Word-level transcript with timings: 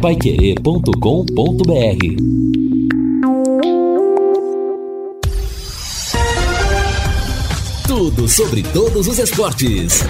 paiquerê.com.br 0.00 0.90
Tudo 7.86 8.26
sobre 8.26 8.62
todos 8.62 9.06
os 9.06 9.18
esportes. 9.18 10.02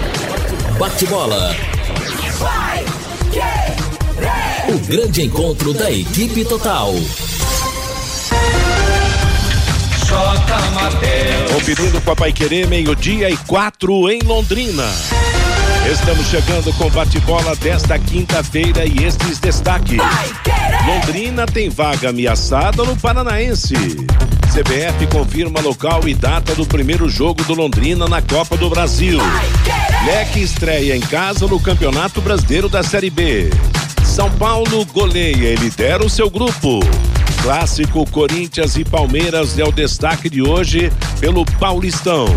Bate-bola. 0.79 1.53
O 4.69 4.79
grande 4.87 5.23
encontro 5.23 5.73
da 5.73 5.91
equipe 5.91 6.45
total. 6.45 6.93
Conferindo 11.53 11.99
com 11.99 12.11
a 12.11 12.15
Paiquerê, 12.15 12.65
meio-dia 12.65 13.29
e 13.29 13.35
quatro 13.35 14.09
em 14.09 14.19
Londrina. 14.21 14.85
Estamos 15.89 16.27
chegando 16.27 16.71
com 16.73 16.89
bate-bola 16.91 17.55
desta 17.55 17.97
quinta-feira 17.97 18.85
e 18.85 19.03
estes 19.03 19.39
destaques. 19.39 19.99
Londrina 20.85 21.45
tem 21.45 21.69
vaga 21.69 22.09
ameaçada 22.09 22.83
no 22.83 22.95
Paranaense. 22.95 23.73
CBF 23.73 25.07
confirma 25.11 25.59
local 25.59 26.07
e 26.07 26.13
data 26.13 26.53
do 26.53 26.65
primeiro 26.65 27.09
jogo 27.09 27.43
do 27.43 27.53
Londrina 27.53 28.07
na 28.07 28.21
Copa 28.21 28.55
do 28.55 28.69
Brasil. 28.69 29.19
Leque 30.05 30.41
estreia 30.41 30.95
em 30.95 31.01
casa 31.01 31.47
no 31.47 31.59
Campeonato 31.59 32.21
Brasileiro 32.21 32.69
da 32.69 32.83
Série 32.83 33.09
B. 33.09 33.49
São 34.05 34.29
Paulo 34.31 34.85
goleia 34.85 35.53
e 35.53 35.55
lidera 35.55 36.05
o 36.05 36.09
seu 36.09 36.29
grupo. 36.29 36.79
Clássico 37.41 38.05
Corinthians 38.11 38.75
e 38.75 38.85
Palmeiras 38.85 39.57
é 39.57 39.63
o 39.63 39.71
destaque 39.71 40.29
de 40.29 40.43
hoje 40.43 40.91
pelo 41.19 41.43
Paulistão. 41.43 42.27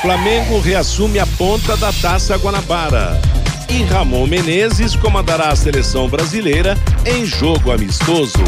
Flamengo 0.00 0.58
reassume 0.60 1.18
a 1.18 1.26
ponta 1.26 1.76
da 1.76 1.92
Taça 1.92 2.36
Guanabara. 2.36 3.20
E 3.68 3.82
Ramon 3.84 4.26
Menezes 4.26 4.96
comandará 4.96 5.50
a 5.50 5.56
seleção 5.56 6.08
brasileira 6.08 6.76
em 7.04 7.26
jogo 7.26 7.70
amistoso. 7.70 8.42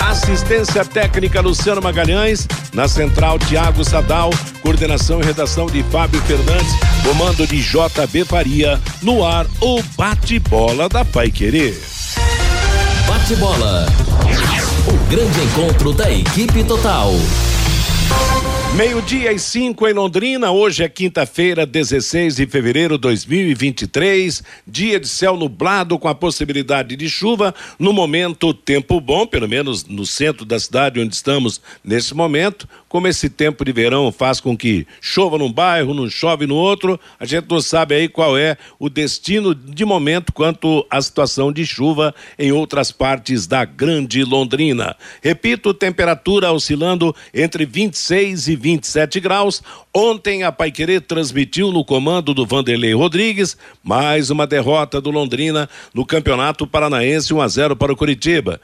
Assistência 0.00 0.84
técnica 0.84 1.40
Luciano 1.40 1.82
Magalhães, 1.82 2.46
na 2.72 2.86
central 2.86 3.38
Tiago 3.38 3.84
Sadal, 3.84 4.30
coordenação 4.62 5.20
e 5.20 5.24
redação 5.24 5.66
de 5.66 5.82
Fábio 5.84 6.22
Fernandes, 6.22 6.72
comando 7.04 7.46
de 7.46 7.60
JB 7.60 8.24
Faria, 8.24 8.80
no 9.02 9.24
ar 9.24 9.46
o 9.60 9.82
bate-bola 9.96 10.88
da 10.88 11.04
Pai 11.04 11.30
Querer. 11.30 11.76
Bate-bola. 13.08 13.86
Grande 15.08 15.40
encontro 15.40 15.92
da 15.92 16.10
equipe 16.10 16.64
total. 16.64 17.12
Meio-dia 18.74 19.32
e 19.32 19.38
cinco 19.38 19.86
em 19.86 19.92
Londrina, 19.92 20.50
hoje 20.50 20.82
é 20.82 20.88
quinta-feira, 20.88 21.64
16 21.64 22.34
de 22.34 22.46
fevereiro 22.46 22.96
de 22.96 23.02
2023, 23.02 24.42
dia 24.66 24.98
de 24.98 25.06
céu 25.06 25.36
nublado 25.36 25.96
com 25.96 26.08
a 26.08 26.14
possibilidade 26.14 26.96
de 26.96 27.08
chuva. 27.08 27.54
No 27.78 27.92
momento, 27.92 28.52
tempo 28.52 29.00
bom, 29.00 29.26
pelo 29.28 29.48
menos 29.48 29.84
no 29.84 30.04
centro 30.04 30.44
da 30.44 30.58
cidade 30.58 31.00
onde 31.00 31.14
estamos 31.14 31.60
nesse 31.84 32.12
momento. 32.12 32.68
Como 32.96 33.08
esse 33.08 33.28
tempo 33.28 33.62
de 33.62 33.72
verão 33.72 34.10
faz 34.10 34.40
com 34.40 34.56
que 34.56 34.86
chova 35.02 35.36
num 35.36 35.52
bairro, 35.52 35.92
não 35.92 36.08
chove 36.08 36.46
no 36.46 36.54
outro, 36.54 36.98
a 37.20 37.26
gente 37.26 37.44
não 37.46 37.60
sabe 37.60 37.94
aí 37.94 38.08
qual 38.08 38.38
é 38.38 38.56
o 38.78 38.88
destino 38.88 39.54
de 39.54 39.84
momento 39.84 40.32
quanto 40.32 40.82
à 40.88 40.98
situação 41.02 41.52
de 41.52 41.66
chuva 41.66 42.14
em 42.38 42.52
outras 42.52 42.90
partes 42.90 43.46
da 43.46 43.66
grande 43.66 44.24
Londrina. 44.24 44.96
Repito, 45.20 45.74
temperatura 45.74 46.50
oscilando 46.50 47.14
entre 47.34 47.66
26 47.66 48.48
e 48.48 48.56
27 48.56 49.20
graus. 49.20 49.62
Ontem 49.94 50.42
a 50.42 50.50
Paiquerê 50.50 50.98
transmitiu 50.98 51.70
no 51.70 51.84
comando 51.84 52.32
do 52.32 52.46
Vanderlei 52.46 52.94
Rodrigues 52.94 53.58
mais 53.84 54.30
uma 54.30 54.46
derrota 54.46 55.02
do 55.02 55.10
Londrina 55.10 55.68
no 55.92 56.06
Campeonato 56.06 56.66
Paranaense 56.66 57.34
1 57.34 57.42
a 57.42 57.46
0 57.46 57.76
para 57.76 57.92
o 57.92 57.96
Curitiba. 57.96 58.58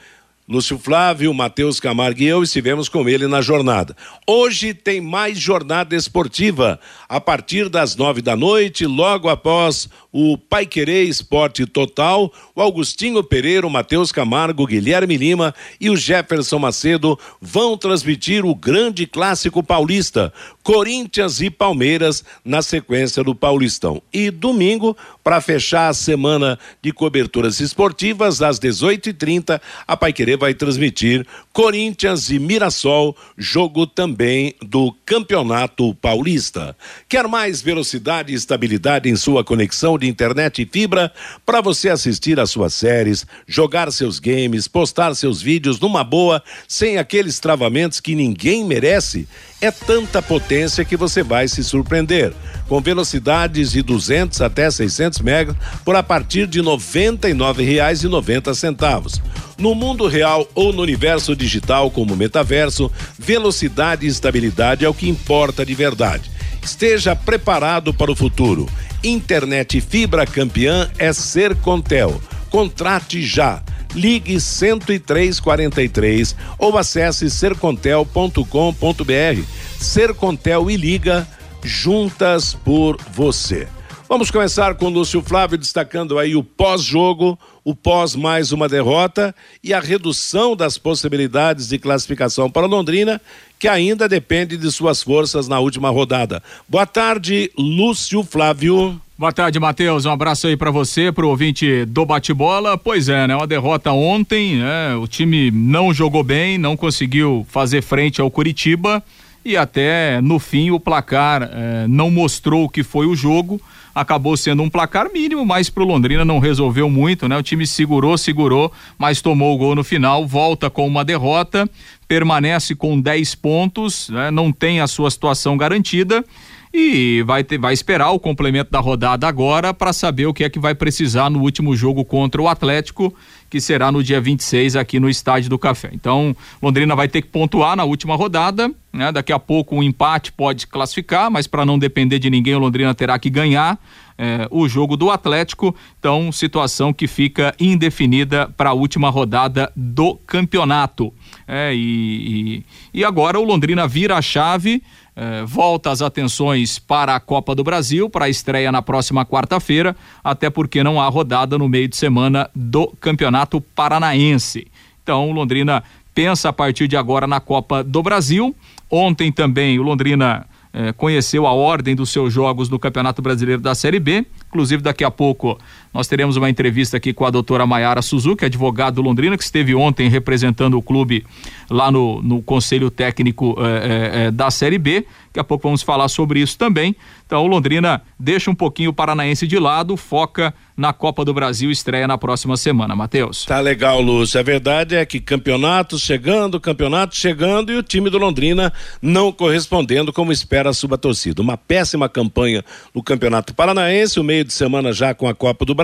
Lúcio 0.49 0.77
Flávio, 0.77 1.33
Matheus 1.33 1.79
Camargo 1.79 2.21
e 2.21 2.27
eu 2.27 2.43
estivemos 2.43 2.89
com 2.89 3.09
ele 3.09 3.29
na 3.29 3.41
jornada. 3.41 3.97
Hoje 4.27 4.75
tem 4.75 5.01
mais 5.01 5.39
jornada 5.39 5.95
esportiva 5.95 6.81
a 7.09 7.21
partir 7.21 7.69
das 7.69 7.95
nove 7.95 8.21
da 8.21 8.35
noite, 8.35 8.85
logo 8.85 9.29
após 9.29 9.89
o 10.11 10.37
Pai 10.37 10.67
Querer 10.67 11.05
Esporte 11.05 11.65
Total, 11.65 12.31
o 12.57 12.61
Augustinho 12.61 13.23
Pereira, 13.23 13.65
o 13.65 13.71
Matheus 13.71 14.11
Camargo, 14.11 14.67
Guilherme 14.67 15.17
Lima 15.17 15.55
e 15.81 15.89
o 15.89 15.97
Jefferson 15.97 16.59
Macedo 16.59 17.17
vão 17.41 17.79
transmitir 17.79 18.45
o 18.45 18.53
grande 18.53 19.07
clássico 19.07 19.63
paulista, 19.63 20.33
Corinthians 20.63 21.41
e 21.41 21.51
Palmeiras, 21.51 22.25
na 22.45 22.63
sequência 22.63 23.25
do 23.25 23.35
Paulistão. 23.35 24.01
E 24.13 24.31
domingo, 24.31 24.97
para 25.23 25.41
fechar 25.41 25.89
a 25.89 25.95
semana 25.95 26.59
de 26.81 26.93
coberturas 26.93 27.61
esportivas, 27.61 28.41
às 28.41 28.61
18h30, 28.61 29.61
a 29.87 29.97
Pai 29.97 30.13
Querer 30.13 30.37
vai 30.37 30.55
transmitir 30.55 31.27
Corinthians 31.53 32.31
e 32.31 32.39
Mirassol, 32.39 33.17
jogo 33.37 33.87
também 33.87 34.55
do 34.63 34.95
Campeonato 35.05 35.95
Paulista. 35.97 36.77
Quer 37.09 37.27
mais 37.27 37.61
velocidade 37.61 38.33
e 38.33 38.37
estabilidade 38.37 39.09
em 39.09 39.17
sua 39.17 39.45
conexão 39.45 39.99
de 39.99 40.09
internet 40.09 40.63
e 40.63 40.67
fibra 40.67 41.13
para 41.45 41.61
você 41.61 41.89
assistir 41.89 42.39
às 42.39 42.51
suas 42.51 42.75
séries, 42.75 43.27
jogar 43.47 43.91
seus 43.91 44.19
games, 44.19 44.69
postar 44.69 45.15
seus 45.15 45.43
vídeos 45.43 45.81
numa 45.81 46.05
boa, 46.05 46.43
sem 46.69 46.99
aqueles 46.99 47.41
travamentos 47.41 48.01
que 48.01 48.15
ninguém 48.15 48.65
merece? 48.65 49.27
É 49.63 49.71
tanta 49.71 50.21
potência 50.21 50.85
que 50.85 50.97
você 50.97 51.23
vai 51.23 51.47
se 51.47 51.63
surpreender. 51.63 52.33
Com 52.69 52.81
velocidades 52.81 53.71
de 53.71 53.81
200 53.81 54.41
até 54.41 54.69
600 54.69 55.21
megas 55.21 55.55
por 55.85 55.95
a 55.95 56.03
partir 56.03 56.49
de 56.49 56.61
R$ 56.61 56.67
99,90. 56.67 59.23
No 59.57 59.73
mundo 59.73 60.09
real 60.09 60.49
ou 60.53 60.73
no 60.73 60.83
universo 60.83 61.37
digital 61.37 61.93
como 61.93 62.17
metaverso, 62.17 62.91
velocidade 63.17 64.05
e 64.05 64.09
estabilidade 64.09 64.85
é 64.85 64.89
o 64.89 64.95
que 64.95 65.09
importa 65.09 65.65
de 65.65 65.77
verdade. 65.77 66.29
Esteja 66.61 67.15
preparado 67.15 67.95
para 67.95 68.11
o 68.11 68.17
futuro. 68.17 68.69
Internet 69.05 69.81
fibra 69.81 70.27
campeã 70.27 70.91
é 70.99 71.13
Sercontel. 71.13 72.21
Contrate 72.51 73.23
já. 73.23 73.63
Ligue 73.95 74.39
10343 74.39 76.35
ou 76.59 76.79
acesse 76.79 77.31
sercontel.com.br. 77.31 79.43
Sercontel 79.79 80.71
e 80.71 80.77
liga 80.77 81.29
juntas 81.63 82.55
por 82.55 82.97
você. 83.13 83.69
Vamos 84.13 84.31
começar 84.31 84.75
com 84.75 84.87
o 84.87 84.91
Lúcio 84.91 85.23
Flávio 85.23 85.57
destacando 85.57 86.19
aí 86.19 86.37
o 86.37 86.45
pós-jogo, 86.45 87.39
o 87.65 87.75
pós 87.75 88.15
mais 88.15 88.53
uma 88.53 88.69
derrota 88.69 89.35
e 89.65 89.73
a 89.73 89.81
redução 89.81 90.55
das 90.55 90.77
possibilidades 90.77 91.69
de 91.69 91.79
classificação 91.79 92.51
para 92.51 92.67
Londrina, 92.67 93.19
que 93.59 93.67
ainda 93.67 94.07
depende 94.07 94.59
de 94.59 94.71
suas 94.71 95.03
forças 95.03 95.49
na 95.49 95.61
última 95.61 95.89
rodada. 95.89 96.43
Boa 96.69 96.85
tarde, 96.85 97.51
Lúcio 97.57 98.23
Flávio. 98.23 99.01
Boa 99.23 99.33
tarde, 99.33 99.61
Matheus. 99.61 100.05
Um 100.05 100.11
abraço 100.11 100.49
aí 100.49 100.57
para 100.57 100.73
você, 100.73 101.13
pro 101.13 101.29
ouvinte 101.29 101.85
do 101.85 102.05
bate-bola. 102.05 102.77
Pois 102.77 103.09
é, 103.09 103.25
né? 103.29 103.37
Uma 103.37 103.47
derrota 103.47 103.93
ontem, 103.93 104.57
né? 104.57 104.97
O 104.97 105.07
time 105.07 105.49
não 105.53 105.95
jogou 105.95 106.25
bem, 106.25 106.59
não 106.59 106.77
conseguiu 106.77 107.47
fazer 107.49 107.83
frente 107.83 108.21
ao 108.21 108.29
Curitiba 108.29 109.01
e 109.45 109.57
até 109.57 110.21
no 110.21 110.41
fim 110.41 110.73
o 110.73 110.81
placar 110.81 111.45
eh, 111.45 111.87
não 111.89 112.11
mostrou 112.11 112.65
o 112.65 112.69
que 112.69 112.83
foi 112.83 113.07
o 113.07 113.15
jogo 113.15 113.61
acabou 113.95 114.37
sendo 114.37 114.63
um 114.63 114.71
placar 114.71 115.13
mínimo, 115.13 115.45
mas 115.45 115.69
pro 115.69 115.85
Londrina 115.85 116.25
não 116.25 116.39
resolveu 116.39 116.89
muito, 116.89 117.29
né? 117.29 117.37
O 117.37 117.43
time 117.43 117.67
segurou, 117.67 118.17
segurou, 118.17 118.73
mas 118.99 119.21
tomou 119.21 119.55
o 119.55 119.59
gol 119.59 119.75
no 119.75 119.85
final, 119.85 120.27
volta 120.27 120.71
com 120.71 120.87
uma 120.87 121.05
derrota, 121.05 121.69
permanece 122.09 122.75
com 122.75 123.01
10 123.01 123.35
pontos, 123.37 124.09
né? 124.09 124.31
não 124.31 124.51
tem 124.51 124.81
a 124.81 124.87
sua 124.87 125.11
situação 125.11 125.57
garantida 125.57 126.25
e 126.73 127.23
vai 127.25 127.45
ter, 127.45 127.59
vai 127.59 127.75
esperar 127.75 128.11
o 128.11 128.19
complemento 128.19 128.71
da 128.71 128.81
rodada 128.81 129.29
agora 129.29 129.75
para 129.75 129.93
saber 129.93 130.27
o 130.27 130.33
que 130.33 130.43
é 130.43 130.49
que 130.49 130.59
vai 130.59 130.75
precisar 130.75 131.29
no 131.29 131.41
último 131.41 131.77
jogo 131.77 132.05
contra 132.05 132.41
o 132.41 132.49
Atlético, 132.49 133.15
que 133.51 133.61
será 133.61 133.93
no 133.93 134.03
dia 134.03 134.21
26 134.21 134.77
aqui 134.77 134.99
no 134.99 135.11
Estádio 135.11 135.51
do 135.51 135.59
Café. 135.59 135.91
Então, 135.93 136.35
Londrina 136.63 136.97
vai 136.97 137.09
ter 137.09 137.21
que 137.21 137.29
pontuar 137.29 137.77
na 137.77 137.85
última 137.85 138.17
rodada, 138.17 138.73
né? 138.91 139.13
Daqui 139.13 139.33
a 139.33 139.39
pouco 139.39 139.77
um 139.77 139.83
empate 139.83 140.33
pode 140.33 140.67
classificar, 140.67 141.31
mas 141.31 141.47
para 141.47 141.67
não 141.67 141.79
depender 141.79 142.19
de 142.19 142.31
ninguém, 142.31 142.55
o 142.55 142.59
Londrina 142.59 142.95
terá 142.95 143.19
que 143.19 143.29
ganhar 143.29 143.79
eh, 144.17 144.47
o 144.51 144.67
jogo 144.67 144.97
do 144.97 145.11
Atlético. 145.11 145.75
Então, 145.99 146.33
situação 146.33 146.93
que 146.93 147.07
fica 147.07 147.55
indefinida 147.61 148.49
para 148.57 148.71
a 148.71 148.73
última 148.73 149.11
rodada 149.11 149.71
do 149.77 150.15
campeonato. 150.27 151.13
É, 151.47 151.75
e, 151.75 152.63
e, 152.95 153.01
e 153.01 153.05
agora 153.05 153.39
o 153.39 153.45
Londrina 153.45 153.87
vira 153.87 154.17
a 154.17 154.23
chave 154.23 154.83
eh, 155.15 155.45
volta 155.45 155.91
as 155.91 156.01
atenções 156.01 156.79
para 156.79 157.15
a 157.15 157.21
Copa 157.21 157.55
do 157.55 157.63
Brasil, 157.63 158.09
para 158.09 158.25
a 158.25 158.29
estreia 158.29 158.73
na 158.73 158.81
próxima 158.81 159.27
quarta-feira, 159.27 159.95
até 160.25 160.49
porque 160.49 160.83
não 160.83 161.01
há 161.01 161.09
rodada 161.09 161.59
no 161.59 161.69
meio 161.69 161.89
de 161.89 161.97
semana 161.97 162.51
do 162.55 162.89
Campeonato 163.01 163.61
Paranaense. 163.61 164.67
Então, 165.03 165.31
Londrina 165.33 165.83
pensa 166.15 166.49
a 166.49 166.53
partir 166.53 166.89
de 166.89 166.97
agora 166.97 167.27
na 167.27 167.41
Copa 167.41 167.83
do 167.83 168.03
Brasil. 168.03 168.55
Ontem 168.91 169.33
também 169.33 169.79
o 169.79 169.83
Londrina 169.83 170.47
eh, 170.73 170.93
conheceu 170.93 171.47
a 171.47 171.53
ordem 171.53 171.95
dos 171.95 172.11
seus 172.11 172.33
jogos 172.33 172.71
no 172.71 172.79
Campeonato 172.79 173.21
Brasileiro 173.21 173.61
da 173.61 173.75
Série 173.75 174.01
B. 174.01 174.25
Inclusive, 174.49 174.83
daqui 174.83 175.05
a 175.05 175.11
pouco 175.11 175.59
Nós 175.93 176.09
teremos 176.09 176.37
uma 176.37 176.49
entrevista 176.49 176.97
aqui 176.97 177.13
com 177.13 177.27
a 177.27 177.31
doutora 177.31 177.67
Maiara 177.67 178.01
Suzuki, 178.01 178.47
advogada 178.47 178.97
do 178.97 179.03
Londrina, 179.03 179.37
que 179.37 179.45
esteve 179.45 179.75
ontem 179.75 180.09
representando 180.09 180.79
o 180.79 180.83
clube 180.83 181.25
lá 181.69 181.91
no, 181.91 182.23
no 182.23 182.43
Conselho 182.43 182.91
Técnico 182.91 183.55
eh, 183.59 184.27
eh, 184.27 184.31
da 184.31 184.51
Série 184.51 184.79
B. 184.79 185.05
Daqui 185.27 185.41
a 185.41 185.45
pouco 185.45 185.63
vamos 185.63 185.83
falar 185.83 186.09
sobre 186.09 186.41
isso 186.41 186.59
também. 186.59 186.95
Então, 187.27 187.43
o 187.43 187.47
Londrina 187.47 188.03
deixa 188.19 188.51
um 188.51 188.55
pouquinho 188.55 188.91
o 188.91 188.93
Paranaense 188.93 189.47
de 189.47 189.59
lado, 189.59 189.97
foca 189.97 190.53
na 190.77 190.93
Copa 190.93 191.25
do 191.25 191.33
Brasil, 191.33 191.71
estreia 191.71 192.07
na 192.07 192.19
próxima 192.19 192.57
semana, 192.57 192.95
Matheus. 192.95 193.47
Tá 193.47 193.61
legal, 193.61 194.01
Lúcio. 194.01 194.39
A 194.39 194.43
verdade 194.43 194.95
é 194.95 195.07
que 195.07 195.21
campeonatos 195.21 196.03
chegando, 196.03 196.61
campeonatos 196.61 197.19
chegando 197.19 197.73
e 197.73 197.77
o 197.77 197.83
time 197.83 198.11
do 198.11 198.19
Londrina 198.19 198.73
não 199.01 199.33
correspondendo 199.33 200.13
como 200.13 200.33
espera 200.33 200.69
a 200.69 200.75
sua 200.75 200.99
torcida. 200.99 201.41
Uma 201.41 201.57
péssima 201.57 202.09
campanha 202.09 202.63
no 202.95 203.03
Campeonato 203.03 203.55
Paranaense, 203.55 204.21
o 204.21 204.25
meio 204.25 204.45
de 204.45 204.53
semana 204.53 204.93
já 204.93 205.15
com 205.15 205.27
a 205.27 205.35
Copa 205.35 205.65
do 205.65 205.75
Brasil 205.75 205.82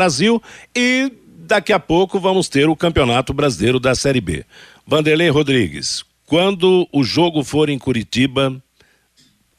e 0.77 1.12
daqui 1.25 1.73
a 1.73 1.79
pouco 1.79 2.21
vamos 2.21 2.49
ter 2.49 2.69
o 2.69 2.77
Campeonato 2.77 3.33
Brasileiro 3.33 3.81
da 3.81 3.95
Série 3.95 4.21
B. 4.21 4.45
Vanderlei 4.87 5.29
Rodrigues, 5.29 6.05
quando 6.27 6.87
o 6.93 7.03
jogo 7.03 7.43
for 7.43 7.69
em 7.69 7.79
Curitiba, 7.79 8.62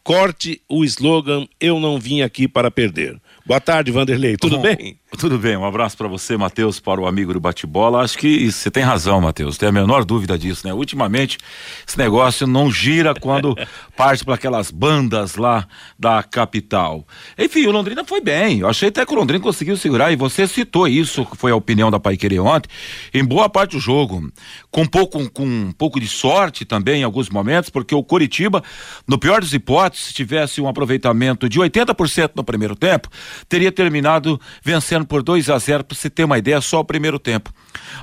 corte 0.04 0.62
o 0.70 0.84
slogan 0.86 1.48
Eu 1.60 1.80
não 1.80 2.00
vim 2.00 2.22
aqui 2.22 2.48
para 2.48 2.72
perder. 2.72 3.20
Boa 3.46 3.60
tarde, 3.60 3.92
Vanderlei. 3.92 4.38
Tudo 4.38 4.58
Bom, 4.58 4.62
bem? 4.62 5.00
Tudo 5.18 5.40
bem. 5.40 5.58
Um 5.58 5.66
abraço 5.66 5.98
para 5.98 6.08
você, 6.08 6.38
Matheus, 6.38 6.80
para 6.80 7.02
o 7.02 7.08
amigo 7.08 7.34
do 7.34 7.40
bate-bola. 7.40 8.04
Acho 8.04 8.18
que 8.18 8.50
você 8.50 8.70
tem 8.70 8.84
razão, 8.84 9.20
Matheus. 9.20 9.58
Tem 9.58 9.68
a 9.68 9.72
menor 9.72 10.06
dúvida 10.06 10.38
disso, 10.38 10.66
né? 10.66 10.74
Ultimamente, 10.74 11.38
esse 11.86 11.98
negócio 11.98 12.46
não 12.46 12.72
gira 12.72 13.14
quando 13.16 13.56
parte 13.98 14.24
para 14.24 14.36
aquelas 14.36 14.70
bandas 14.70 15.36
lá 15.36 15.68
da 15.98 16.22
capital. 16.22 17.06
Enfim, 17.38 17.66
o 17.66 17.72
Londrina 17.72 18.06
foi 18.06 18.22
bem. 18.22 18.60
Eu 18.60 18.70
achei 18.70 18.90
até 18.90 19.04
que 19.04 19.12
o 19.12 19.16
Londrina 19.16 19.44
conseguiu 19.44 19.76
segurar, 19.76 20.12
e 20.12 20.16
você 20.16 20.48
citou 20.48 20.88
isso, 20.88 21.26
que 21.26 21.36
foi 21.36 21.52
a 21.52 21.56
opinião 21.56 21.90
da 21.90 22.00
Paiquerê 22.00 22.40
ontem, 22.40 22.70
em 23.12 23.26
boa 23.26 23.50
parte 23.50 23.72
do 23.72 23.80
jogo. 23.80 24.32
Com 24.70 24.86
pouco, 24.86 25.30
com 25.32 25.44
um 25.44 25.72
pouco 25.72 26.00
de 26.00 26.08
sorte 26.08 26.64
também 26.64 27.02
em 27.02 27.04
alguns 27.04 27.30
momentos, 27.30 27.72
porque 27.72 27.96
o 27.96 28.04
Coritiba, 28.04 28.64
no 29.08 29.18
pior 29.18 29.42
das 29.42 29.54
hipóteses, 29.54 30.08
se 30.08 30.14
tivesse 30.14 30.62
um 30.62 30.68
aproveitamento 30.68 31.50
de 31.50 31.60
80% 31.60 32.32
no 32.36 32.44
primeiro 32.44 32.76
tempo, 32.76 33.10
teria 33.50 33.72
terminado 33.72 34.40
vencendo 34.64 34.99
por 35.06 35.24
2 35.24 35.50
a 35.50 35.58
0 35.58 35.84
para 35.84 35.98
você 35.98 36.10
ter 36.10 36.24
uma 36.24 36.38
ideia, 36.38 36.62
só 36.62 36.80
o 36.80 36.86
primeiro 36.86 37.20
tempo. 37.20 37.54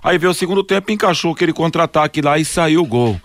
Aí 0.02 0.18
veio 0.18 0.30
o 0.30 0.34
segundo 0.34 0.62
tempo, 0.62 0.90
encaixou 0.92 1.32
aquele 1.32 1.52
contra-ataque 1.52 2.20
lá 2.20 2.38
e 2.38 2.44
saiu 2.44 2.82
o 2.82 2.86
gol. 2.86 3.20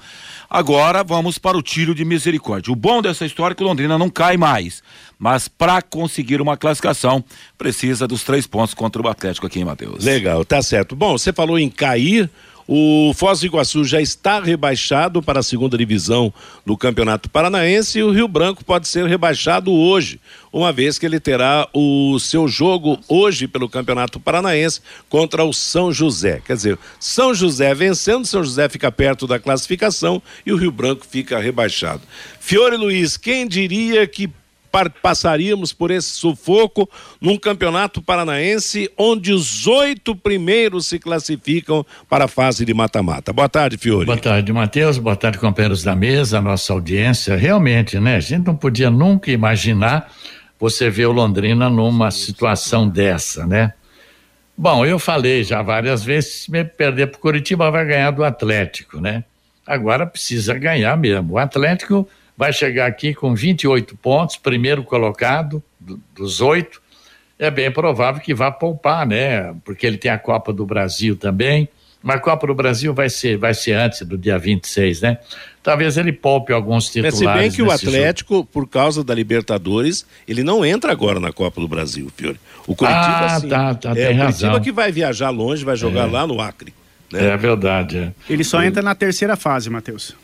Agora 0.53 1.01
vamos 1.01 1.37
para 1.37 1.57
o 1.57 1.61
tiro 1.61 1.95
de 1.95 2.03
misericórdia. 2.03 2.73
O 2.73 2.75
bom 2.75 3.01
dessa 3.01 3.25
história 3.25 3.53
é 3.53 3.55
que 3.55 3.63
o 3.63 3.65
Londrina 3.65 3.97
não 3.97 4.09
cai 4.09 4.35
mais. 4.35 4.83
Mas 5.17 5.47
para 5.47 5.81
conseguir 5.81 6.41
uma 6.41 6.57
classificação, 6.57 7.23
precisa 7.57 8.05
dos 8.05 8.23
três 8.23 8.45
pontos 8.45 8.73
contra 8.73 9.01
o 9.01 9.07
Atlético 9.07 9.47
aqui 9.47 9.61
em 9.61 9.63
Mateus. 9.63 10.03
Legal, 10.03 10.43
tá 10.43 10.61
certo. 10.61 10.93
Bom, 10.93 11.17
você 11.17 11.31
falou 11.31 11.57
em 11.57 11.69
cair. 11.69 12.29
O 12.73 13.13
Foz 13.13 13.41
do 13.41 13.47
Iguaçu 13.47 13.83
já 13.83 13.99
está 13.99 14.39
rebaixado 14.39 15.21
para 15.21 15.41
a 15.41 15.43
segunda 15.43 15.77
divisão 15.77 16.33
do 16.65 16.77
Campeonato 16.77 17.29
Paranaense 17.29 17.99
e 17.99 18.03
o 18.03 18.11
Rio 18.11 18.29
Branco 18.29 18.63
pode 18.63 18.87
ser 18.87 19.05
rebaixado 19.07 19.73
hoje, 19.73 20.21
uma 20.53 20.71
vez 20.71 20.97
que 20.97 21.05
ele 21.05 21.19
terá 21.19 21.67
o 21.73 22.17
seu 22.17 22.47
jogo 22.47 22.97
hoje 23.09 23.45
pelo 23.45 23.67
Campeonato 23.67 24.21
Paranaense 24.21 24.79
contra 25.09 25.43
o 25.43 25.51
São 25.51 25.91
José. 25.91 26.41
Quer 26.45 26.55
dizer, 26.55 26.79
São 26.97 27.33
José 27.33 27.75
vencendo, 27.75 28.25
São 28.25 28.41
José 28.41 28.69
fica 28.69 28.89
perto 28.89 29.27
da 29.27 29.37
classificação 29.37 30.23
e 30.45 30.53
o 30.53 30.55
Rio 30.55 30.71
Branco 30.71 31.05
fica 31.05 31.39
rebaixado. 31.39 32.03
Fiore 32.39 32.77
Luiz, 32.77 33.17
quem 33.17 33.49
diria 33.49 34.07
que 34.07 34.29
passaríamos 35.01 35.73
por 35.73 35.91
esse 35.91 36.11
sufoco 36.11 36.89
num 37.19 37.37
campeonato 37.37 38.01
paranaense 38.01 38.89
onde 38.97 39.33
os 39.33 39.67
oito 39.67 40.15
primeiros 40.15 40.87
se 40.87 40.97
classificam 40.97 41.85
para 42.09 42.25
a 42.25 42.27
fase 42.27 42.65
de 42.65 42.73
mata-mata. 42.73 43.33
Boa 43.33 43.49
tarde, 43.49 43.77
Fiore. 43.77 44.05
Boa 44.05 44.17
tarde, 44.17 44.51
Matheus. 44.53 44.97
Boa 44.97 45.15
tarde, 45.15 45.37
companheiros 45.37 45.83
da 45.83 45.95
mesa, 45.95 46.41
nossa 46.41 46.73
audiência. 46.73 47.35
Realmente, 47.35 47.99
né? 47.99 48.15
A 48.15 48.19
gente 48.19 48.47
não 48.47 48.55
podia 48.55 48.89
nunca 48.89 49.31
imaginar 49.31 50.11
você 50.59 50.89
ver 50.89 51.07
o 51.07 51.11
Londrina 51.11 51.69
numa 51.69 52.11
situação 52.11 52.87
dessa, 52.87 53.47
né? 53.47 53.73
Bom, 54.55 54.85
eu 54.85 54.99
falei 54.99 55.43
já 55.43 55.61
várias 55.63 56.03
vezes, 56.03 56.43
se 56.43 56.63
perder 56.63 57.07
para 57.07 57.17
o 57.17 57.21
Curitiba 57.21 57.71
vai 57.71 57.83
ganhar 57.83 58.11
do 58.11 58.23
Atlético, 58.23 59.01
né? 59.01 59.23
Agora 59.65 60.05
precisa 60.05 60.53
ganhar 60.53 60.95
mesmo. 60.97 61.33
O 61.33 61.37
Atlético 61.39 62.07
vai 62.41 62.51
chegar 62.51 62.87
aqui 62.87 63.13
com 63.13 63.35
28 63.35 63.95
pontos, 63.97 64.35
primeiro 64.35 64.83
colocado 64.83 65.61
do, 65.79 66.01
dos 66.15 66.41
oito. 66.41 66.81
É 67.37 67.51
bem 67.51 67.71
provável 67.71 68.19
que 68.19 68.33
vá 68.33 68.49
poupar, 68.49 69.05
né? 69.05 69.53
Porque 69.63 69.85
ele 69.85 69.95
tem 69.95 70.09
a 70.09 70.17
Copa 70.17 70.51
do 70.51 70.65
Brasil 70.65 71.15
também. 71.15 71.69
Mas 72.01 72.15
a 72.15 72.19
Copa 72.19 72.47
do 72.47 72.55
Brasil 72.55 72.95
vai 72.95 73.11
ser, 73.11 73.37
vai 73.37 73.53
ser 73.53 73.73
antes 73.73 74.01
do 74.07 74.17
dia 74.17 74.39
26, 74.39 75.01
né? 75.01 75.19
Talvez 75.61 75.99
ele 75.99 76.11
poupe 76.11 76.51
alguns 76.51 76.87
titulares. 76.87 77.21
Mas 77.21 77.31
se 77.31 77.39
bem 77.39 77.51
que 77.51 77.61
o 77.61 77.69
Atlético, 77.69 78.33
jogo. 78.37 78.49
por 78.51 78.67
causa 78.67 79.03
da 79.03 79.13
Libertadores, 79.13 80.03
ele 80.27 80.43
não 80.43 80.65
entra 80.65 80.91
agora 80.91 81.19
na 81.19 81.31
Copa 81.31 81.61
do 81.61 81.67
Brasil, 81.67 82.11
Fiore. 82.17 82.39
O 82.65 82.75
Curitiba, 82.75 83.25
ah, 83.25 83.39
sim. 83.39 83.49
Tá, 83.49 83.75
tá, 83.75 83.91
é, 83.91 84.07
tem 84.07 84.15
o 84.15 84.19
Curitiba 84.19 84.59
que 84.59 84.71
vai 84.71 84.91
viajar 84.91 85.29
longe, 85.29 85.63
vai 85.63 85.75
jogar 85.75 86.07
é. 86.07 86.11
lá 86.11 86.25
no 86.25 86.41
Acre. 86.41 86.73
Né? 87.11 87.23
É 87.23 87.37
verdade. 87.37 87.99
É. 87.99 88.11
Ele 88.27 88.43
só 88.43 88.63
entra 88.63 88.81
na 88.81 88.95
terceira 88.95 89.35
fase, 89.35 89.69
Matheus. 89.69 90.15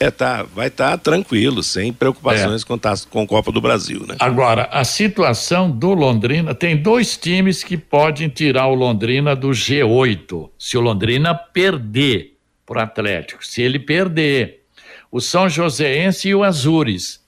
É, 0.00 0.10
tá, 0.10 0.42
vai 0.42 0.68
estar 0.68 0.90
tá 0.90 0.98
tranquilo, 0.98 1.62
sem 1.62 1.92
preocupações 1.92 2.62
é. 2.62 2.64
com, 2.64 2.76
tá, 2.76 2.94
com 3.08 3.26
Copa 3.26 3.52
do 3.52 3.60
Brasil, 3.60 4.04
né? 4.06 4.16
Agora, 4.18 4.68
a 4.72 4.84
situação 4.84 5.70
do 5.70 5.94
Londrina, 5.94 6.54
tem 6.54 6.76
dois 6.76 7.16
times 7.16 7.62
que 7.62 7.76
podem 7.76 8.28
tirar 8.28 8.66
o 8.66 8.74
Londrina 8.74 9.36
do 9.36 9.50
G8, 9.50 10.50
se 10.58 10.76
o 10.76 10.80
Londrina 10.80 11.34
perder 11.34 12.36
pro 12.66 12.80
Atlético, 12.80 13.44
se 13.44 13.62
ele 13.62 13.78
perder, 13.78 14.62
o 15.10 15.20
São 15.20 15.48
Joséense 15.48 16.28
e 16.28 16.34
o 16.34 16.42
Azures. 16.42 17.22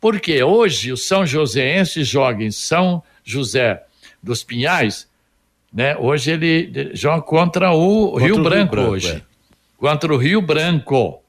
Porque 0.00 0.42
hoje 0.42 0.92
o 0.92 0.96
São 0.96 1.26
Joséense 1.26 2.04
joga 2.04 2.44
em 2.44 2.50
São 2.50 3.02
José 3.24 3.82
dos 4.22 4.44
Pinhais, 4.44 5.08
né? 5.72 5.96
Hoje 5.96 6.32
ele 6.32 6.90
joga 6.94 7.22
contra 7.22 7.72
o 7.72 8.12
contra 8.12 8.26
Rio 8.26 8.38
o 8.38 8.42
Branco, 8.42 8.56
Rio 8.56 8.70
Branco 8.70 8.90
hoje. 8.92 9.10
É. 9.10 9.22
Contra 9.76 10.12
o 10.12 10.16
Rio 10.16 10.42
Branco. 10.42 11.19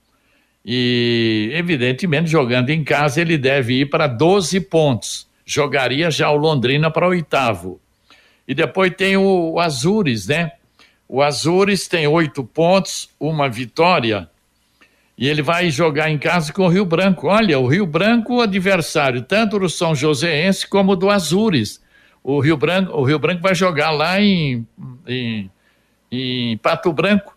E, 0.66 1.50
evidentemente, 1.54 2.30
jogando 2.30 2.70
em 2.70 2.84
casa, 2.84 3.22
ele 3.22 3.38
deve 3.38 3.82
ir 3.82 3.90
para 3.90 4.08
12 4.08 4.60
pontos. 4.62 5.28
Jogaria 5.46 6.12
já 6.12 6.30
o 6.30 6.38
Londrina 6.38 6.92
para 6.92 7.08
oitavo. 7.08 7.80
E 8.48 8.54
depois 8.54 8.94
tem 8.96 9.18
o, 9.18 9.54
o 9.54 9.60
Azures, 9.60 10.28
né? 10.28 10.52
O 11.08 11.22
Azures 11.22 11.88
tem 11.88 12.08
oito 12.08 12.44
pontos, 12.44 13.10
uma 13.20 13.50
vitória. 13.50 14.30
E 15.18 15.28
ele 15.28 15.42
vai 15.42 15.70
jogar 15.70 16.10
em 16.10 16.18
casa 16.18 16.54
com 16.54 16.64
o 16.64 16.70
Rio 16.70 16.86
Branco. 16.86 17.28
Olha, 17.28 17.60
o 17.60 17.68
Rio 17.68 17.86
Branco, 17.86 18.42
adversário 18.42 19.22
tanto 19.22 19.60
do 19.60 19.70
São 19.70 19.94
Joséense 19.94 20.68
como 20.68 20.96
do 20.96 21.10
Azures. 21.10 21.82
O 22.24 22.40
Rio 22.40 22.56
Branco, 22.56 22.94
o 22.94 23.04
Rio 23.04 23.20
Branco 23.20 23.42
vai 23.42 23.54
jogar 23.54 23.92
lá 23.92 24.22
em, 24.22 24.66
em, 25.08 25.52
em 26.12 26.58
Pato 26.58 26.94
Branco. 26.94 27.36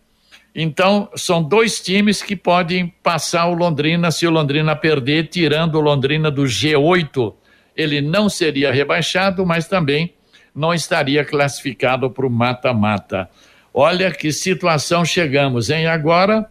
Então, 0.55 1.09
são 1.17 1.43
dois 1.43 1.81
times 1.81 2.23
que 2.23 2.37
podem 2.37 2.87
passar 3.03 3.47
o 3.47 3.55
Londrina 3.55 4.11
se 4.13 4.27
o 4.27 4.31
Londrina 4.31 4.77
perder, 4.77 5.27
tirando 5.27 5.75
o 5.75 5.81
Londrina 5.81 6.31
do 6.31 6.43
G8. 6.43 7.35
Ele 7.77 8.01
não 8.01 8.29
seria 8.29 8.73
rebaixado, 8.73 9.45
mas 9.45 9.67
também 9.67 10.15
não 10.55 10.73
estaria 10.73 11.25
classificado 11.25 12.09
para 12.09 12.27
o 12.27 12.31
mata-mata. 12.31 13.29
Olha 13.73 14.13
que 14.13 14.31
situação 14.31 15.05
chegamos, 15.05 15.71
hein? 15.71 15.89
Agora 15.89 16.49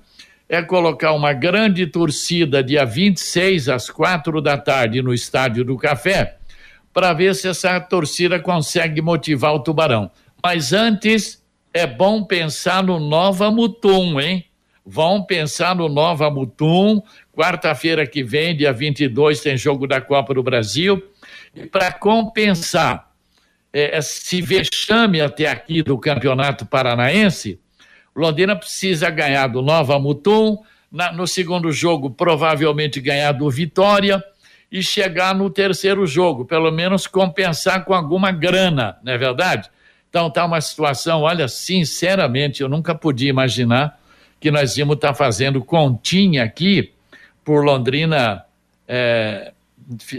é 0.49 0.61
colocar 0.61 1.13
uma 1.13 1.31
grande 1.31 1.87
torcida 1.87 2.61
dia 2.61 2.85
26 2.85 3.69
às 3.69 3.89
quatro 3.89 4.41
da 4.41 4.57
tarde 4.57 5.01
no 5.01 5.13
Estádio 5.13 5.63
do 5.63 5.77
Café 5.77 6.35
para 6.93 7.13
ver 7.13 7.33
se 7.33 7.47
essa 7.47 7.79
torcida 7.79 8.39
consegue 8.39 9.01
motivar 9.01 9.53
o 9.53 9.59
Tubarão. 9.59 10.11
Mas 10.43 10.73
antes 10.73 11.42
é 11.73 11.87
bom 11.87 12.23
pensar 12.23 12.83
no 12.83 12.99
Nova 12.99 13.49
Mutum, 13.49 14.21
hein? 14.21 14.45
Vão 14.85 15.23
pensar 15.23 15.75
no 15.75 15.89
Nova 15.89 16.29
Mutum. 16.29 17.01
Quarta-feira 17.35 18.05
que 18.05 18.23
vem, 18.23 18.55
dia 18.55 18.71
22, 18.71 19.41
tem 19.41 19.57
jogo 19.57 19.87
da 19.87 19.99
Copa 19.99 20.35
do 20.35 20.43
Brasil. 20.43 21.01
E 21.55 21.65
para 21.65 21.91
compensar 21.91 23.11
é, 23.71 23.97
esse 23.97 24.39
vexame 24.41 25.19
até 25.19 25.47
aqui 25.47 25.81
do 25.81 25.97
Campeonato 25.97 26.65
Paranaense, 26.65 27.59
Londrina 28.15 28.55
precisa 28.55 29.09
ganhar 29.09 29.47
do 29.47 29.61
Nova 29.61 29.97
Mutum. 29.97 30.57
Na, 30.91 31.11
no 31.11 31.25
segundo 31.25 31.71
jogo, 31.71 32.11
provavelmente 32.11 33.01
ganhar 33.01 33.31
do 33.31 33.49
Vitória 33.49 34.23
e 34.71 34.83
chegar 34.83 35.33
no 35.33 35.49
terceiro 35.49 36.05
jogo, 36.05 36.45
pelo 36.45 36.71
menos 36.71 37.07
compensar 37.07 37.83
com 37.83 37.95
alguma 37.95 38.31
grana, 38.31 38.97
não 39.03 39.13
é 39.13 39.17
verdade? 39.17 39.69
Então 40.13 40.29
tá 40.29 40.45
uma 40.45 40.61
situação, 40.61 41.21
olha, 41.21 41.47
sinceramente, 41.47 42.61
eu 42.61 42.69
nunca 42.69 42.93
podia 42.93 43.31
imaginar 43.31 43.99
que 44.39 44.51
nós 44.51 44.77
íamos 44.77 44.97
estar 44.97 45.07
tá 45.07 45.13
fazendo 45.15 45.59
continha 45.63 46.43
aqui 46.43 46.93
por 47.43 47.65
Londrina 47.65 48.45
é, 48.87 49.51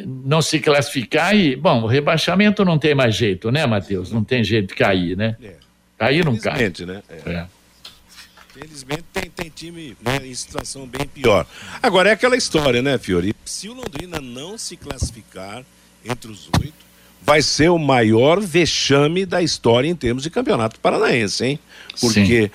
não 0.05 0.43
se 0.43 0.59
classificar 0.59 1.37
e, 1.37 1.55
bom, 1.55 1.83
o 1.83 1.87
rebaixamento 1.87 2.65
não 2.65 2.77
tem 2.77 2.93
mais 2.93 3.15
jeito, 3.15 3.53
né, 3.53 3.65
Matheus? 3.67 4.11
Não 4.11 4.25
tem 4.25 4.43
jeito 4.43 4.71
de 4.71 4.75
cair, 4.75 5.17
né? 5.17 5.37
É. 5.41 5.55
Cair 5.97 6.25
não 6.25 6.37
cai. 6.39 6.73
né? 6.85 7.01
É. 7.09 7.31
é. 7.31 7.47
Felizmente 8.53 9.05
tem, 9.13 9.31
tem 9.31 9.49
time 9.49 9.97
né, 10.03 10.19
em 10.25 10.35
situação 10.35 10.89
bem 10.89 11.07
pior. 11.07 11.47
Agora 11.81 12.09
é 12.09 12.13
aquela 12.15 12.37
história, 12.37 12.83
né, 12.83 12.99
Fiori? 12.99 13.33
Se 13.45 13.69
o 13.69 13.75
Londrina 13.75 14.21
não 14.21 14.59
se 14.59 14.77
classificar 14.77 15.65
entre 16.05 16.33
os 16.33 16.49
oito, 16.61 16.84
vai 17.25 17.40
ser 17.40 17.71
o 17.71 17.78
maior 17.78 18.38
vexame 18.38 19.25
da 19.25 19.43
história 19.43 19.88
em 19.88 19.95
termos 19.97 20.23
de 20.23 20.31
campeonato 20.31 20.78
paranaense, 20.78 21.45
hein? 21.45 21.59
Porque 21.99 22.50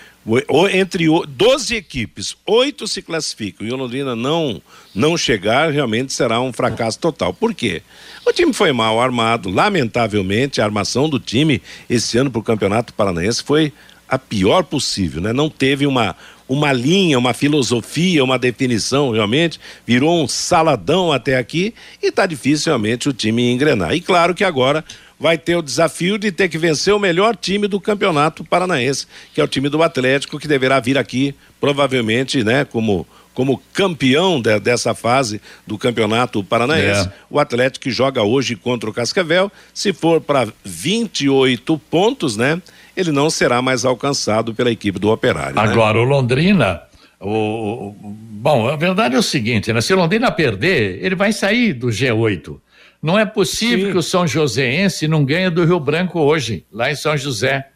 o, 0.47 0.67
entre 0.67 1.05
12 1.27 1.75
equipes, 1.75 2.37
oito 2.45 2.87
se 2.87 3.01
classificam 3.01 3.65
e 3.65 3.71
o 3.71 3.75
Londrina 3.75 4.15
não, 4.15 4.61
não 4.93 5.17
chegar, 5.17 5.71
realmente 5.71 6.13
será 6.13 6.39
um 6.39 6.53
fracasso 6.53 6.99
total. 6.99 7.33
Por 7.33 7.53
quê? 7.53 7.81
O 8.25 8.31
time 8.31 8.53
foi 8.53 8.71
mal 8.71 9.01
armado, 9.01 9.49
lamentavelmente, 9.49 10.61
a 10.61 10.65
armação 10.65 11.09
do 11.09 11.19
time 11.19 11.61
esse 11.89 12.17
ano 12.19 12.29
para 12.29 12.39
o 12.39 12.43
campeonato 12.43 12.93
paranaense 12.93 13.43
foi 13.43 13.73
a 14.07 14.19
pior 14.19 14.63
possível, 14.63 15.19
né? 15.19 15.33
Não 15.33 15.49
teve 15.49 15.87
uma, 15.87 16.15
uma 16.49 16.73
linha, 16.73 17.19
uma 17.19 17.33
filosofia, 17.33 18.23
uma 18.23 18.39
definição 18.39 19.11
realmente, 19.11 19.59
virou 19.85 20.21
um 20.21 20.27
saladão 20.27 21.13
até 21.13 21.37
aqui 21.37 21.75
e 22.01 22.07
está 22.07 22.25
difícil 22.25 22.71
realmente 22.71 23.07
o 23.07 23.13
time 23.13 23.51
engrenar. 23.51 23.93
E 23.93 24.01
claro 24.01 24.33
que 24.33 24.43
agora 24.43 24.83
vai 25.19 25.37
ter 25.37 25.55
o 25.55 25.61
desafio 25.61 26.17
de 26.17 26.31
ter 26.31 26.49
que 26.49 26.57
vencer 26.57 26.93
o 26.93 26.99
melhor 26.99 27.35
time 27.35 27.67
do 27.67 27.79
campeonato 27.79 28.43
paranaense, 28.43 29.05
que 29.33 29.39
é 29.39 29.43
o 29.43 29.47
time 29.47 29.69
do 29.69 29.83
Atlético, 29.83 30.39
que 30.39 30.47
deverá 30.47 30.79
vir 30.79 30.97
aqui 30.97 31.35
provavelmente, 31.59 32.43
né, 32.43 32.65
como 32.65 33.05
como 33.39 33.63
campeão 33.71 34.41
de, 34.41 34.59
dessa 34.59 34.93
fase 34.93 35.39
do 35.65 35.77
campeonato 35.77 36.43
paranaense. 36.43 37.07
É. 37.07 37.11
O 37.29 37.39
Atlético 37.39 37.83
que 37.83 37.89
joga 37.89 38.21
hoje 38.21 38.53
contra 38.53 38.89
o 38.89 38.93
Cascavel, 38.93 39.49
se 39.73 39.93
for 39.93 40.19
para 40.19 40.49
28 40.65 41.79
pontos, 41.89 42.35
né? 42.35 42.61
ele 42.97 43.13
não 43.13 43.29
será 43.29 43.61
mais 43.61 43.85
alcançado 43.85 44.53
pela 44.53 44.69
equipe 44.69 44.99
do 44.99 45.09
Operário. 45.09 45.55
Né? 45.55 45.61
Agora, 45.61 45.97
né? 45.97 46.03
o 46.03 46.03
Londrina, 46.03 46.81
o, 47.17 47.95
bom, 48.01 48.67
a 48.67 48.75
verdade 48.75 49.15
é 49.15 49.17
o 49.17 49.23
seguinte, 49.23 49.71
né? 49.71 49.79
Se 49.79 49.93
o 49.93 49.95
Londrina 49.95 50.29
perder, 50.29 50.99
ele 51.01 51.15
vai 51.15 51.31
sair 51.31 51.71
do 51.71 51.87
G8. 51.87 52.59
Não 53.01 53.17
é 53.17 53.25
possível 53.25 53.85
Sim. 53.85 53.91
que 53.93 53.97
o 53.97 54.03
São 54.03 54.27
Joséense 54.27 55.07
não 55.07 55.23
ganhe 55.23 55.49
do 55.49 55.63
Rio 55.63 55.79
Branco 55.79 56.19
hoje, 56.19 56.65
lá 56.69 56.91
em 56.91 56.95
São 56.95 57.15
José. 57.15 57.69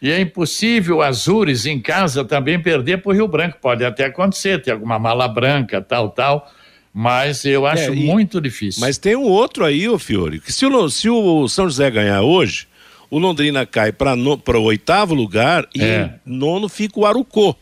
E 0.00 0.10
é 0.10 0.20
impossível 0.20 1.00
Azures 1.00 1.66
em 1.66 1.80
casa 1.80 2.24
também 2.24 2.60
perder 2.60 2.98
para 2.98 3.10
o 3.10 3.14
Rio 3.14 3.26
Branco. 3.26 3.58
Pode 3.60 3.84
até 3.84 4.04
acontecer, 4.04 4.60
ter 4.60 4.72
alguma 4.72 4.98
mala 4.98 5.26
branca, 5.26 5.80
tal, 5.80 6.10
tal. 6.10 6.50
Mas 6.92 7.44
eu 7.44 7.66
acho 7.66 7.90
é, 7.90 7.94
e, 7.94 8.04
muito 8.04 8.40
difícil. 8.40 8.80
Mas 8.80 8.98
tem 8.98 9.16
um 9.16 9.24
outro 9.24 9.64
aí, 9.64 9.88
ô 9.88 9.98
Fiore, 9.98 10.38
que 10.38 10.52
se 10.52 10.64
o, 10.64 10.88
se 10.90 11.08
o 11.08 11.48
São 11.48 11.64
José 11.64 11.90
ganhar 11.90 12.22
hoje, 12.22 12.68
o 13.10 13.18
Londrina 13.18 13.66
cai 13.66 13.90
para 13.90 14.14
o 14.14 14.62
oitavo 14.62 15.14
lugar 15.14 15.66
e 15.74 15.82
é. 15.82 16.14
nono 16.24 16.68
fica 16.68 17.00
o 17.00 17.06
Arucô, 17.06 17.56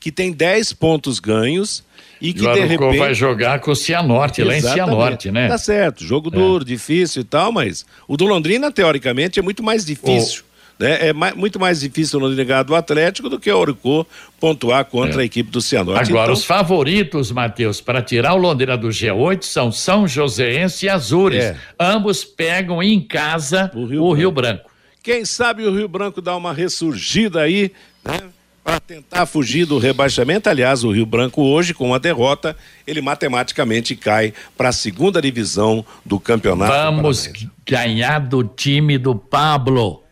que 0.00 0.10
tem 0.10 0.32
10 0.32 0.72
pontos 0.74 1.18
ganhos 1.18 1.84
e 2.20 2.32
que 2.32 2.42
e 2.42 2.46
o 2.46 2.52
de 2.52 2.60
repente 2.60 2.98
vai 2.98 3.14
jogar 3.14 3.60
com 3.60 3.70
o 3.70 3.76
Cianorte, 3.76 4.42
lá 4.42 4.56
em 4.56 4.60
Cianorte, 4.60 5.30
né? 5.30 5.48
Tá 5.48 5.58
certo, 5.58 6.04
jogo 6.04 6.28
é. 6.28 6.32
duro, 6.32 6.64
difícil 6.64 7.22
e 7.22 7.24
tal, 7.24 7.52
mas 7.52 7.84
o 8.06 8.16
do 8.16 8.24
Londrina 8.24 8.72
teoricamente 8.72 9.38
é 9.38 9.42
muito 9.42 9.62
mais 9.62 9.84
difícil. 9.84 10.42
Né? 10.78 11.08
É 11.08 11.12
mais, 11.12 11.34
muito 11.34 11.58
mais 11.58 11.80
difícil 11.80 12.18
o 12.18 12.22
Londrina 12.22 12.44
ganhar 12.44 12.62
do 12.62 12.74
Atlético 12.74 13.28
do 13.28 13.40
que 13.40 13.50
o 13.50 13.60
Arucô 13.60 14.06
pontuar 14.38 14.84
contra 14.84 15.20
é. 15.20 15.22
a 15.22 15.24
equipe 15.24 15.50
do 15.50 15.60
Cianorte. 15.60 16.10
Agora, 16.10 16.26
então... 16.26 16.34
os 16.34 16.44
favoritos, 16.44 17.32
Matheus, 17.32 17.80
para 17.80 18.00
tirar 18.00 18.34
o 18.34 18.36
Londrina 18.36 18.76
do 18.76 18.88
G8 18.88 19.42
são 19.42 19.72
São 19.72 20.06
Joséense 20.06 20.86
e 20.86 20.88
Azures. 20.88 21.44
É. 21.44 21.56
Ambos 21.78 22.24
pegam 22.24 22.82
em 22.82 23.00
casa 23.00 23.70
o 23.74 23.84
Rio, 23.84 24.04
o 24.04 24.12
Rio 24.12 24.30
Branco. 24.30 24.70
Quem 25.02 25.24
sabe 25.24 25.64
o 25.64 25.74
Rio 25.74 25.88
Branco 25.88 26.20
dá 26.20 26.36
uma 26.36 26.52
ressurgida 26.52 27.40
aí, 27.40 27.72
né? 28.04 28.20
Para 28.62 28.78
tentar 28.80 29.24
fugir 29.24 29.64
do 29.64 29.78
rebaixamento. 29.78 30.50
Aliás, 30.50 30.84
o 30.84 30.90
Rio 30.90 31.06
Branco 31.06 31.42
hoje, 31.42 31.72
com 31.72 31.94
a 31.94 31.98
derrota, 31.98 32.54
ele 32.86 33.00
matematicamente 33.00 33.96
cai 33.96 34.34
para 34.58 34.68
a 34.68 34.72
segunda 34.72 35.22
divisão 35.22 35.82
do 36.04 36.20
campeonato. 36.20 36.70
Vamos 36.70 37.32
ganhar 37.66 38.18
do 38.18 38.44
time 38.44 38.98
do 38.98 39.16
Pablo. 39.16 40.04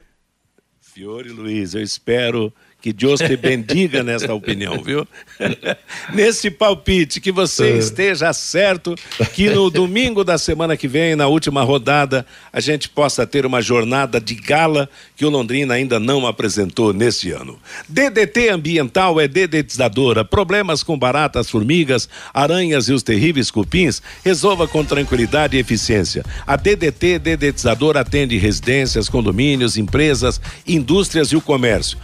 Fiore 0.96 1.28
Luiz, 1.28 1.74
eu 1.74 1.82
espero 1.82 2.50
que 2.86 2.92
Deus 2.92 3.18
te 3.18 3.36
bendiga 3.36 4.04
nessa 4.04 4.32
opinião, 4.32 4.80
viu? 4.80 5.04
Nesse 6.14 6.52
palpite, 6.52 7.20
que 7.20 7.32
você 7.32 7.70
é. 7.70 7.78
esteja 7.78 8.32
certo, 8.32 8.94
que 9.34 9.50
no 9.50 9.68
domingo 9.70 10.22
da 10.22 10.38
semana 10.38 10.76
que 10.76 10.86
vem, 10.86 11.16
na 11.16 11.26
última 11.26 11.64
rodada, 11.64 12.24
a 12.52 12.60
gente 12.60 12.88
possa 12.88 13.26
ter 13.26 13.44
uma 13.44 13.60
jornada 13.60 14.20
de 14.20 14.36
gala 14.36 14.88
que 15.16 15.24
o 15.24 15.30
Londrina 15.30 15.74
ainda 15.74 15.98
não 15.98 16.28
apresentou 16.28 16.92
nesse 16.92 17.32
ano. 17.32 17.58
DDT 17.88 18.50
Ambiental 18.50 19.20
é 19.20 19.26
dedetizadora. 19.26 20.24
Problemas 20.24 20.84
com 20.84 20.96
baratas, 20.96 21.50
formigas, 21.50 22.08
aranhas 22.32 22.88
e 22.88 22.92
os 22.92 23.02
terríveis 23.02 23.50
cupins, 23.50 24.00
resolva 24.24 24.68
com 24.68 24.84
tranquilidade 24.84 25.56
e 25.56 25.60
eficiência. 25.60 26.24
A 26.46 26.54
DDT 26.54 27.18
Dedetizadora 27.18 28.02
atende 28.02 28.38
residências, 28.38 29.08
condomínios, 29.08 29.76
empresas, 29.76 30.40
indústrias 30.64 31.32
e 31.32 31.36
o 31.36 31.40
comércio. 31.40 31.98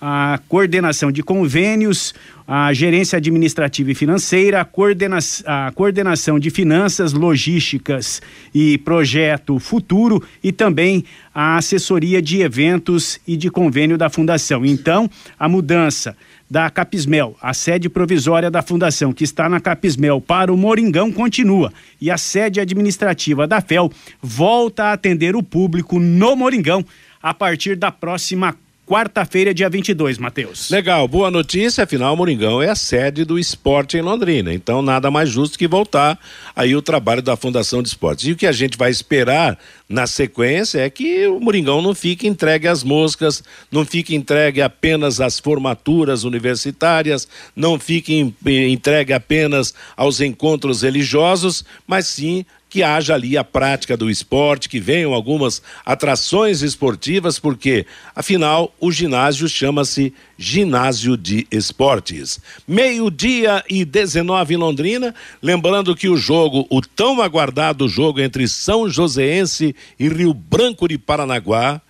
a 0.00 0.40
coordenação 0.48 1.12
de 1.12 1.22
convênios, 1.22 2.14
a 2.48 2.72
gerência 2.72 3.18
administrativa 3.18 3.90
e 3.92 3.94
financeira, 3.94 4.60
a, 4.60 4.64
coordena 4.64 5.18
a 5.44 5.70
coordenação 5.72 6.38
de 6.38 6.50
finanças, 6.50 7.12
logísticas 7.12 8.22
e 8.54 8.78
projeto 8.78 9.58
futuro 9.58 10.22
e 10.42 10.50
também 10.50 11.04
a 11.34 11.58
assessoria 11.58 12.22
de 12.22 12.40
eventos 12.40 13.20
e 13.26 13.36
de 13.36 13.50
convênio 13.50 13.98
da 13.98 14.08
fundação. 14.08 14.64
Então, 14.64 15.08
a 15.38 15.48
mudança 15.48 16.16
da 16.50 16.68
Capismel, 16.68 17.36
a 17.40 17.54
sede 17.54 17.88
provisória 17.88 18.50
da 18.50 18.62
fundação 18.62 19.12
que 19.12 19.22
está 19.22 19.48
na 19.48 19.60
Capismel 19.60 20.20
para 20.20 20.52
o 20.52 20.56
Moringão 20.56 21.12
continua 21.12 21.72
e 22.00 22.10
a 22.10 22.18
sede 22.18 22.58
administrativa 22.58 23.46
da 23.46 23.60
FEL 23.60 23.92
volta 24.20 24.86
a 24.86 24.92
atender 24.94 25.36
o 25.36 25.42
público 25.42 26.00
no 26.00 26.34
Moringão 26.34 26.84
a 27.22 27.32
partir 27.32 27.76
da 27.76 27.92
próxima 27.92 28.56
quarta-feira, 28.90 29.54
dia 29.54 29.70
22, 29.70 30.18
Matheus. 30.18 30.68
Legal, 30.68 31.06
boa 31.06 31.30
notícia, 31.30 31.84
afinal, 31.84 32.16
Moringão 32.16 32.60
é 32.60 32.68
a 32.68 32.74
sede 32.74 33.24
do 33.24 33.38
esporte 33.38 33.96
em 33.96 34.00
Londrina, 34.00 34.52
então 34.52 34.82
nada 34.82 35.12
mais 35.12 35.28
justo 35.28 35.56
que 35.56 35.68
voltar 35.68 36.18
aí 36.56 36.74
o 36.74 36.82
trabalho 36.82 37.22
da 37.22 37.36
Fundação 37.36 37.84
de 37.84 37.88
Esportes. 37.88 38.26
E 38.26 38.32
o 38.32 38.36
que 38.36 38.48
a 38.48 38.52
gente 38.52 38.76
vai 38.76 38.90
esperar 38.90 39.56
na 39.88 40.08
sequência 40.08 40.80
é 40.80 40.90
que 40.90 41.24
o 41.28 41.38
Moringão 41.38 41.80
não 41.80 41.94
fique 41.94 42.26
entregue 42.26 42.66
às 42.66 42.82
moscas, 42.82 43.44
não 43.70 43.84
fique 43.84 44.12
entregue 44.12 44.60
apenas 44.60 45.20
às 45.20 45.38
formaturas 45.38 46.24
universitárias, 46.24 47.28
não 47.54 47.78
fique 47.78 48.34
entregue 48.44 49.12
apenas 49.12 49.72
aos 49.96 50.20
encontros 50.20 50.82
religiosos, 50.82 51.64
mas 51.86 52.08
sim 52.08 52.44
que 52.70 52.84
haja 52.84 53.14
ali 53.14 53.36
a 53.36 53.42
prática 53.42 53.96
do 53.96 54.08
esporte, 54.08 54.68
que 54.68 54.78
venham 54.78 55.12
algumas 55.12 55.60
atrações 55.84 56.62
esportivas, 56.62 57.36
porque, 57.36 57.84
afinal, 58.14 58.72
o 58.78 58.92
ginásio 58.92 59.48
chama-se 59.48 60.14
Ginásio 60.38 61.16
de 61.16 61.46
Esportes. 61.50 62.38
Meio-dia 62.66 63.64
e 63.68 63.84
19 63.84 64.54
em 64.54 64.56
Londrina. 64.56 65.14
Lembrando 65.42 65.96
que 65.96 66.08
o 66.08 66.16
jogo, 66.16 66.64
o 66.70 66.80
tão 66.80 67.20
aguardado 67.20 67.88
jogo 67.88 68.20
entre 68.20 68.46
São 68.46 68.88
Joséense 68.88 69.74
e 69.98 70.08
Rio 70.08 70.32
Branco 70.32 70.86
de 70.86 70.96
Paranaguá, 70.96 71.82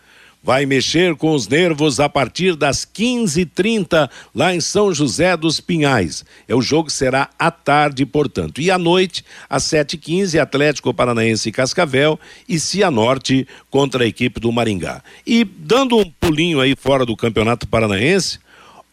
vai 0.42 0.64
mexer 0.64 1.14
com 1.16 1.34
os 1.34 1.46
nervos 1.46 2.00
a 2.00 2.08
partir 2.08 2.56
das 2.56 2.84
15h30 2.84 4.08
lá 4.34 4.54
em 4.54 4.60
São 4.60 4.92
José 4.92 5.36
dos 5.36 5.60
Pinhais. 5.60 6.24
É 6.48 6.54
o 6.54 6.62
jogo 6.62 6.90
será 6.90 7.28
à 7.38 7.50
tarde, 7.50 8.06
portanto. 8.06 8.60
E 8.60 8.70
à 8.70 8.78
noite, 8.78 9.24
às 9.48 9.64
7h15, 9.64 10.40
Atlético 10.40 10.94
Paranaense 10.94 11.52
Cascavel 11.52 12.18
e 12.48 12.58
Cianorte 12.58 13.46
contra 13.68 14.04
a 14.04 14.06
equipe 14.06 14.40
do 14.40 14.50
Maringá. 14.50 15.02
E 15.26 15.44
dando 15.44 15.98
um 15.98 16.10
pulinho 16.18 16.60
aí 16.60 16.74
fora 16.74 17.04
do 17.04 17.16
Campeonato 17.16 17.68
Paranaense, 17.68 18.38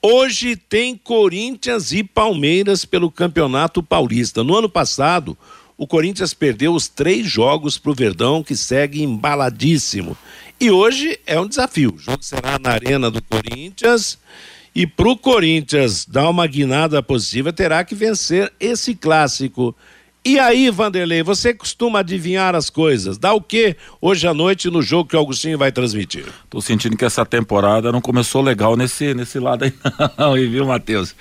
hoje 0.01 0.55
tem 0.55 0.95
Corinthians 0.95 1.91
e 1.91 2.03
Palmeiras 2.03 2.83
pelo 2.83 3.09
Campeonato 3.09 3.81
Paulista. 3.81 4.43
No 4.43 4.57
ano 4.57 4.69
passado, 4.69 5.37
o 5.77 5.85
Corinthians 5.85 6.33
perdeu 6.33 6.73
os 6.73 6.87
três 6.87 7.27
jogos 7.27 7.77
para 7.77 7.91
o 7.91 7.95
Verdão, 7.95 8.41
que 8.41 8.55
segue 8.55 9.03
embaladíssimo. 9.03 10.17
E 10.59 10.71
hoje 10.71 11.19
é 11.25 11.39
um 11.39 11.47
desafio. 11.47 11.93
O 11.95 11.99
jogo 11.99 12.23
será 12.23 12.57
na 12.57 12.71
Arena 12.71 13.11
do 13.11 13.21
Corinthians. 13.21 14.17
E 14.73 14.87
para 14.87 15.09
o 15.09 15.17
Corinthians 15.17 16.05
dar 16.05 16.29
uma 16.29 16.47
guinada 16.47 17.01
positiva, 17.03 17.53
terá 17.53 17.83
que 17.83 17.93
vencer 17.93 18.51
esse 18.59 18.95
clássico. 18.95 19.75
E 20.25 20.39
aí, 20.39 20.69
Vanderlei, 20.69 21.23
você 21.23 21.53
costuma 21.53 21.99
adivinhar 21.99 22.53
as 22.53 22.69
coisas. 22.69 23.17
Dá 23.17 23.33
o 23.33 23.39
que 23.39 23.77
hoje 24.01 24.27
à 24.27 24.33
noite 24.33 24.69
no 24.69 24.81
jogo 24.81 25.09
que 25.09 25.15
o 25.15 25.19
Augustinho 25.19 25.57
vai 25.57 25.71
transmitir? 25.71 26.25
Tô 26.49 26.59
sentindo 26.59 26.97
que 26.97 27.05
essa 27.05 27.25
temporada 27.25 27.91
não 27.91 28.01
começou 28.01 28.41
legal 28.41 28.75
nesse, 28.75 29.13
nesse 29.13 29.39
lado 29.39 29.63
aí, 29.63 29.73
não, 30.17 30.33
viu, 30.33 30.65
Matheus? 30.65 31.15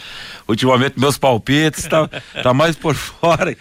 Ultimamente 0.49 0.99
meus 0.99 1.17
palpites 1.17 1.85
tá, 1.85 2.09
tá 2.43 2.53
mais 2.53 2.75
por 2.75 2.95
fora. 2.95 3.57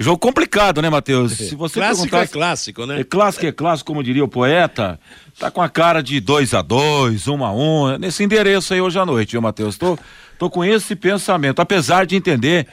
Jogo 0.00 0.18
complicado, 0.18 0.80
né, 0.80 0.88
Matheus? 0.88 1.32
Se 1.32 1.56
você 1.56 1.80
clássico 1.80 2.16
é 2.16 2.26
clássico, 2.26 2.86
né? 2.86 3.00
É 3.00 3.04
clássico 3.04 3.46
é 3.46 3.52
clássico, 3.52 3.88
como 3.88 4.02
diria 4.02 4.22
o 4.24 4.28
poeta. 4.28 4.98
Tá 5.38 5.50
com 5.50 5.60
a 5.60 5.68
cara 5.68 6.00
de 6.00 6.20
2 6.20 6.54
a 6.54 6.62
2 6.62 7.26
1 7.26 7.44
a 7.44 7.52
1 7.52 7.58
um, 7.58 7.98
nesse 7.98 8.22
endereço 8.22 8.72
aí 8.72 8.80
hoje 8.80 8.98
à 8.98 9.04
noite, 9.04 9.32
viu, 9.32 9.42
Matheus? 9.42 9.76
Tô, 9.76 9.98
tô 10.38 10.48
com 10.48 10.64
esse 10.64 10.94
pensamento, 10.94 11.60
apesar 11.60 12.06
de 12.06 12.14
entender 12.14 12.68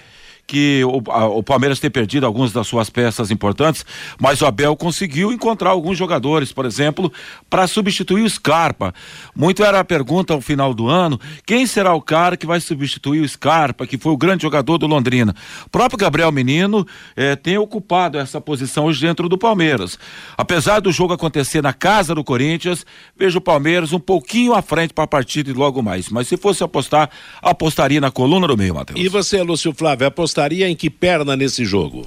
que 0.48 0.84
o, 0.86 1.02
a, 1.12 1.26
o, 1.28 1.44
Palmeiras 1.44 1.80
tem 1.80 1.90
perdido 1.90 2.26
algumas 2.26 2.52
das 2.52 2.68
suas 2.68 2.90
peças 2.90 3.32
importantes, 3.32 3.86
mas 4.20 4.42
o 4.42 4.46
Abel 4.46 4.76
conseguiu 4.76 5.32
encontrar 5.32 5.72
alguns 5.72 5.98
jogadores, 5.98 6.52
por 6.52 6.66
exemplo, 6.66 7.12
para 7.50 7.68
substituir 7.68 8.24
o 8.24 8.30
Scarpa. 8.30 8.94
Muito 9.36 9.64
era 9.64 9.80
a 9.80 9.84
pergunta 9.84 10.34
ao 10.34 10.42
final 10.42 10.74
do 10.74 10.88
ano: 10.88 11.20
quem 11.46 11.66
será 11.66 11.94
o 11.94 12.02
cara 12.02 12.38
que 12.38 12.46
vai 12.46 12.60
substituir 12.60 13.22
o 13.22 13.28
Scarpa, 13.28 13.88
que 13.88 13.98
foi 13.98 14.12
o 14.12 14.18
grande 14.18 14.44
jogador 14.44 14.78
do 14.78 14.88
Londrina? 14.88 15.36
O 15.66 15.70
próprio 15.70 15.98
Gabriel 15.98 16.32
Menino 16.32 16.86
eh, 17.16 17.36
tem 17.36 17.58
ocupado 17.58 18.18
essa 18.18 18.40
posição 18.40 18.86
hoje 18.86 19.02
dentro 19.02 19.28
do 19.28 19.38
Palmeiras. 19.38 19.98
Apesar 20.38 20.80
do 20.80 20.92
jogo 20.92 21.14
acontecer 21.14 21.62
na 21.62 21.74
casa 21.74 22.14
do 22.14 22.24
Corinthians, 22.24 22.86
vejo 23.18 23.40
o 23.40 23.42
Palmeiras 23.42 23.94
um 23.94 24.00
pouquinho 24.00 24.54
à 24.54 24.62
frente 24.62 24.94
para 24.94 25.06
a 25.06 25.08
partida 25.08 25.50
e 25.50 25.54
logo 25.54 25.82
mais. 25.82 26.10
Mas 26.10 26.28
se 26.28 26.38
fosse 26.38 26.64
apostar, 26.64 27.10
apostaria 27.42 28.00
na 28.00 28.12
coluna 28.12 28.48
do 28.48 28.58
meio, 28.58 28.76
Matheus. 28.76 29.00
E 29.00 29.08
você, 29.08 29.42
Lúcio 29.42 29.74
Flávio, 29.74 30.08
apostaria 30.08 30.35
apostaria 30.36 30.70
em 30.70 30.76
que 30.76 30.90
perna 30.90 31.36
nesse 31.36 31.64
jogo? 31.64 32.06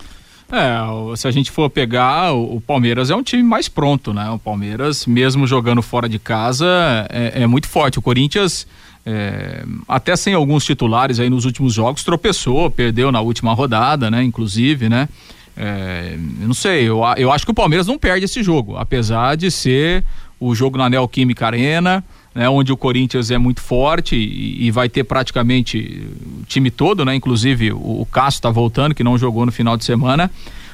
É, 0.53 1.17
se 1.17 1.27
a 1.27 1.31
gente 1.31 1.51
for 1.51 1.69
pegar, 1.69 2.33
o, 2.33 2.61
Palmeiras 2.61 3.11
é 3.11 3.17
um 3.17 3.23
time 3.23 3.43
mais 3.43 3.69
pronto, 3.69 4.13
né? 4.13 4.31
O 4.31 4.39
Palmeiras, 4.39 5.07
mesmo 5.07 5.47
jogando 5.47 5.83
fora 5.83 6.09
de 6.09 6.19
casa, 6.19 6.67
é, 7.11 7.43
é 7.43 7.47
muito 7.47 7.69
forte. 7.69 7.99
O 7.99 8.03
Corinthians, 8.03 8.67
é, 9.05 9.65
até 9.87 10.15
sem 10.17 10.35
alguns 10.35 10.65
titulares 10.65 11.21
aí 11.21 11.29
nos 11.29 11.45
últimos 11.45 11.75
jogos, 11.75 12.03
tropeçou, 12.03 12.71
perdeu 12.71 13.11
na 13.13 13.21
última 13.21 13.53
rodada, 13.53 14.11
né? 14.11 14.23
Inclusive, 14.23 14.89
né? 14.89 15.09
É, 15.57 16.17
não 16.41 16.55
sei, 16.55 16.89
eu, 16.89 17.01
eu 17.17 17.33
acho 17.33 17.45
que 17.45 17.51
o 17.51 17.55
Palmeiras 17.55 17.87
não 17.87 17.99
perde 17.99 18.25
esse 18.25 18.43
jogo, 18.43 18.77
apesar 18.77 19.37
de 19.37 19.51
ser 19.51 20.05
o 20.39 20.55
jogo 20.55 20.79
na 20.79 20.89
Neoquímica 20.89 21.47
Arena 21.47 22.05
né, 22.35 22.49
onde 22.49 22.73
o 22.73 22.77
Corinthians 22.77 23.31
é 23.31 23.39
muito 23.39 23.61
forte 23.61 24.17
e, 24.17 24.67
e, 24.67 24.71
vai 24.71 24.89
ter 24.89 25.05
praticamente 25.05 26.07
o 26.41 26.45
time 26.47 26.71
todo, 26.71 27.05
né? 27.05 27.15
Inclusive 27.15 27.73
o, 27.73 28.03
o 28.03 28.07
Cássio 28.07 28.39
está 28.39 28.51
voltando, 28.51 28.95
que 28.95 29.03
não 29.03 29.19
jogou 29.19 29.45
no 29.45 29.53
final 29.53 29.77
de 29.77 29.85
semana. 29.85 30.31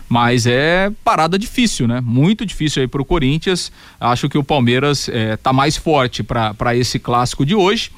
Mas 0.09 0.47
é 0.47 0.93
parada 1.03 1.39
difícil, 1.39 1.89
né? 1.89 2.01
Muito 2.01 2.45
difícil 2.45 2.83
aí 2.83 2.89
para 2.89 3.01
o 3.01 3.05
Corinthians. 3.05 3.73
Acho 3.99 4.29
que 4.29 4.37
o 4.37 4.45
Palmeiras 4.45 5.09
está 5.09 5.51
é, 5.51 5.53
mais 5.53 5.77
forte 5.77 6.23
para 6.23 6.77
esse 6.77 6.99
clássico 6.99 7.45
de 7.47 7.55
hoje. 7.55 7.91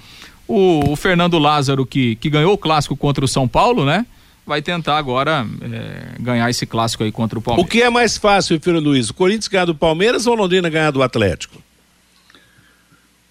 O, 0.47 0.93
o, 0.93 0.97
Fernando 0.97 1.37
Lázaro, 1.39 1.85
que, 1.85 2.15
que 2.17 2.31
ganhou 2.31 2.53
o 2.53 2.59
clássico 2.59 2.97
contra 2.97 3.25
o 3.25 3.29
São 3.29 3.49
Paulo, 3.49 3.85
né? 3.85 4.07
vai 4.47 4.63
tentar 4.63 4.97
agora 4.97 5.45
é, 5.61 6.23
ganhar 6.23 6.49
esse 6.49 6.65
clássico 6.65 7.03
aí 7.03 7.11
contra 7.11 7.37
o 7.37 7.43
Palmeiras. 7.43 7.69
O 7.69 7.71
que 7.71 7.83
é 7.83 7.91
mais 7.91 8.17
fácil, 8.17 8.61
filho 8.61 8.79
Luiz? 8.79 9.11
O 9.11 9.15
Corinthians 9.15 9.49
ganhar 9.49 9.65
do 9.65 9.75
Palmeiras 9.75 10.27
ou 10.27 10.35
o 10.35 10.37
Londrina 10.37 10.71
ganhar 10.71 10.93
do 10.93 11.03
Atlético? 11.03 11.61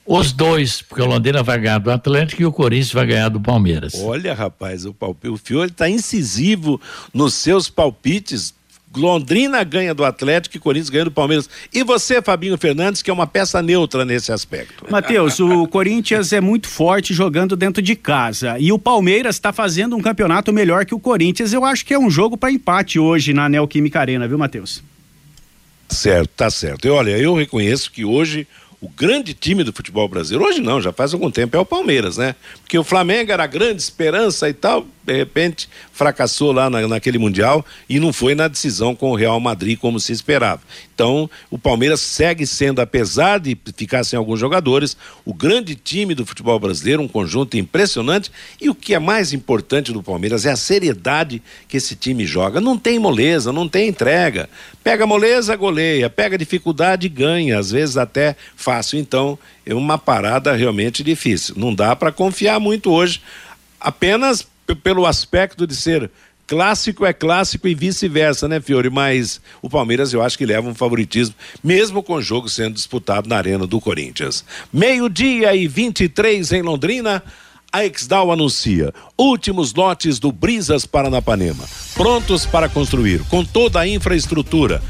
Os 0.06 0.32
dois, 0.32 0.84
porque 0.84 1.02
o 1.02 1.06
Londrina 1.06 1.42
vai 1.42 1.60
ganhar 1.60 1.80
do 1.80 1.90
Atlético 1.90 2.42
e 2.42 2.46
o 2.46 2.52
Corinthians 2.52 2.94
vai 2.94 3.08
ganhar 3.08 3.30
do 3.30 3.40
Palmeiras. 3.40 3.96
Olha, 3.96 4.36
rapaz, 4.36 4.86
o, 4.86 4.94
palpite, 4.94 5.34
o 5.34 5.38
Fiore 5.38 5.72
está 5.72 5.90
incisivo 5.90 6.80
nos 7.12 7.34
seus 7.34 7.70
palpites. 7.70 8.54
Londrina 8.96 9.64
ganha 9.64 9.94
do 9.94 10.06
Atlético 10.06 10.56
e 10.56 10.60
Corinthians 10.60 10.90
ganha 10.90 11.06
do 11.06 11.12
Palmeiras. 11.12 11.50
E 11.74 11.84
você, 11.84 12.22
Fabinho 12.22 12.58
Fernandes, 12.58 13.02
que 13.02 13.10
é 13.10 13.14
uma 13.14 13.28
peça 13.28 13.62
neutra 13.62 14.06
nesse 14.06 14.32
aspecto. 14.32 14.86
Matheus, 14.90 15.40
o 15.40 15.68
Corinthians 15.68 16.32
é 16.32 16.40
muito 16.40 16.68
forte 16.68 17.14
jogando 17.14 17.56
dentro 17.56 17.82
de 17.82 17.96
casa. 17.96 18.58
E 18.60 18.72
o 18.72 18.80
Palmeiras 18.80 19.36
está 19.36 19.52
fazendo 19.52 19.96
um 19.96 20.02
campeonato 20.02 20.54
melhor 20.54 20.86
que 20.86 20.96
o 20.96 21.00
Corinthians. 21.00 21.52
Eu 21.52 21.66
acho 21.66 21.86
que 21.86 21.94
é 21.94 22.00
um 22.00 22.10
jogo 22.10 22.38
para 22.38 22.52
empate 22.52 23.00
hoje 23.00 23.34
na 23.34 23.50
Neoquímica 23.50 24.00
Arena, 24.00 24.28
viu, 24.28 24.38
Matheus? 24.38 24.84
Certo, 25.90 26.30
tá 26.36 26.50
certo. 26.50 26.88
E 26.88 26.90
olha, 26.90 27.18
eu 27.18 27.36
reconheço 27.36 27.92
que 27.92 28.04
hoje 28.04 28.48
o 28.82 28.90
grande 28.90 29.34
time 29.34 29.64
do 29.64 29.74
futebol 29.74 30.08
brasileiro, 30.08 30.46
hoje 30.46 30.62
não, 30.62 30.82
já 30.82 30.92
faz 30.92 31.14
algum 31.14 31.32
tempo, 31.32 31.56
é 31.56 31.60
o 31.60 31.66
Palmeiras, 31.66 32.18
né? 32.18 32.36
Porque 32.62 32.78
o 32.78 32.84
Flamengo 32.84 33.32
era 33.32 33.44
a 33.44 33.48
grande 33.48 33.82
esperança 33.82 34.50
e 34.50 34.54
tal, 34.54 34.86
de 35.04 35.14
repente 35.14 35.70
fracassou 35.92 36.52
lá 36.52 36.70
na, 36.70 36.88
naquele 36.88 37.18
Mundial 37.18 37.66
e 37.88 38.00
não 38.00 38.12
foi 38.12 38.36
na 38.36 38.48
decisão 38.48 38.96
com 38.96 39.12
o 39.12 39.16
Real 39.16 39.40
Madrid 39.40 39.78
como 39.78 40.00
se 40.00 40.12
esperava. 40.12 40.62
Então, 40.96 41.30
o 41.52 41.58
Palmeiras 41.58 42.00
segue 42.00 42.48
sendo, 42.48 42.80
apesar 42.80 43.38
de 43.38 43.58
ficar 43.76 44.06
sem 44.06 44.18
alguns 44.18 44.40
jogadores, 44.40 44.96
o 45.26 45.34
grande 45.34 45.76
time 45.76 46.16
do 46.16 46.26
futebol 46.26 46.58
brasileiro, 46.58 47.02
um 47.02 47.08
conjunto 47.08 47.58
impressionante. 47.58 48.32
E 48.62 48.70
o 48.70 48.76
que 48.76 48.94
é 48.94 49.00
mais 49.00 49.34
importante 49.34 49.92
do 49.92 50.02
Palmeiras 50.02 50.46
é 50.46 50.52
a 50.52 50.56
seriedade 50.56 51.42
que 51.68 51.76
esse 51.76 51.96
time 51.98 52.26
joga. 52.26 52.62
Não 52.62 52.78
tem 52.78 52.98
moleza, 52.98 53.52
não 53.52 53.68
tem 53.68 53.90
entrega. 53.90 54.50
Pega 54.82 55.06
moleza, 55.06 55.54
goleia. 55.58 56.10
Pega 56.10 56.38
dificuldade, 56.38 57.10
ganha. 57.10 57.60
Às 57.60 57.72
vezes 57.72 57.98
até 57.98 58.38
fácil. 58.66 58.98
Então, 58.98 59.38
é 59.64 59.76
uma 59.76 59.96
parada 59.96 60.56
realmente 60.56 61.04
difícil. 61.04 61.54
Não 61.56 61.74
dá 61.74 61.96
para 61.96 62.12
confiar 62.12 62.60
muito 62.60 62.92
hoje, 62.92 63.22
apenas 63.80 64.48
pelo 64.84 65.06
aspecto 65.06 65.68
de 65.68 65.76
ser 65.76 66.10
clássico 66.48 67.06
é 67.06 67.14
clássico 67.14 67.68
e 67.68 67.76
vice-versa, 67.76 68.48
né, 68.48 68.60
Fiore? 68.60 68.90
Mas 68.90 69.40
o 69.62 69.70
Palmeiras 69.70 70.14
eu 70.14 70.22
acho 70.22 70.38
que 70.38 70.46
leva 70.46 70.68
um 70.68 70.74
favoritismo, 70.74 71.36
mesmo 71.64 72.02
com 72.02 72.14
o 72.16 72.22
jogo 72.22 72.50
sendo 72.50 72.74
disputado 72.74 73.30
na 73.30 73.38
Arena 73.38 73.68
do 73.68 73.80
Corinthians. 73.80 74.44
Meio-dia 74.74 75.56
e 75.56 75.68
23 75.68 76.52
em 76.52 76.62
Londrina. 76.64 77.22
A 77.72 77.86
Exdal 77.86 78.32
anuncia 78.32 78.94
últimos 79.18 79.74
lotes 79.74 80.18
do 80.18 80.32
Brisas 80.32 80.86
Paranapanema, 80.86 81.66
prontos 81.94 82.46
para 82.46 82.70
construir, 82.70 83.20
com 83.26 83.44
toda 83.44 83.82
a 83.82 83.88
infraestrutura 83.88 84.82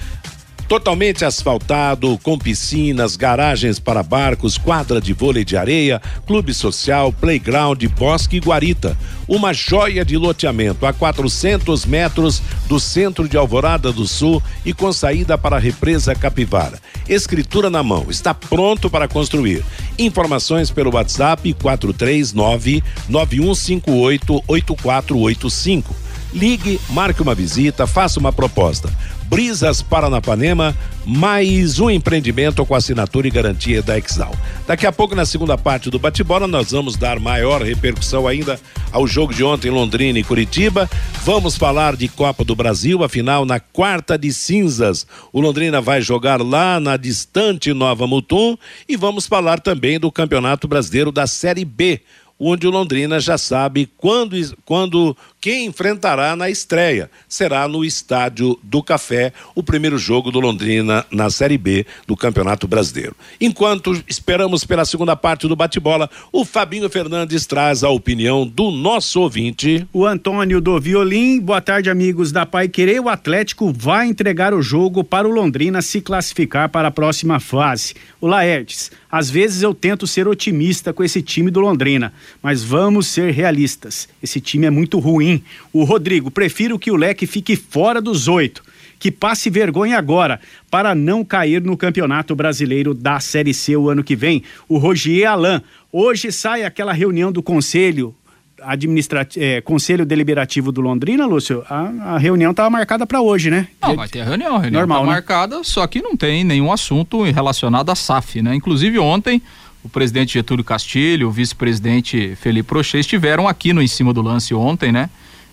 Totalmente 0.67 1.23
asfaltado, 1.23 2.17
com 2.23 2.39
piscinas, 2.39 3.15
garagens 3.15 3.80
para 3.80 4.01
barcos, 4.01 4.58
quadra 4.58 4.99
de 4.99 5.13
vôlei 5.13 5.45
de 5.45 5.56
areia, 5.56 6.01
clube 6.25 6.56
social, 6.56 7.13
playground, 7.13 7.84
bosque 7.95 8.38
e 8.38 8.39
guarita. 8.39 8.97
Uma 9.28 9.54
joia 9.54 10.04
de 10.04 10.17
loteamento 10.17 10.88
a 10.88 10.91
400 10.91 11.86
metros 11.86 12.41
do 12.67 12.80
centro 12.80 13.30
de 13.30 13.38
Alvorada 13.38 13.91
do 13.91 14.08
Sul 14.08 14.41
e 14.65 14.73
com 14.73 14.91
saída 14.91 15.38
para 15.38 15.58
a 15.58 15.60
represa 15.60 16.15
Capivara. 16.15 16.80
Escritura 17.08 17.69
na 17.69 17.84
mão, 17.84 18.08
está 18.10 18.34
pronto 18.34 18.89
para 18.89 19.08
construir. 19.08 19.63
Informações 19.99 20.71
pelo 20.71 20.95
WhatsApp 20.95 21.54
439 21.54 22.84
9158 23.08 24.43
8485. 24.47 25.95
Ligue, 26.34 26.82
marque 26.89 27.21
uma 27.21 27.34
visita, 27.34 27.88
faça 27.88 28.19
uma 28.19 28.34
proposta. 28.34 28.91
Brisas 29.36 29.82
Paranapanema, 29.82 30.74
mais 31.06 31.78
um 31.78 31.89
empreendimento 31.89 32.65
com 32.65 32.74
assinatura 32.74 33.28
e 33.28 33.30
garantia 33.30 33.82
da 33.82 33.98
Exal. 33.98 34.34
Daqui 34.65 34.88
a 34.88 34.93
pouco, 34.93 35.13
na 35.13 35.26
segunda 35.26 35.58
parte 35.58 35.89
do 35.89 36.00
bate-bola, 36.00 36.48
nós 36.48 36.71
vamos 36.71 36.95
dar 36.95 37.19
maior 37.19 37.62
repercussão 37.62 38.30
ainda 38.30 38.58
ao 38.93 39.06
jogo 39.06 39.34
de 39.34 39.43
ontem, 39.43 39.69
Londrina 39.69 40.17
e 40.17 40.24
Curitiba. 40.24 40.89
Vamos 41.26 41.58
falar 41.58 41.98
de 41.98 42.08
Copa 42.08 42.45
do 42.45 42.56
Brasil, 42.56 43.04
afinal, 43.04 43.43
na 43.43 43.60
quarta 43.60 44.17
de 44.17 44.32
cinzas, 44.32 45.06
o 45.34 45.41
Londrina 45.41 45.82
vai 45.82 46.02
jogar 46.02 46.41
lá 46.41 46.80
na 46.80 46.95
distante 46.95 47.74
Nova 47.74 48.08
Mutum 48.08 48.58
e 48.88 48.95
vamos 48.95 49.28
falar 49.28 49.60
também 49.60 50.00
do 50.00 50.10
Campeonato 50.10 50.65
Brasileiro 50.65 51.12
da 51.12 51.28
Série 51.28 51.65
B, 51.65 52.00
onde 52.39 52.67
o 52.67 52.71
Londrina 52.71 53.19
já 53.19 53.38
sabe 53.38 53.89
quando, 53.98 54.36
quando 54.65 55.15
quem 55.39 55.67
enfrentará 55.67 56.36
na 56.36 56.50
estreia 56.50 57.10
será 57.30 57.67
no 57.67 57.86
Estádio 57.86 58.58
do 58.63 58.82
Café, 58.82 59.32
o 59.54 59.62
primeiro 59.62 59.98
jogo 59.98 60.32
do 60.32 60.39
Londrina 60.39 61.06
na 61.12 61.30
Série 61.30 61.58
B 61.58 61.86
do 62.08 62.17
Campeonato 62.17 62.67
Brasileiro. 62.67 63.15
Enquanto 63.39 64.04
esperamos 64.08 64.65
pela 64.65 64.86
segunda 64.86 65.15
parte 65.15 65.48
do 65.48 65.56
bate-bola, 65.56 66.10
o 66.32 66.43
Fabinho 66.43 66.89
Fernandes 66.89 67.45
traz 67.45 67.84
a 67.84 67.89
opinião 67.89 68.45
do 68.45 68.71
nosso 68.71 69.21
ouvinte. 69.21 69.88
O 69.93 70.06
Antônio 70.06 70.60
do 70.60 70.80
Violim, 70.80 71.39
boa 71.39 71.62
tarde, 71.62 71.89
amigos 71.89 72.32
da 72.32 72.45
Pai 72.45 72.67
Querer. 72.67 73.00
O 73.00 73.10
Atlético 73.10 73.71
vai 73.71 74.08
entregar 74.08 74.54
o 74.54 74.62
jogo 74.62 75.04
para 75.04 75.28
o 75.28 75.32
Londrina 75.32 75.82
se 75.82 76.02
classificar 76.02 76.69
para 76.69 76.88
a 76.88 76.91
próxima 76.91 77.39
fase. 77.39 77.93
O 78.19 78.28
Laertes, 78.28 78.91
às 79.12 79.30
vezes 79.30 79.62
eu 79.62 79.74
tento 79.74 80.08
ser 80.08 80.28
otimista 80.28 80.91
com 80.91 81.04
esse 81.04 81.21
time 81.21 81.50
do 81.52 81.60
Londrina, 81.60 82.12
mas 82.42 82.64
vamos 82.64 83.08
ser 83.08 83.32
realistas. 83.32 84.08
Esse 84.22 84.40
time 84.40 84.66
é 84.68 84.70
muito 84.70 85.00
ruim 85.00 85.44
o 85.72 85.84
Rodrigo, 85.84 86.30
prefiro 86.32 86.80
que 86.80 86.92
o 86.92 86.96
Leque 86.96 87.26
fique 87.28 87.56
fora 87.56 88.02
dos 88.02 88.28
oito. 88.28 88.64
Que 88.98 89.12
passe 89.12 89.50
vergonha 89.50 89.98
agora 89.98 90.40
para 90.72 90.96
não 90.96 91.24
cair 91.24 91.62
no 91.62 91.76
Campeonato 91.76 92.34
Brasileiro 92.34 92.94
da 92.94 93.20
Série 93.20 93.54
C 93.54 93.76
o 93.76 93.90
ano 93.90 94.04
que 94.04 94.16
vem. 94.16 94.42
O 94.70 94.78
Rogier 94.78 95.30
Alain. 95.30 95.62
Hoje 95.92 96.32
sai 96.32 96.64
aquela 96.64 96.94
reunião 96.94 97.32
do 97.32 97.44
Conselho 97.44 98.16
administrativo, 98.62 99.46
é, 99.46 99.62
Conselho 99.62 100.06
Deliberativo 100.06 100.72
do 100.72 100.82
Londrina, 100.82 101.26
Lúcio, 101.26 101.64
a, 101.70 102.16
a 102.16 102.18
reunião 102.18 102.52
estava 102.52 102.70
marcada 102.70 103.06
para 103.06 103.22
hoje, 103.22 103.50
né? 103.50 103.68
Não, 103.82 103.96
vai 103.96 104.08
ter 104.08 104.22
a 104.22 104.26
reunião, 104.26 104.56
a 104.56 104.60
reunião 104.60 104.82
Normal, 104.82 105.02
tá 105.02 105.06
né? 105.06 105.14
marcada, 105.14 105.64
só 105.64 105.86
que 105.88 106.02
não 106.02 106.16
tem 106.16 106.44
nenhum 106.44 106.72
assunto 106.72 107.24
relacionado 107.24 107.90
à 107.90 107.96
SAF, 107.96 108.42
né? 108.42 108.56
Inclusive 108.56 108.98
ontem 109.00 109.42
o 109.86 109.89
presidente 109.89 110.34
Getúlio 110.34 110.63
Castilho, 110.63 111.28
o 111.28 111.32
vice-presidente 111.32 112.36
Felipe 112.38 112.67
Prochê 112.67 113.02
estiveram 113.02 113.48
aqui 113.48 113.71
no 113.71 113.84
Em 113.84 113.88
Cima 113.88 114.12
do 114.12 114.19
Lance 114.19 114.52
ontem, 114.52 114.91
né? 114.91 115.12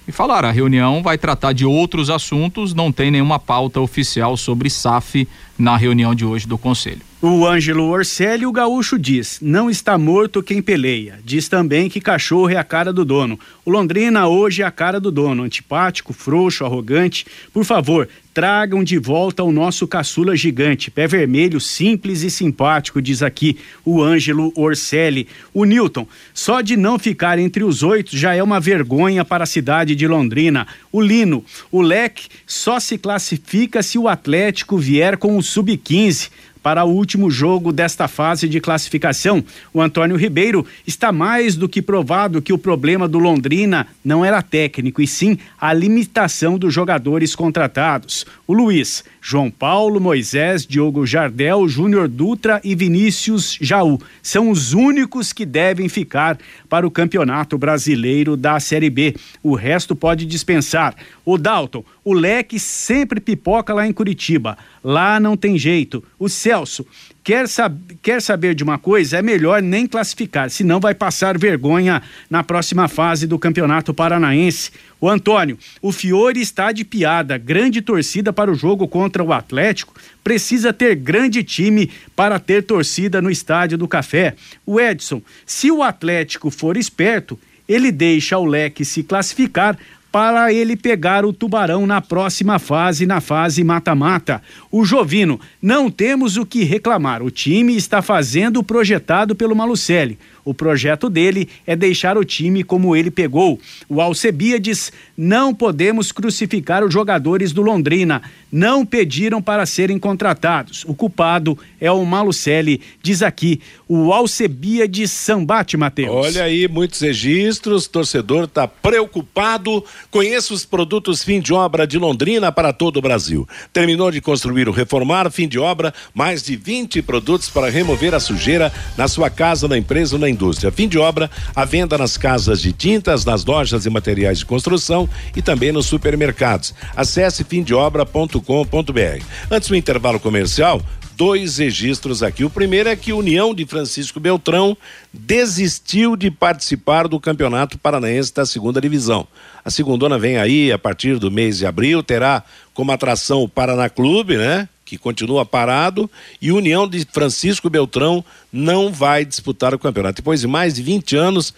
E 0.09 0.11
falaram, 0.11 0.49
a 0.49 0.53
reunião 0.53 1.03
vai 1.03 1.19
tratar 1.19 1.53
de 1.53 1.67
outros 1.67 2.09
assuntos, 2.09 2.73
não 2.73 2.91
tem 2.91 3.11
nenhuma 3.11 3.39
pauta 3.39 3.79
oficial 3.79 4.35
sobre 4.39 4.71
SAF 4.71 5.29
na 5.59 5.77
reunião 5.77 6.15
de 6.15 6.25
hoje 6.25 6.49
do 6.49 6.57
Conselho. 6.57 7.03
O 7.25 7.47
Ângelo 7.47 7.85
Orcelli, 7.85 8.45
o 8.45 8.51
gaúcho, 8.51 8.99
diz: 8.99 9.39
não 9.41 9.71
está 9.71 9.97
morto 9.97 10.43
quem 10.43 10.61
peleia. 10.61 11.21
Diz 11.25 11.49
também 11.49 11.89
que 11.89 12.01
cachorro 12.01 12.51
é 12.51 12.57
a 12.57 12.65
cara 12.65 12.93
do 12.93 13.05
dono. 13.05 13.39
O 13.65 13.71
Londrina 13.71 14.27
hoje 14.27 14.63
é 14.63 14.65
a 14.65 14.73
cara 14.73 14.99
do 14.99 15.13
dono, 15.13 15.45
antipático, 15.45 16.13
frouxo, 16.13 16.65
arrogante. 16.65 17.25
Por 17.53 17.65
favor, 17.65 18.09
tragam 18.35 18.83
de 18.83 18.99
volta 18.99 19.45
o 19.45 19.53
nosso 19.53 19.87
caçula 19.87 20.35
gigante, 20.35 20.91
pé 20.91 21.07
vermelho, 21.07 21.61
simples 21.61 22.23
e 22.23 22.31
simpático, 22.31 23.01
diz 23.01 23.23
aqui 23.23 23.57
o 23.85 24.03
Ângelo 24.03 24.53
Orcelli. 24.57 25.29
O 25.55 25.65
Newton, 25.65 26.09
só 26.35 26.61
de 26.61 26.77
não 26.77 26.99
ficar 26.99 27.39
entre 27.39 27.63
os 27.63 27.85
oito 27.85 28.17
já 28.17 28.35
é 28.35 28.43
uma 28.43 28.59
vergonha 28.59 29.25
para 29.25 29.45
a 29.45 29.47
cidade 29.47 29.95
de 29.95 30.09
Londrina. 30.09 30.67
O 30.91 31.01
Lino, 31.01 31.45
o 31.71 31.83
Leque 31.83 32.27
só 32.45 32.81
se 32.81 32.99
classifica 32.99 33.81
se 33.81 33.97
o 33.97 34.09
Atlético 34.09 34.77
vier 34.77 35.17
com 35.17 35.37
o 35.37 35.43
sub-15 35.43 36.31
para 36.63 36.85
o 36.85 36.91
último 36.91 37.31
jogo 37.31 37.73
desta 37.73 38.07
fase 38.07 38.49
de 38.49 38.61
classificação. 38.61 39.45
O 39.73 39.81
Antônio 39.81 40.17
Ribeiro 40.17 40.65
está 40.87 41.11
mais 41.11 41.57
do 41.57 41.69
que 41.69 41.83
provado 41.83 42.41
que 42.41 42.53
o 42.53 42.59
problema 42.59 43.09
do 43.09 43.19
Londrina 43.19 43.87
não 44.05 44.25
era 44.25 44.43
técnico, 44.43 45.03
e 45.03 45.07
sim 45.07 45.39
a 45.61 45.73
limitação 45.73 46.59
dos 46.59 46.73
jogadores 46.73 47.35
contratados. 47.35 48.25
O 48.47 48.53
Luiz, 48.53 49.05
João 49.21 49.51
Paulo, 49.51 50.01
Moisés, 50.01 50.67
Diogo 50.67 51.07
Jardel, 51.07 51.69
Júnior 51.69 52.09
Dutra 52.09 52.61
e 52.65 52.75
Vinícius 52.75 53.57
Jaú 53.61 54.01
são 54.23 54.51
os 54.51 54.73
únicos 54.73 55.33
que 55.33 55.47
devem 55.47 55.89
ficar 55.89 56.39
para 56.69 56.87
o 56.87 56.91
Campeonato 56.91 57.57
Brasileiro 57.57 58.37
da 58.37 58.59
Série 58.59 58.91
B. 58.91 59.15
O 59.43 59.55
resto 59.55 59.95
pode 59.95 60.27
dispensar. 60.27 60.95
O 61.25 61.39
Dalton, 61.39 61.85
o 62.05 62.13
leque 62.13 62.59
sempre 62.59 63.21
pipoca 63.21 63.73
lá 63.73 63.87
em 63.87 63.93
Curitiba. 63.93 64.59
Lá 64.83 65.21
não 65.21 65.37
tem 65.37 65.57
jeito. 65.57 66.03
O 66.19 66.29
Celso, 66.29 66.85
quer, 67.23 67.49
sab 67.49 67.79
quer 68.03 68.21
saber 68.21 68.55
de 68.55 68.65
uma 68.65 68.77
coisa? 68.77 69.19
É 69.19 69.23
melhor 69.23 69.63
nem 69.63 69.87
classificar, 69.87 70.51
senão 70.51 70.81
vai 70.81 70.95
passar 70.95 71.39
vergonha 71.39 72.03
na 72.29 72.43
próxima 72.43 72.89
fase 72.89 73.27
do 73.27 73.39
Campeonato 73.39 73.95
Paranaense. 73.95 74.73
O 75.01 75.09
Antônio, 75.09 75.59
o 75.81 75.93
Fiore 75.93 76.41
está 76.41 76.73
de 76.73 76.85
piada, 76.85 77.39
grande 77.39 77.81
torcida 77.81 78.33
para 78.33 78.51
o 78.51 78.55
jogo 78.55 78.89
contra 78.89 79.23
o 79.23 79.33
Atlético, 79.33 79.95
precisa 80.25 80.73
ter 80.73 80.97
grande 80.97 81.45
time 81.45 81.91
para 82.17 82.41
ter 82.41 82.63
torcida 82.65 83.23
no 83.23 83.31
Estádio 83.31 83.79
do 83.79 83.87
Café. 83.87 84.35
O 84.67 84.81
Edson, 84.81 85.23
se 85.47 85.71
o 85.71 85.83
Atlético 85.83 86.51
for 86.51 86.77
esperto, 86.77 87.39
ele 87.69 87.93
deixa 87.93 88.39
o 88.39 88.45
leque 88.45 88.85
se 88.85 89.03
classificar 89.03 89.79
para 90.13 90.53
ele 90.53 90.77
pegar 90.77 91.25
o 91.25 91.33
Tubarão 91.33 91.87
na 91.87 92.03
próxima 92.03 92.59
fase, 92.59 93.07
na 93.07 93.19
fase 93.19 93.65
mata-mata. 93.65 94.43
O 94.71 94.85
Jovino, 94.85 95.41
não 95.61 95.91
temos 95.91 96.37
o 96.37 96.45
que 96.45 96.65
reclamar. 96.65 97.23
O 97.23 97.31
time 97.31 97.75
está 97.75 98.03
fazendo 98.03 98.61
o 98.61 98.63
projetado 98.63 99.35
pelo 99.35 99.57
Malucelli. 99.57 100.19
O 100.45 100.53
projeto 100.53 101.09
dele 101.09 101.49
é 101.67 101.77
deixar 101.77 102.19
o 102.19 102.25
time 102.25 102.65
como 102.65 102.97
ele 102.97 103.11
pegou. 103.11 103.61
O 103.89 104.01
Alcebiades, 104.01 104.93
não 105.17 105.55
podemos 105.55 106.11
crucificar 106.11 106.85
os 106.85 106.93
jogadores 106.93 107.53
do 107.53 107.63
Londrina. 107.63 108.23
Não 108.51 108.85
pediram 108.85 109.41
para 109.41 109.65
serem 109.65 109.99
contratados. 109.99 110.85
O 110.87 110.95
culpado 110.95 111.57
é 111.81 111.91
o 111.91 112.05
Malucelli, 112.05 112.81
diz 113.03 113.23
aqui 113.23 113.61
o 113.89 114.13
Alcebiades 114.13 115.11
Sambate, 115.11 115.77
Matheus. 115.77 116.11
Olha 116.11 116.45
aí, 116.45 116.67
muitos 116.67 117.01
registros, 117.01 117.87
torcedor 117.87 118.45
está 118.45 118.67
preocupado. 118.67 119.85
Conheça 120.11 120.53
os 120.53 120.65
produtos 120.65 121.23
fim 121.23 121.41
de 121.41 121.53
obra 121.53 121.87
de 121.87 121.99
Londrina 121.99 122.51
para 122.51 122.73
todo 122.73 122.97
o 122.97 123.03
Brasil. 123.03 123.49
Terminou 123.73 124.11
de 124.11 124.21
construir 124.21 124.69
ou 124.69 124.75
reformar, 124.75 125.31
fim 125.31 125.47
de 125.47 125.59
obra, 125.59 125.95
mais 126.13 126.43
de 126.43 126.57
20 126.57 127.01
produtos 127.03 127.49
para 127.49 127.71
remover 127.71 128.15
a 128.15 128.21
sujeira 128.21 128.73
na 128.97 129.07
sua 129.07 129.31
casa, 129.31 129.69
na 129.69 129.79
empresa 129.79 130.17
ou 130.17 130.21
na 130.21 130.32
indústria. 130.33 130.73
Fim 130.73 130.89
de 130.89 130.99
obra, 130.99 131.31
a 131.55 131.65
venda 131.65 131.97
nas 131.97 132.17
casas 132.17 132.61
de 132.61 132.73
tintas, 132.73 133.25
nas 133.25 133.45
lojas 133.45 133.87
e 133.87 133.91
materiais 133.91 134.39
de 134.39 134.47
construção 134.47 135.09
e 135.37 135.43
também 135.43 135.73
nos 135.73 135.87
supermercados. 135.87 136.75
Acesse 136.97 137.45
fimdeobra.com.br. 137.45 139.25
Antes 139.51 139.69
do 139.69 139.77
intervalo 139.77 140.19
comercial, 140.19 140.83
dois 141.17 141.59
registros 141.59 142.23
aqui. 142.23 142.45
O 142.45 142.51
primeiro 142.51 142.89
é 142.89 142.97
que 142.97 143.13
União 143.13 143.55
de 143.55 143.65
Francisco 143.65 144.19
Beltrão 144.19 144.77
desistiu 145.13 146.17
de 146.17 146.31
participar 146.31 147.07
do 147.07 147.21
Campeonato 147.21 147.79
Paranaense 147.79 148.35
da 148.35 148.45
Segunda 148.45 148.81
Divisão. 148.81 149.27
A 149.65 149.71
segundona 149.71 150.19
vem 150.19 150.39
aí 150.39 150.73
a 150.73 150.79
partir 150.79 151.19
do 151.19 151.31
mês 151.31 151.59
de 151.59 151.67
abril, 151.67 152.03
terá 152.03 152.43
como 152.75 152.91
atração 152.91 153.43
o 153.43 153.49
Paraná 153.49 153.89
Clube, 153.89 154.37
né? 154.37 154.69
Que 154.93 154.99
continua 154.99 155.47
parado, 155.47 156.11
e 156.39 156.53
União 156.53 156.87
de 156.87 157.07
Francisco 157.11 157.71
Beltrão 157.71 158.23
não 158.53 158.93
vai 158.93 159.25
disputar 159.25 159.75
o 159.75 159.79
campeonato. 159.79 160.17
Depois 160.17 160.43
de 160.43 160.47
mais 160.47 160.75
de 160.75 160.83
20 160.83 161.17
anos 161.17 161.55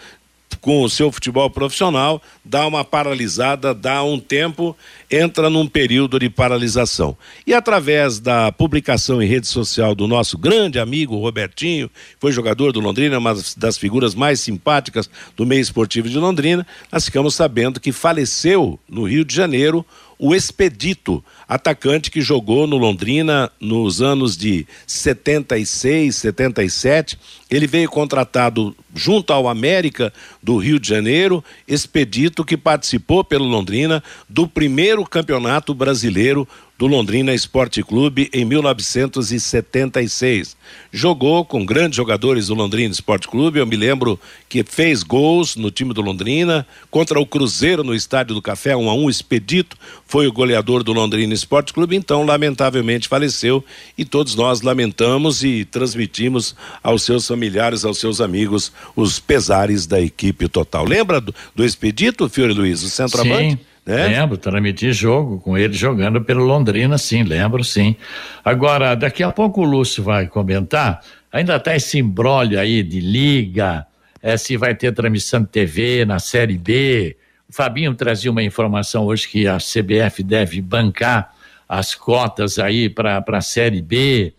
com 0.60 0.84
o 0.84 0.88
seu 0.88 1.10
futebol 1.10 1.50
profissional, 1.50 2.22
dá 2.44 2.64
uma 2.64 2.84
paralisada, 2.84 3.74
dá 3.74 4.04
um 4.04 4.20
tempo, 4.20 4.76
entra 5.10 5.50
num 5.50 5.66
período 5.66 6.16
de 6.16 6.30
paralisação. 6.30 7.18
E 7.44 7.52
através 7.52 8.20
da 8.20 8.52
publicação 8.52 9.20
em 9.20 9.26
rede 9.26 9.48
social 9.48 9.96
do 9.96 10.06
nosso 10.06 10.38
grande 10.38 10.78
amigo 10.78 11.18
Robertinho, 11.18 11.90
foi 12.20 12.30
jogador 12.30 12.70
do 12.70 12.78
Londrina, 12.78 13.18
uma 13.18 13.34
das 13.56 13.76
figuras 13.76 14.14
mais 14.14 14.38
simpáticas 14.38 15.10
do 15.36 15.44
meio 15.44 15.60
esportivo 15.60 16.08
de 16.08 16.18
Londrina, 16.18 16.64
nós 16.92 17.04
ficamos 17.04 17.34
sabendo 17.34 17.80
que 17.80 17.90
faleceu 17.90 18.78
no 18.88 19.08
Rio 19.08 19.24
de 19.24 19.34
Janeiro 19.34 19.84
o 20.26 20.34
Expedito, 20.34 21.22
atacante 21.46 22.10
que 22.10 22.22
jogou 22.22 22.66
no 22.66 22.78
Londrina 22.78 23.52
nos 23.60 24.00
anos 24.00 24.38
de 24.38 24.66
76, 24.86 26.16
77. 26.16 27.18
Ele 27.50 27.66
veio 27.66 27.90
contratado 27.90 28.74
junto 28.94 29.32
ao 29.32 29.48
América 29.48 30.12
do 30.42 30.56
Rio 30.56 30.78
de 30.78 30.88
Janeiro, 30.88 31.44
Expedito 31.66 32.44
que 32.44 32.56
participou 32.56 33.24
pelo 33.24 33.44
Londrina 33.44 34.02
do 34.28 34.46
primeiro 34.46 35.04
campeonato 35.04 35.74
brasileiro 35.74 36.46
do 36.76 36.88
Londrina 36.88 37.32
Esporte 37.32 37.84
Clube 37.84 38.28
em 38.32 38.44
1976. 38.44 40.56
Jogou 40.92 41.44
com 41.44 41.64
grandes 41.64 41.96
jogadores 41.96 42.48
do 42.48 42.54
Londrina 42.54 42.92
Esporte 42.92 43.28
Clube. 43.28 43.60
Eu 43.60 43.66
me 43.66 43.76
lembro 43.76 44.18
que 44.48 44.64
fez 44.64 45.04
gols 45.04 45.54
no 45.54 45.70
time 45.70 45.94
do 45.94 46.02
Londrina 46.02 46.66
contra 46.90 47.20
o 47.20 47.26
Cruzeiro 47.26 47.84
no 47.84 47.94
Estádio 47.94 48.34
do 48.34 48.42
Café, 48.42 48.74
1 48.74 48.90
a 48.90 48.94
1 48.94 49.08
Expedito 49.08 49.76
foi 50.06 50.26
o 50.26 50.32
goleador 50.32 50.82
do 50.82 50.92
Londrina 50.92 51.32
Esporte 51.32 51.72
Clube, 51.72 51.96
então 51.96 52.24
lamentavelmente 52.24 53.08
faleceu 53.08 53.64
e 53.96 54.04
todos 54.04 54.34
nós 54.34 54.60
lamentamos 54.60 55.42
e 55.42 55.64
transmitimos 55.64 56.54
aos 56.82 57.02
seus 57.02 57.26
familiares, 57.26 57.84
aos 57.84 57.98
seus 57.98 58.20
amigos 58.20 58.72
os 58.94 59.18
pesares 59.18 59.86
da 59.86 60.00
equipe 60.00 60.48
total. 60.48 60.84
Lembra 60.84 61.20
do, 61.20 61.34
do 61.54 61.64
Expedito, 61.64 62.28
Fiore 62.28 62.52
Luiz, 62.52 62.82
o 62.82 62.88
centroavante? 62.88 63.52
Sim. 63.52 63.58
Né? 63.86 64.06
Lembro, 64.06 64.38
transmiti 64.38 64.92
jogo 64.92 65.38
com 65.40 65.58
ele 65.58 65.74
jogando 65.74 66.20
pelo 66.22 66.44
Londrina, 66.44 66.96
sim, 66.96 67.22
lembro 67.22 67.62
sim. 67.62 67.94
Agora, 68.42 68.94
daqui 68.94 69.22
a 69.22 69.30
pouco 69.30 69.60
o 69.60 69.64
Lúcio 69.64 70.02
vai 70.02 70.26
comentar, 70.26 71.02
ainda 71.30 71.60
tá 71.60 71.76
esse 71.76 71.98
embrólio 71.98 72.58
aí 72.58 72.82
de 72.82 73.00
liga, 73.00 73.86
é, 74.22 74.38
se 74.38 74.56
vai 74.56 74.74
ter 74.74 74.94
transmissão 74.94 75.42
de 75.42 75.48
TV 75.48 76.06
na 76.06 76.18
Série 76.18 76.56
B. 76.56 77.14
O 77.46 77.52
Fabinho 77.52 77.94
trazia 77.94 78.30
uma 78.30 78.42
informação 78.42 79.04
hoje 79.04 79.28
que 79.28 79.46
a 79.46 79.58
CBF 79.58 80.22
deve 80.22 80.62
bancar 80.62 81.34
as 81.68 81.94
cotas 81.94 82.58
aí 82.58 82.88
para 82.88 83.22
a 83.26 83.40
Série 83.42 83.82
B. 83.82 84.32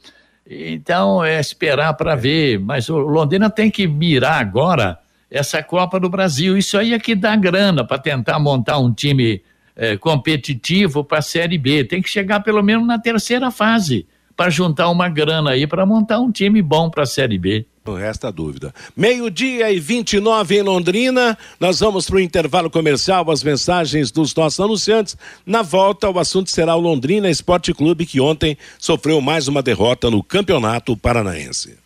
Então, 0.50 1.24
é 1.24 1.40
esperar 1.40 1.94
para 1.94 2.16
ver. 2.16 2.60
Mas 2.60 2.90
o 2.90 2.98
Londrina 2.98 3.50
tem 3.50 3.72
que 3.72 3.88
mirar 3.88 4.40
agora 4.40 5.00
essa 5.30 5.62
Copa 5.64 6.00
do 6.00 6.10
Brasil. 6.10 6.58
Isso 6.58 6.78
aí 6.78 6.94
é 6.94 7.00
que 7.00 7.16
dá 7.16 7.36
grana 7.36 7.84
para 7.84 7.98
tentar 7.98 8.40
montar 8.40 8.78
um 8.78 8.94
time 8.94 9.42
é, 9.76 9.98
competitivo 9.98 11.04
para 11.04 11.20
a 11.20 11.22
Série 11.22 11.58
B. 11.58 11.84
Tem 11.84 12.02
que 12.02 12.10
chegar 12.10 12.42
pelo 12.42 12.62
menos 12.64 12.86
na 12.86 13.00
terceira 13.00 13.52
fase 13.52 14.08
para 14.36 14.50
juntar 14.50 14.90
uma 14.90 15.10
grana 15.10 15.52
aí 15.52 15.66
para 15.66 15.86
montar 15.86 16.20
um 16.20 16.32
time 16.32 16.62
bom 16.62 16.90
para 16.90 17.04
a 17.04 17.08
Série 17.08 17.38
B. 17.38 17.66
Não 17.86 17.94
resta 17.94 18.32
dúvida. 18.32 18.74
Meio-dia 18.98 19.72
e 19.72 19.80
29 19.80 20.58
em 20.58 20.62
Londrina. 20.64 21.38
Nós 21.60 21.80
vamos 21.80 22.08
para 22.08 22.16
o 22.16 22.20
intervalo 22.20 22.68
comercial, 22.68 23.30
as 23.30 23.44
mensagens 23.44 24.10
dos 24.10 24.34
nossos 24.34 24.60
anunciantes. 24.60 25.16
Na 25.46 25.62
volta, 25.62 26.10
o 26.10 26.18
assunto 26.18 26.50
será 26.50 26.76
o 26.76 26.80
Londrina 26.80 27.30
Esporte 27.30 27.74
Clube, 27.76 28.08
que 28.08 28.20
ontem 28.20 28.58
sofreu 28.80 29.22
mais 29.22 29.48
uma 29.48 29.62
derrota 29.62 30.10
no 30.10 30.24
Campeonato 30.24 30.98
Paranaense. 30.98 31.78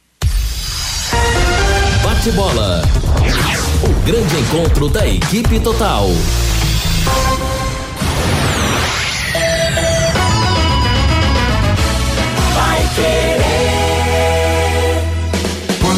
Bate 2.02 2.32
bola. 2.32 2.82
O 3.84 4.06
grande 4.06 4.36
encontro 4.38 4.88
da 4.88 5.06
equipe 5.06 5.60
total. 5.60 6.08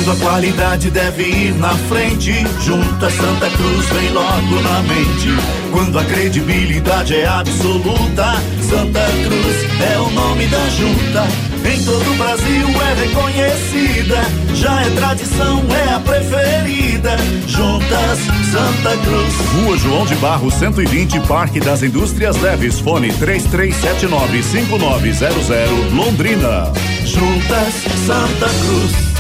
Quando 0.04 0.14
a 0.14 0.16
qualidade 0.16 0.90
deve 0.90 1.22
ir 1.22 1.54
na 1.60 1.76
frente, 1.76 2.34
junta 2.66 3.08
Santa 3.08 3.48
Cruz 3.52 3.86
vem 3.90 4.10
logo 4.10 4.60
na 4.62 4.82
mente. 4.82 5.30
Quando 5.72 6.00
a 6.00 6.04
credibilidade 6.04 7.16
é 7.16 7.28
absoluta, 7.28 8.34
Santa 8.68 9.06
Cruz 9.24 9.58
é 9.94 10.00
o 10.00 10.10
nome 10.10 10.48
da 10.48 10.70
junta. 10.70 11.28
Em 11.64 11.84
todo 11.84 12.12
o 12.12 12.16
Brasil 12.16 12.68
é 12.82 12.96
reconhecida, 13.00 14.26
já 14.56 14.82
é 14.82 14.90
tradição, 14.90 15.64
é 15.70 15.94
a 15.94 16.00
preferida. 16.00 17.16
Juntas 17.48 18.22
Santa 18.52 18.98
Cruz. 19.04 19.36
Rua 19.54 19.78
João 19.78 20.08
de 20.08 20.16
Barro 20.16 20.50
120, 20.50 21.20
Parque 21.28 21.60
das 21.60 21.84
Indústrias 21.84 22.42
Leves, 22.42 22.80
fone 22.80 23.14
33795900, 23.14 25.94
Londrina. 25.94 26.74
Juntas 27.06 27.76
Santa 28.08 28.50
Cruz. 28.50 29.12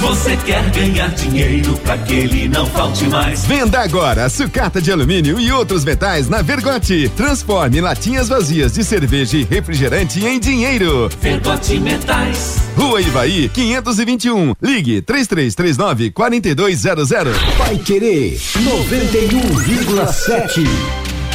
Você 0.00 0.36
quer 0.36 0.70
ganhar 0.70 1.08
dinheiro 1.10 1.76
para 1.78 1.98
que 1.98 2.14
ele 2.14 2.48
não 2.48 2.64
falte 2.66 3.08
mais? 3.08 3.44
Venda 3.44 3.80
agora 3.80 4.28
sucata 4.28 4.80
de 4.80 4.92
alumínio 4.92 5.40
e 5.40 5.50
outros 5.50 5.84
metais 5.84 6.28
na 6.28 6.40
Vergote. 6.40 7.10
Transforme 7.16 7.80
latinhas 7.80 8.28
vazias 8.28 8.74
de 8.74 8.84
cerveja 8.84 9.36
e 9.36 9.42
refrigerante 9.42 10.24
em 10.24 10.38
dinheiro. 10.38 11.10
Vergote 11.20 11.80
Metais. 11.80 12.58
Rua 12.76 13.00
Ivaí, 13.00 13.48
521. 13.48 14.54
Ligue 14.62 15.02
3339 15.02 16.12
4200. 16.12 17.08
Vai 17.58 17.76
querer 17.78 18.36
91,7. 18.36 21.07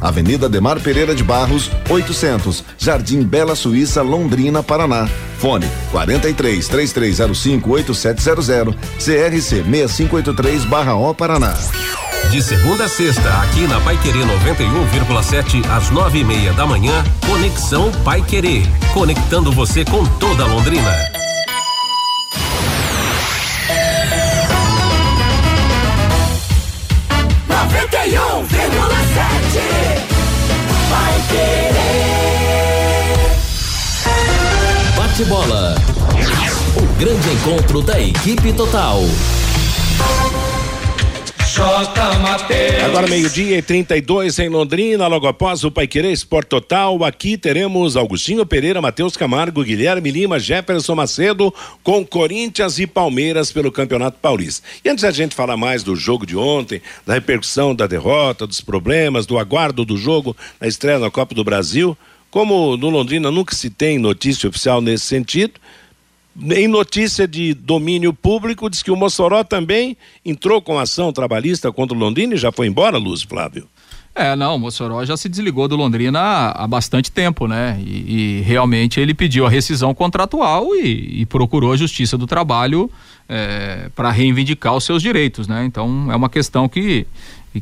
Avenida 0.00 0.48
Demar 0.48 0.80
Pereira 0.80 1.14
de 1.14 1.24
Barros, 1.24 1.70
800, 1.88 2.64
Jardim 2.78 3.22
Bela 3.22 3.54
Suíça, 3.54 4.02
Londrina, 4.02 4.62
Paraná. 4.62 5.08
Fone 5.38 5.68
43 5.90 6.66
3305 6.68 7.70
8700, 7.70 8.74
CRC 8.98 9.64
6583/O 9.64 11.14
Paraná. 11.14 11.54
De 12.30 12.42
segunda 12.42 12.84
a 12.84 12.88
sexta, 12.88 13.28
aqui 13.40 13.66
na 13.66 13.80
Pai 13.80 13.96
Querer 14.02 14.26
91,7 14.26 15.66
às 15.70 15.88
nove 15.88 16.18
e 16.18 16.24
meia 16.24 16.52
da 16.52 16.66
manhã, 16.66 17.02
Conexão 17.26 17.90
Pai 18.04 18.20
Querer, 18.20 18.66
conectando 18.92 19.50
você 19.50 19.82
com 19.82 20.04
toda 20.18 20.44
Londrina. 20.44 20.92
Noventa 27.48 28.06
e 28.06 28.18
um 28.18 28.57
sete. 29.18 30.06
Vai 30.90 31.22
querer. 31.28 31.78
Bate 34.96 35.24
bola. 35.24 35.74
O 36.76 36.86
grande 36.98 37.30
encontro 37.30 37.82
da 37.82 38.00
equipe 38.00 38.52
total. 38.52 39.02
Agora 42.84 43.06
meio-dia 43.08 43.58
e 43.58 43.62
32 43.62 44.38
em 44.38 44.48
Londrina, 44.48 45.06
logo 45.08 45.26
após 45.26 45.64
o 45.64 45.70
Paiquerê 45.70 46.12
Esporte 46.12 46.48
Total, 46.48 47.04
aqui 47.04 47.36
teremos 47.36 47.96
Augustinho 47.96 48.46
Pereira, 48.46 48.80
Matheus 48.80 49.16
Camargo, 49.16 49.64
Guilherme 49.64 50.10
Lima, 50.10 50.38
Jefferson 50.38 50.94
Macedo 50.94 51.52
com 51.82 52.06
Corinthians 52.06 52.78
e 52.78 52.86
Palmeiras 52.86 53.50
pelo 53.50 53.72
Campeonato 53.72 54.18
Paulista. 54.20 54.66
E 54.84 54.88
antes 54.88 55.02
da 55.02 55.10
gente 55.10 55.34
falar 55.34 55.56
mais 55.56 55.82
do 55.82 55.96
jogo 55.96 56.24
de 56.24 56.36
ontem, 56.36 56.80
da 57.06 57.14
repercussão 57.14 57.74
da 57.74 57.86
derrota, 57.86 58.46
dos 58.46 58.60
problemas, 58.60 59.26
do 59.26 59.38
aguardo 59.38 59.84
do 59.84 59.96
jogo 59.96 60.36
na 60.60 60.68
estreia 60.68 60.98
na 60.98 61.10
Copa 61.10 61.34
do 61.34 61.42
Brasil, 61.42 61.96
como 62.30 62.76
no 62.76 62.88
Londrina 62.88 63.30
nunca 63.30 63.54
se 63.54 63.70
tem 63.70 63.98
notícia 63.98 64.48
oficial 64.48 64.80
nesse 64.80 65.04
sentido, 65.04 65.54
em 66.40 66.68
notícia 66.68 67.26
de 67.26 67.54
domínio 67.54 68.12
público, 68.12 68.70
diz 68.70 68.82
que 68.82 68.90
o 68.90 68.96
Mossoró 68.96 69.42
também 69.42 69.96
entrou 70.24 70.62
com 70.62 70.78
ação 70.78 71.12
trabalhista 71.12 71.72
contra 71.72 71.96
o 71.96 72.00
Londrina 72.00 72.34
e 72.34 72.38
já 72.38 72.52
foi 72.52 72.66
embora, 72.66 72.96
Luz 72.96 73.22
Flávio. 73.22 73.68
É, 74.14 74.34
não, 74.34 74.56
o 74.56 74.58
Mossoró 74.58 75.04
já 75.04 75.16
se 75.16 75.28
desligou 75.28 75.68
do 75.68 75.76
Londrina 75.76 76.20
há, 76.20 76.66
bastante 76.66 77.10
tempo, 77.10 77.46
né? 77.46 77.80
E, 77.80 78.40
e, 78.40 78.40
realmente 78.40 78.98
ele 78.98 79.14
pediu 79.14 79.46
a 79.46 79.50
rescisão 79.50 79.94
contratual 79.94 80.74
e, 80.74 81.20
e 81.20 81.26
procurou 81.26 81.72
a 81.72 81.76
Justiça 81.76 82.18
do 82.18 82.26
Trabalho 82.26 82.90
é, 83.28 83.88
para 83.94 84.10
reivindicar 84.10 84.74
os 84.74 84.82
seus 84.82 85.02
direitos, 85.02 85.46
né? 85.46 85.64
Então 85.64 86.10
é 86.10 86.16
uma 86.16 86.28
questão 86.28 86.68
que, 86.68 87.06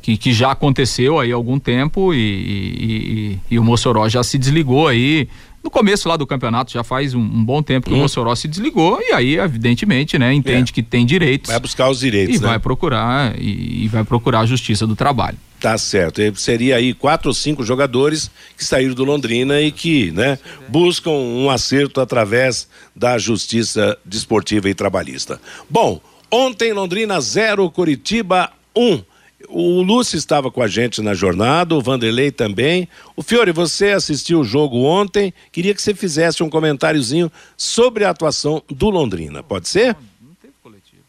que, 0.01 0.17
que 0.17 0.33
já 0.33 0.53
aconteceu 0.53 1.19
aí 1.19 1.31
há 1.31 1.35
algum 1.35 1.59
tempo 1.59 2.15
e, 2.15 2.19
e, 2.19 3.39
e, 3.51 3.59
o 3.59 3.65
Mossoró 3.65 4.09
já 4.09 4.23
se 4.23 4.39
desligou 4.39 4.89
aí 4.89 5.29
no 5.66 5.70
começo 5.70 6.09
lá 6.09 6.16
do 6.16 6.24
campeonato, 6.24 6.72
já 6.72 6.85
faz 6.85 7.12
um, 7.12 7.20
um 7.20 7.44
bom 7.44 7.61
tempo 7.61 7.88
que 7.88 7.94
hum. 7.94 7.98
o 7.98 8.00
Mossoró 8.02 8.35
se 8.37 8.46
desligou 8.46 9.00
e 9.02 9.12
aí, 9.12 9.37
evidentemente, 9.37 10.16
né, 10.16 10.33
entende 10.33 10.70
é. 10.70 10.74
que 10.74 10.81
tem 10.81 11.05
direitos. 11.05 11.50
Vai 11.50 11.59
buscar 11.59 11.90
os 11.90 11.98
direitos, 11.98 12.37
e 12.37 12.40
né? 12.40 12.48
vai 12.48 12.59
procurar 12.61 13.35
e, 13.37 13.85
e 13.85 13.88
vai 13.88 14.05
procurar 14.05 14.40
a 14.40 14.46
justiça 14.46 14.87
do 14.87 14.94
trabalho. 14.94 15.37
Tá 15.59 15.76
certo. 15.76 16.22
E 16.22 16.33
seria 16.37 16.76
aí 16.76 16.94
quatro 16.94 17.29
ou 17.29 17.35
cinco 17.35 17.64
jogadores 17.64 18.31
que 18.57 18.64
saíram 18.64 18.94
do 18.94 19.02
Londrina 19.05 19.61
e 19.61 19.72
que, 19.72 20.12
né, 20.12 20.38
buscam 20.68 21.11
um 21.11 21.50
acerto 21.50 22.00
através 22.00 22.68
da 22.94 23.18
justiça 23.18 23.98
desportiva 24.05 24.68
e 24.68 24.74
trabalhista. 24.74 25.40
Bom, 25.68 26.00
ontem 26.31 26.72
Londrina 26.72 27.20
0, 27.20 27.68
Curitiba 27.72 28.52
1. 28.76 28.92
Um. 28.92 29.02
O 29.48 29.82
Lúcio 29.82 30.16
estava 30.16 30.50
com 30.50 30.62
a 30.62 30.68
gente 30.68 31.00
na 31.00 31.14
jornada, 31.14 31.74
o 31.74 31.80
Vanderlei 31.80 32.30
também. 32.30 32.88
O 33.14 33.22
Fiore, 33.22 33.52
você 33.52 33.90
assistiu 33.90 34.40
o 34.40 34.44
jogo 34.44 34.82
ontem. 34.85 35.32
Queria 35.52 35.74
que 35.74 35.82
você 35.82 35.94
fizesse 35.94 36.42
um 36.42 36.50
comentáriozinho 36.50 37.30
sobre 37.56 38.04
a 38.04 38.11
atuação 38.11 38.62
do 38.68 38.90
Londrina. 38.90 39.42
Pode 39.42 39.68
ser? 39.68 39.94
Não, 39.94 40.28
não 40.28 40.35
teve 40.40 40.54
coletivo. 40.62 41.02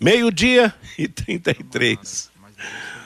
Meio-dia 0.00 0.74
e 0.98 1.08
33. 1.08 2.30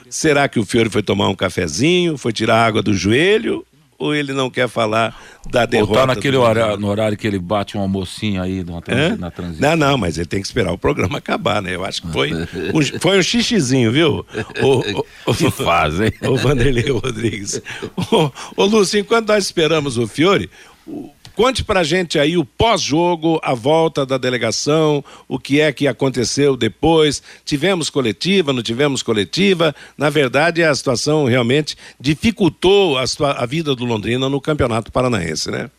Será 0.09 0.49
que 0.49 0.59
o 0.59 0.65
Fiore 0.65 0.91
foi 0.91 1.03
tomar 1.03 1.29
um 1.29 1.37
cafezinho, 1.37 2.19
foi 2.19 2.33
tirar 2.33 2.67
água 2.67 2.83
do 2.83 2.93
joelho 2.93 3.65
ou 4.01 4.15
ele 4.15 4.33
não 4.33 4.51
quer 4.51 4.67
falar 4.67 5.15
da 5.51 5.67
derrota? 5.67 5.93
Ou 5.93 5.99
tá 5.99 6.07
naquele 6.07 6.37
horário, 6.39 6.79
no 6.79 6.89
horário 6.89 7.19
que 7.19 7.27
ele 7.27 7.39
bate 7.39 7.77
um 7.77 7.83
almocinho 7.83 8.43
aí 8.43 8.65
na, 8.65 8.81
trans, 8.81 9.19
na 9.19 9.31
transição. 9.31 9.69
Não, 9.69 9.77
não, 9.77 9.99
mas 9.99 10.17
ele 10.17 10.27
tem 10.27 10.41
que 10.41 10.47
esperar 10.47 10.73
o 10.73 10.79
programa 10.79 11.19
acabar, 11.19 11.61
né? 11.61 11.75
Eu 11.75 11.85
acho 11.85 12.01
que 12.01 12.09
foi 12.11 12.33
um, 12.33 12.47
foi 12.99 13.19
um 13.19 13.23
xixizinho, 13.23 13.93
viu? 13.93 14.27
O, 14.63 15.31
o, 15.31 15.35
que 15.35 15.51
faz, 15.51 16.01
hein? 16.01 16.13
O 16.23 16.37
Vanderlei 16.37 16.91
Rodrigues. 16.91 17.61
Ô, 18.11 18.31
ô 18.57 18.65
Lúcio, 18.65 18.99
enquanto 18.99 19.29
nós 19.29 19.45
esperamos 19.45 19.99
o 19.99 20.07
Fiore, 20.07 20.51
Conte 21.41 21.65
pra 21.65 21.83
gente 21.83 22.19
aí 22.19 22.37
o 22.37 22.45
pós-jogo, 22.45 23.41
a 23.43 23.55
volta 23.55 24.05
da 24.05 24.19
delegação, 24.19 25.03
o 25.27 25.39
que 25.39 25.59
é 25.59 25.73
que 25.73 25.89
aconteceu 25.89 26.55
depois. 26.55 27.23
Tivemos 27.47 27.89
coletiva, 27.89 28.53
não 28.53 28.63
tivemos 28.63 29.03
coletiva. 29.03 29.75
Na 29.97 30.11
verdade, 30.11 30.63
a 30.63 30.75
situação 30.75 31.25
realmente 31.25 31.79
dificultou 31.99 32.99
a, 32.99 33.05
a 33.39 33.47
vida 33.47 33.75
do 33.75 33.87
Londrina 33.87 34.29
no 34.29 34.39
Campeonato 34.39 34.93
Paranaense, 34.93 35.51
né? 35.51 35.71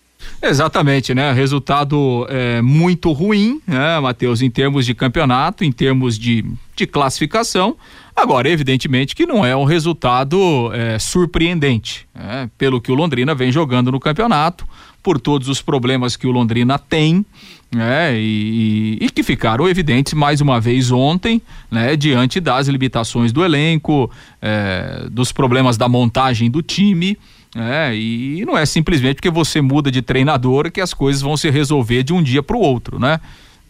Exatamente, 0.41 1.13
né? 1.13 1.31
Resultado 1.33 2.25
é, 2.29 2.61
muito 2.61 3.11
ruim, 3.11 3.61
né, 3.67 3.99
Matheus, 3.99 4.41
em 4.41 4.49
termos 4.49 4.85
de 4.85 4.93
campeonato, 4.93 5.63
em 5.63 5.71
termos 5.71 6.17
de, 6.17 6.45
de 6.75 6.87
classificação. 6.87 7.75
Agora, 8.15 8.49
evidentemente 8.49 9.15
que 9.15 9.25
não 9.25 9.45
é 9.45 9.55
um 9.55 9.63
resultado 9.63 10.69
é, 10.73 10.99
surpreendente, 10.99 12.07
né? 12.13 12.49
pelo 12.57 12.81
que 12.81 12.91
o 12.91 12.95
Londrina 12.95 13.33
vem 13.33 13.51
jogando 13.51 13.91
no 13.91 13.99
campeonato, 13.99 14.67
por 15.01 15.19
todos 15.19 15.47
os 15.47 15.61
problemas 15.61 16.15
que 16.15 16.27
o 16.27 16.31
Londrina 16.31 16.77
tem, 16.77 17.25
né? 17.73 18.19
E, 18.19 18.97
e, 19.01 19.09
que 19.09 19.23
ficaram 19.23 19.67
evidentes 19.67 20.13
mais 20.13 20.41
uma 20.41 20.59
vez 20.59 20.91
ontem, 20.91 21.41
né? 21.71 21.95
Diante 21.95 22.39
das 22.39 22.67
limitações 22.67 23.31
do 23.31 23.43
elenco, 23.43 24.11
é, 24.41 25.07
dos 25.09 25.31
problemas 25.31 25.77
da 25.77 25.87
montagem 25.87 26.51
do 26.51 26.61
time. 26.61 27.17
É, 27.55 27.93
e 27.93 28.45
não 28.45 28.57
é 28.57 28.65
simplesmente 28.65 29.15
porque 29.15 29.29
você 29.29 29.59
muda 29.59 29.91
de 29.91 30.01
treinador 30.01 30.71
que 30.71 30.79
as 30.79 30.93
coisas 30.93 31.21
vão 31.21 31.35
se 31.35 31.49
resolver 31.49 32.03
de 32.03 32.13
um 32.13 32.23
dia 32.23 32.41
para 32.41 32.55
o 32.55 32.59
outro, 32.59 32.97
né? 32.97 33.19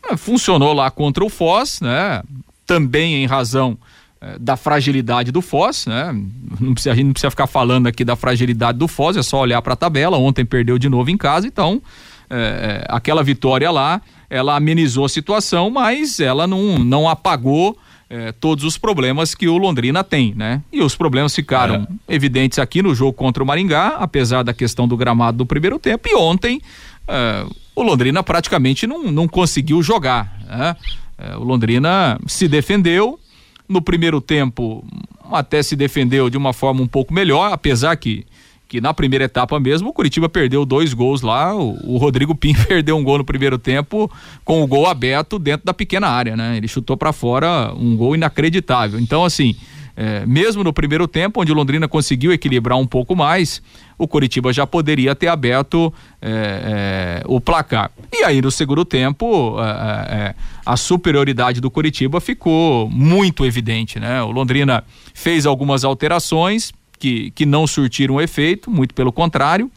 É, 0.08 0.16
funcionou 0.16 0.74
lá 0.74 0.92
contra 0.92 1.24
o 1.24 1.30
Foz, 1.30 1.82
né? 1.82 2.22
Também 2.66 3.24
em 3.24 3.26
razão 3.26 3.78
é, 4.20 4.38
da 4.40 4.56
fragilidade 4.56 5.32
do 5.32 5.42
Foz, 5.42 5.88
né? 5.88 6.14
Não 6.60 6.74
precisa, 6.74 6.94
a 6.94 6.96
gente 6.96 7.06
não 7.06 7.14
precisa 7.14 7.32
ficar 7.32 7.48
falando 7.48 7.88
aqui 7.88 8.06
da 8.06 8.16
fragilidade 8.16 8.78
do 8.78 8.88
Foz, 8.88 9.18
é 9.18 9.24
só 9.24 9.40
olhar 9.40 9.62
para 9.64 9.74
a 9.74 9.78
tabela. 9.78 10.18
Ontem 10.18 10.46
perdeu 10.46 10.78
de 10.78 10.88
novo 10.88 11.10
em 11.10 11.18
casa, 11.18 11.48
então 11.48 11.82
é, 12.30 12.36
é, 12.36 12.86
aquela 12.88 13.24
vitória 13.24 13.70
lá, 13.72 14.00
ela 14.30 14.56
amenizou 14.56 15.06
a 15.06 15.10
situação, 15.10 15.72
mas 15.72 16.20
ela 16.20 16.46
não, 16.46 16.78
não 16.78 17.10
apagou 17.10 17.78
é, 18.12 18.34
todos 18.34 18.66
os 18.66 18.78
problemas 18.78 19.34
que 19.34 19.48
o 19.48 19.58
Londrina 19.58 20.04
tem, 20.04 20.34
né? 20.36 20.62
E 20.70 20.84
os 20.84 20.98
problemas 20.98 21.34
ficaram 21.34 21.88
é. 22.10 22.14
evidentes 22.14 22.60
aqui 22.60 22.82
no 22.82 22.94
jogo 22.94 23.14
contra 23.14 23.42
o 23.42 23.48
Maringá, 23.48 23.96
apesar 24.00 24.44
da 24.44 24.54
questão 24.54 24.86
do 24.86 24.98
gramado 24.98 25.38
do 25.38 25.46
primeiro 25.46 25.80
tempo. 25.80 26.10
E 26.10 26.16
ontem 26.16 26.62
é, 27.08 27.46
o 27.74 27.82
Londrina 27.82 28.22
praticamente 28.22 28.86
não, 28.86 29.10
não 29.10 29.30
conseguiu 29.30 29.82
jogar. 29.82 30.38
Né? 30.46 30.76
É, 31.18 31.38
o 31.38 31.44
Londrina 31.44 32.20
se 32.28 32.50
defendeu 32.50 33.18
no 33.66 33.82
primeiro 33.82 34.20
tempo, 34.20 34.86
até 35.32 35.64
se 35.64 35.78
defendeu 35.78 36.30
de 36.30 36.36
uma 36.36 36.52
forma 36.52 36.82
um 36.82 36.88
pouco 36.88 37.14
melhor, 37.14 37.54
apesar 37.54 37.96
que 37.96 38.26
que 38.72 38.80
na 38.80 38.94
primeira 38.94 39.26
etapa 39.26 39.60
mesmo 39.60 39.90
o 39.90 39.94
Curitiba 39.94 40.30
perdeu 40.30 40.66
dois 40.66 40.94
gols 40.94 41.22
lá, 41.22 41.54
o, 41.54 41.78
o, 41.84 41.98
Rodrigo 41.98 42.34
Pinho 42.34 42.56
perdeu 42.66 42.96
um 42.96 43.04
gol 43.04 43.18
no 43.18 43.26
primeiro 43.26 43.58
tempo 43.58 44.10
com 44.46 44.64
o 44.64 44.68
gol 44.68 44.88
aberto 44.88 45.38
dentro 45.38 45.66
da 45.66 45.74
pequena 45.74 46.08
área, 46.08 46.38
né? 46.38 46.56
Ele 46.56 46.70
chutou 46.70 46.96
para 46.96 47.12
fora 47.12 47.74
um 47.76 47.98
gol 47.98 48.16
inacreditável. 48.16 48.98
Então 48.98 49.26
assim, 49.26 49.58
é, 49.94 50.26
mesmo 50.26 50.64
no 50.64 50.72
primeiro 50.72 51.06
tempo, 51.06 51.42
onde 51.42 51.52
o 51.52 51.56
Londrina 51.56 51.86
conseguiu 51.86 52.32
equilibrar 52.32 52.78
um 52.78 52.88
pouco 52.88 53.14
mais, 53.14 53.62
o 53.98 54.08
Curitiba 54.08 54.54
já 54.54 54.66
poderia 54.66 55.14
ter 55.14 55.28
aberto 55.28 55.94
é, 56.22 56.30
é, 56.32 57.24
o 57.26 57.42
placar. 57.42 57.92
E 58.14 58.24
aí, 58.24 58.42
no 58.42 58.52
segundo 58.52 58.86
tempo, 58.86 59.58
é, 59.60 60.16
é, 60.16 60.36
a 60.66 60.78
superioridade 60.78 61.60
do 61.60 61.70
Curitiba 61.70 62.22
ficou 62.22 62.90
muito 62.90 63.46
evidente, 63.46 64.00
né? 64.00 64.24
O 64.24 64.32
Londrina 64.32 64.82
fez 65.14 65.46
algumas 65.46 65.84
alterações, 65.84 66.72
que, 67.02 67.32
que 67.32 67.48
não 67.48 67.66
surtiram 67.66 68.22
efeito, 68.22 68.70
muito 68.70 68.94
pelo 68.94 69.12
contrário. 69.12 69.72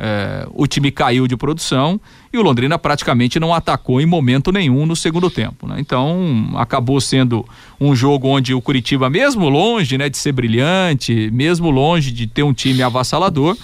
É, 0.00 0.46
o 0.52 0.64
time 0.64 0.92
caiu 0.92 1.26
de 1.26 1.36
produção 1.36 2.00
e 2.32 2.38
o 2.38 2.42
Londrina 2.42 2.78
praticamente 2.78 3.40
não 3.40 3.52
atacou 3.52 4.00
em 4.00 4.06
momento 4.06 4.52
nenhum 4.52 4.86
no 4.86 4.94
segundo 4.94 5.28
tempo. 5.28 5.66
Né? 5.66 5.74
Então 5.80 6.52
acabou 6.54 7.00
sendo 7.00 7.44
um 7.80 7.96
jogo 7.96 8.28
onde 8.28 8.54
o 8.54 8.62
Curitiba, 8.62 9.10
mesmo 9.10 9.48
longe 9.48 9.98
né, 9.98 10.08
de 10.08 10.16
ser 10.16 10.30
brilhante, 10.30 11.28
mesmo 11.32 11.68
longe 11.68 12.12
de 12.12 12.28
ter 12.28 12.44
um 12.44 12.52
time 12.52 12.80
avassalador, 12.80 13.56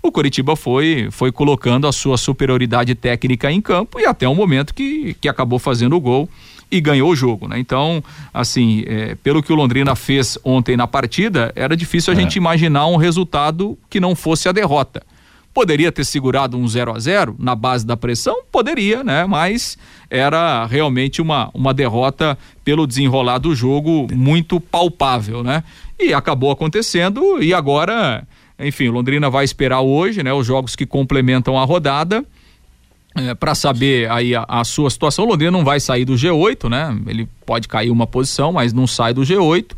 o 0.00 0.12
Curitiba 0.12 0.54
foi, 0.54 1.08
foi 1.10 1.32
colocando 1.32 1.88
a 1.88 1.92
sua 1.92 2.16
superioridade 2.16 2.94
técnica 2.94 3.50
em 3.50 3.60
campo 3.60 3.98
e 3.98 4.06
até 4.06 4.28
o 4.28 4.34
momento 4.34 4.72
que, 4.72 5.14
que 5.20 5.28
acabou 5.28 5.58
fazendo 5.58 5.96
o 5.96 6.00
gol 6.00 6.28
e 6.70 6.80
ganhou 6.80 7.10
o 7.10 7.16
jogo, 7.16 7.48
né? 7.48 7.58
Então, 7.58 8.02
assim, 8.32 8.84
é, 8.86 9.14
pelo 9.16 9.42
que 9.42 9.52
o 9.52 9.56
Londrina 9.56 9.96
fez 9.96 10.38
ontem 10.44 10.76
na 10.76 10.86
partida, 10.86 11.52
era 11.56 11.76
difícil 11.76 12.12
a 12.12 12.16
é. 12.16 12.20
gente 12.20 12.36
imaginar 12.36 12.86
um 12.86 12.96
resultado 12.96 13.76
que 13.88 13.98
não 13.98 14.14
fosse 14.14 14.48
a 14.48 14.52
derrota. 14.52 15.02
Poderia 15.52 15.90
ter 15.90 16.04
segurado 16.04 16.56
um 16.56 16.68
0 16.68 16.94
a 16.94 16.98
0 16.98 17.34
na 17.36 17.56
base 17.56 17.84
da 17.84 17.96
pressão? 17.96 18.42
Poderia, 18.52 19.02
né? 19.02 19.26
Mas 19.26 19.76
era 20.08 20.64
realmente 20.66 21.20
uma, 21.20 21.50
uma 21.52 21.74
derrota 21.74 22.38
pelo 22.64 22.86
desenrolar 22.86 23.38
do 23.38 23.52
jogo 23.52 24.06
muito 24.12 24.60
palpável, 24.60 25.42
né? 25.42 25.64
E 25.98 26.14
acabou 26.14 26.52
acontecendo 26.52 27.42
e 27.42 27.52
agora, 27.52 28.24
enfim, 28.60 28.88
o 28.88 28.92
Londrina 28.92 29.28
vai 29.28 29.44
esperar 29.44 29.80
hoje, 29.80 30.22
né? 30.22 30.32
Os 30.32 30.46
jogos 30.46 30.76
que 30.76 30.86
complementam 30.86 31.58
a 31.58 31.64
rodada 31.64 32.24
é, 33.16 33.34
para 33.34 33.54
saber 33.54 34.10
aí 34.10 34.34
a, 34.34 34.44
a, 34.48 34.64
sua 34.64 34.90
situação. 34.90 35.24
O 35.24 35.28
Londrina 35.28 35.50
não 35.50 35.64
vai 35.64 35.80
sair 35.80 36.04
do 36.04 36.14
G8, 36.14 36.68
né? 36.68 36.96
Ele 37.06 37.28
pode 37.44 37.68
cair 37.68 37.90
uma 37.90 38.06
posição, 38.06 38.52
mas 38.52 38.72
não 38.72 38.86
sai 38.86 39.12
do 39.12 39.22
G8. 39.22 39.72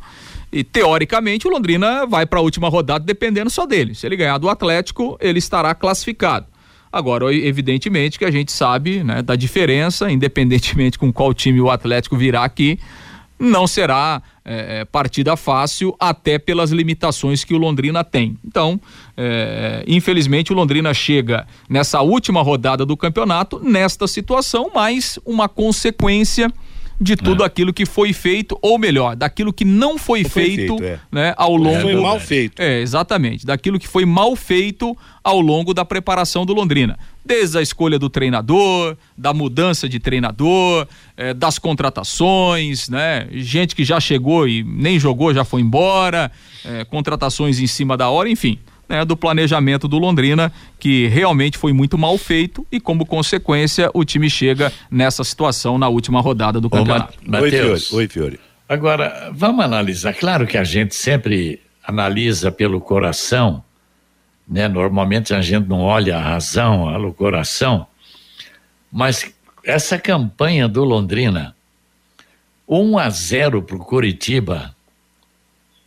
E 0.52 0.62
teoricamente 0.62 1.48
o 1.48 1.50
Londrina 1.50 2.06
vai 2.06 2.26
para 2.26 2.38
a 2.38 2.42
última 2.42 2.68
rodada 2.68 3.04
dependendo 3.04 3.48
só 3.48 3.64
dele. 3.64 3.94
Se 3.94 4.06
ele 4.06 4.16
ganhar 4.16 4.36
do 4.36 4.50
Atlético, 4.50 5.16
ele 5.20 5.38
estará 5.38 5.74
classificado. 5.74 6.46
Agora, 6.92 7.34
evidentemente 7.34 8.18
que 8.18 8.24
a 8.24 8.30
gente 8.30 8.52
sabe 8.52 9.02
né, 9.02 9.22
da 9.22 9.34
diferença, 9.34 10.10
independentemente 10.10 10.98
com 10.98 11.10
qual 11.10 11.32
time 11.32 11.58
o 11.58 11.70
Atlético 11.70 12.18
virá 12.18 12.44
aqui, 12.44 12.78
não 13.42 13.66
será 13.66 14.22
é, 14.44 14.80
é, 14.80 14.84
partida 14.84 15.36
fácil, 15.36 15.94
até 15.98 16.38
pelas 16.38 16.70
limitações 16.70 17.44
que 17.44 17.54
o 17.54 17.58
Londrina 17.58 18.04
tem. 18.04 18.38
Então, 18.44 18.80
é, 19.16 19.84
infelizmente, 19.86 20.52
o 20.52 20.56
Londrina 20.56 20.94
chega 20.94 21.46
nessa 21.68 22.00
última 22.00 22.40
rodada 22.40 22.86
do 22.86 22.96
campeonato 22.96 23.60
nesta 23.62 24.06
situação, 24.06 24.70
mas 24.74 25.18
uma 25.24 25.48
consequência 25.48 26.52
de 27.02 27.16
tudo 27.16 27.42
é. 27.42 27.46
aquilo 27.46 27.72
que 27.72 27.84
foi 27.84 28.12
feito, 28.12 28.56
ou 28.62 28.78
melhor, 28.78 29.16
daquilo 29.16 29.52
que 29.52 29.64
não 29.64 29.98
foi, 29.98 30.22
foi 30.22 30.44
feito, 30.44 30.78
feito 30.78 30.84
é. 30.84 30.98
né, 31.10 31.34
ao 31.36 31.56
longo. 31.56 31.80
Foi 31.80 31.96
mal 31.96 32.20
feito. 32.20 32.62
É, 32.62 32.80
exatamente. 32.80 33.44
Daquilo 33.44 33.78
que 33.78 33.88
foi 33.88 34.04
mal 34.04 34.36
feito 34.36 34.96
ao 35.22 35.40
longo 35.40 35.74
da 35.74 35.84
preparação 35.84 36.46
do 36.46 36.52
Londrina. 36.52 36.98
Desde 37.24 37.58
a 37.58 37.62
escolha 37.62 37.98
do 37.98 38.08
treinador, 38.08 38.96
da 39.16 39.32
mudança 39.32 39.88
de 39.88 39.98
treinador, 39.98 40.86
é, 41.16 41.34
das 41.34 41.58
contratações, 41.58 42.88
né? 42.88 43.28
Gente 43.32 43.76
que 43.76 43.84
já 43.84 44.00
chegou 44.00 44.46
e 44.48 44.62
nem 44.64 44.98
jogou, 44.98 45.32
já 45.34 45.44
foi 45.44 45.60
embora, 45.60 46.30
é, 46.64 46.84
contratações 46.84 47.58
em 47.60 47.66
cima 47.66 47.96
da 47.96 48.08
hora, 48.08 48.28
enfim 48.28 48.58
né, 48.92 49.06
do 49.06 49.16
planejamento 49.16 49.88
do 49.88 49.98
Londrina, 49.98 50.52
que 50.78 51.06
realmente 51.08 51.56
foi 51.56 51.72
muito 51.72 51.96
mal 51.96 52.18
feito 52.18 52.66
e, 52.70 52.78
como 52.78 53.06
consequência, 53.06 53.90
o 53.94 54.04
time 54.04 54.28
chega 54.28 54.70
nessa 54.90 55.24
situação 55.24 55.78
na 55.78 55.88
última 55.88 56.20
rodada 56.20 56.60
do 56.60 56.68
campeonato. 56.68 57.18
Ô, 57.26 57.40
Oi, 57.40 57.50
Fiore. 57.50 57.82
Oi, 57.92 58.08
Fiore. 58.08 58.40
Agora, 58.68 59.30
vamos 59.32 59.64
analisar. 59.64 60.12
Claro 60.12 60.46
que 60.46 60.58
a 60.58 60.64
gente 60.64 60.94
sempre 60.94 61.58
analisa 61.82 62.52
pelo 62.52 62.82
coração, 62.82 63.64
né? 64.46 64.68
Normalmente 64.68 65.32
a 65.34 65.40
gente 65.40 65.66
não 65.66 65.80
olha 65.80 66.18
a 66.18 66.20
razão, 66.20 66.82
olha 66.82 67.06
o 67.06 67.14
coração, 67.14 67.86
mas 68.92 69.32
essa 69.64 69.98
campanha 69.98 70.68
do 70.68 70.84
Londrina, 70.84 71.56
1 72.68 72.98
a 72.98 73.08
0 73.08 73.62
para 73.62 73.76
o 73.76 73.78
Curitiba, 73.78 74.74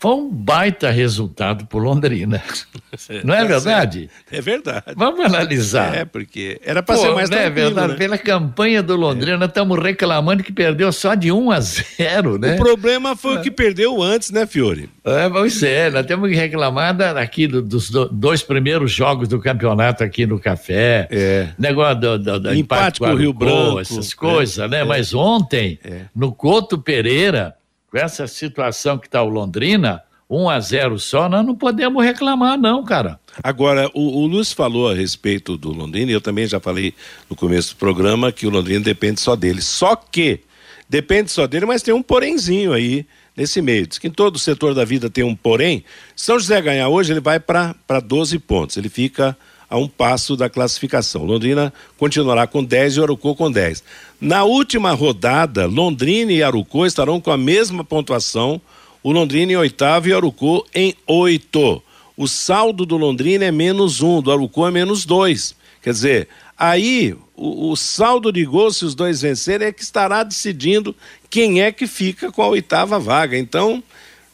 foi 0.05 0.13
um 0.13 0.29
baita 0.29 0.91
resultado 0.91 1.65
para 1.65 1.79
Londrina. 1.79 2.39
Não 3.25 3.33
é 3.33 3.39
tá 3.39 3.45
verdade? 3.45 4.09
É 4.31 4.39
verdade. 4.39 4.83
Vamos 4.95 5.25
analisar. 5.25 5.95
É, 5.95 6.05
porque 6.05 6.61
era 6.63 6.83
para 6.83 6.95
ser 6.95 7.11
mais 7.15 7.27
não 7.27 7.39
é 7.39 7.49
verdade. 7.49 7.93
Né? 7.93 7.95
Pela 7.95 8.17
campanha 8.17 8.83
do 8.83 8.95
Londrina, 8.95 9.43
estamos 9.45 9.79
é. 9.79 9.81
reclamando 9.81 10.43
que 10.43 10.53
perdeu 10.53 10.91
só 10.93 11.15
de 11.15 11.31
1 11.31 11.51
a 11.51 11.59
0, 11.59 12.37
né? 12.37 12.53
O 12.53 12.57
problema 12.57 13.15
foi 13.15 13.35
é. 13.35 13.39
o 13.39 13.41
que 13.41 13.49
perdeu 13.49 14.01
antes, 14.01 14.29
né, 14.29 14.45
Fiore? 14.45 14.89
É, 15.03 15.27
pois 15.27 15.61
é, 15.63 15.89
nós 15.89 16.05
temos 16.05 16.29
que 16.29 16.35
reclamar 16.35 16.95
aqui 17.17 17.47
do, 17.47 17.61
dos 17.61 17.89
dois 17.89 18.43
primeiros 18.43 18.91
jogos 18.91 19.27
do 19.27 19.39
campeonato 19.39 20.03
aqui 20.03 20.27
no 20.27 20.39
Café. 20.39 21.07
É. 21.09 21.49
Negócio 21.57 21.99
do, 21.99 22.19
do, 22.19 22.39
do 22.39 22.53
empate, 22.53 22.59
empate 22.59 22.99
com 22.99 23.07
o 23.07 23.15
Rio 23.15 23.33
Branco. 23.33 23.79
Essas 23.79 24.13
coisas, 24.13 24.59
é. 24.59 24.67
né? 24.67 24.83
Mas 24.83 25.15
ontem, 25.15 25.79
é. 25.83 26.01
no 26.15 26.31
Couto 26.31 26.77
Pereira 26.77 27.55
com 27.95 27.99
essa 27.99 28.27
situação 28.27 28.97
que 28.97 29.07
está 29.07 29.23
o 29.23 29.29
Londrina, 29.29 30.03
1 30.29 30.49
a 30.49 30.59
0 30.59 30.99
só, 30.99 31.29
nós 31.29 31.45
não 31.45 31.55
podemos 31.55 32.03
reclamar, 32.03 32.59
não, 32.59 32.83
cara. 32.83 33.17
Agora, 33.41 33.89
o, 33.93 34.21
o 34.21 34.27
Lúcio 34.27 34.53
falou 34.53 34.89
a 34.89 34.93
respeito 34.93 35.55
do 35.55 35.71
Londrina, 35.71 36.11
e 36.11 36.13
eu 36.13 36.19
também 36.19 36.45
já 36.45 36.59
falei 36.59 36.93
no 37.29 37.37
começo 37.37 37.73
do 37.73 37.77
programa 37.77 38.33
que 38.33 38.45
o 38.45 38.49
Londrina 38.49 38.81
depende 38.81 39.21
só 39.21 39.33
dele. 39.33 39.61
Só 39.61 39.95
que 39.95 40.41
depende 40.89 41.31
só 41.31 41.47
dele, 41.47 41.65
mas 41.65 41.81
tem 41.81 41.93
um 41.93 42.03
porémzinho 42.03 42.73
aí 42.73 43.05
nesse 43.33 43.61
meio. 43.61 43.87
Diz 43.87 43.97
que 43.97 44.07
em 44.07 44.11
todo 44.11 44.35
o 44.35 44.39
setor 44.39 44.73
da 44.73 44.83
vida 44.83 45.09
tem 45.09 45.23
um 45.23 45.33
porém. 45.33 45.85
São 46.17 46.37
José 46.37 46.61
ganhar 46.61 46.89
hoje, 46.89 47.13
ele 47.13 47.21
vai 47.21 47.39
para 47.39 47.73
12 48.03 48.37
pontos. 48.39 48.75
Ele 48.75 48.89
fica 48.89 49.37
a 49.75 49.77
um 49.77 49.89
passo 49.89 50.37
da 50.37 50.49
classificação. 50.49 51.25
Londrina 51.25 51.73
continuará 51.97 52.47
com 52.47 52.63
10 52.63 52.95
e 52.95 53.01
Arucô 53.01 53.35
com 53.35 53.51
10. 53.51 53.83
Na 54.21 54.45
última 54.45 54.93
rodada, 54.93 55.65
Londrina 55.65 56.31
e 56.31 56.41
Arucô 56.41 56.85
estarão 56.85 57.19
com 57.19 57.29
a 57.29 57.37
mesma 57.37 57.83
pontuação, 57.83 58.61
o 59.03 59.11
Londrina 59.11 59.51
em 59.51 59.57
oitavo 59.57 60.07
e 60.07 60.13
Arucô 60.13 60.65
em 60.73 60.95
oito. 61.05 61.83
O 62.15 62.25
saldo 62.25 62.85
do 62.85 62.95
Londrina 62.95 63.43
é 63.43 63.51
menos 63.51 64.01
um, 64.01 64.21
do 64.21 64.31
Arucô 64.31 64.65
é 64.65 64.71
menos 64.71 65.03
dois. 65.03 65.53
Quer 65.83 65.91
dizer, 65.91 66.29
aí 66.57 67.13
o, 67.35 67.71
o, 67.71 67.75
saldo 67.75 68.31
de 68.31 68.45
gols, 68.45 68.77
se 68.77 68.85
os 68.85 68.95
dois 68.95 69.21
vencerem, 69.21 69.67
é 69.67 69.73
que 69.73 69.83
estará 69.83 70.23
decidindo 70.23 70.95
quem 71.29 71.61
é 71.61 71.69
que 71.69 71.85
fica 71.85 72.31
com 72.31 72.41
a 72.41 72.47
oitava 72.47 72.97
vaga. 72.97 73.37
Então, 73.37 73.83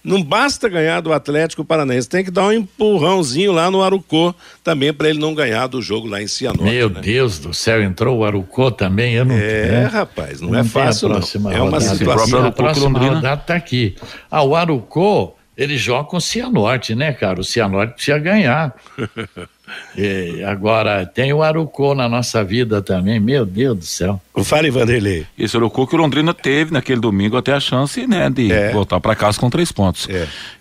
não 0.03 0.23
basta 0.23 0.67
ganhar 0.67 0.99
do 1.01 1.13
Atlético 1.13 1.63
Paranaense, 1.63 2.09
tem 2.09 2.23
que 2.23 2.31
dar 2.31 2.47
um 2.47 2.51
empurrãozinho 2.51 3.51
lá 3.51 3.69
no 3.69 3.83
Arucô 3.83 4.33
também 4.63 4.93
para 4.93 5.09
ele 5.09 5.19
não 5.19 5.35
ganhar 5.35 5.67
do 5.67 5.81
jogo 5.81 6.07
lá 6.07 6.21
em 6.21 6.27
Cianorte. 6.27 6.63
Meu 6.63 6.89
né? 6.89 7.01
Deus 7.01 7.39
do 7.39 7.53
céu, 7.53 7.81
entrou 7.81 8.19
o 8.19 8.25
Arucô 8.25 8.71
também, 8.71 9.13
eu 9.13 9.25
não 9.25 9.35
É, 9.35 9.67
né? 9.67 9.85
rapaz, 9.85 10.41
não, 10.41 10.49
não 10.49 10.59
é 10.59 10.63
fácil 10.63 11.09
não. 11.09 11.51
É 11.51 11.61
uma 11.61 11.79
situação. 11.79 12.45
A 12.45 12.51
próxima 12.51 12.99
rodada 12.99 13.37
tá 13.37 13.55
aqui. 13.55 13.95
Ah, 14.29 14.43
o 14.43 14.55
Arucô, 14.55 15.35
ele 15.55 15.77
joga 15.77 16.09
com 16.09 16.17
o 16.17 16.21
Cianorte, 16.21 16.95
né, 16.95 17.13
cara? 17.13 17.39
O 17.39 17.43
Cianorte 17.43 17.93
precisa 17.93 18.17
ganhar. 18.17 18.75
E 19.97 20.43
agora, 20.43 21.05
tem 21.05 21.33
o 21.33 21.43
Arucô 21.43 21.93
na 21.93 22.07
nossa 22.07 22.43
vida 22.43 22.81
também, 22.81 23.19
meu 23.19 23.45
Deus 23.45 23.77
do 23.77 23.85
céu. 23.85 24.21
Fale, 24.43 24.69
Vanderlei. 24.71 25.25
Esse 25.37 25.55
Arucô 25.57 25.85
que 25.85 25.95
o 25.95 25.97
Londrina 25.97 26.33
teve 26.33 26.71
naquele 26.71 26.99
domingo 27.01 27.35
até 27.37 27.53
a 27.53 27.59
chance, 27.59 28.07
né, 28.07 28.29
de 28.29 28.51
É. 28.51 28.71
voltar 28.71 28.99
para 28.99 29.15
casa 29.15 29.39
com 29.39 29.49
três 29.49 29.71
pontos. 29.71 30.07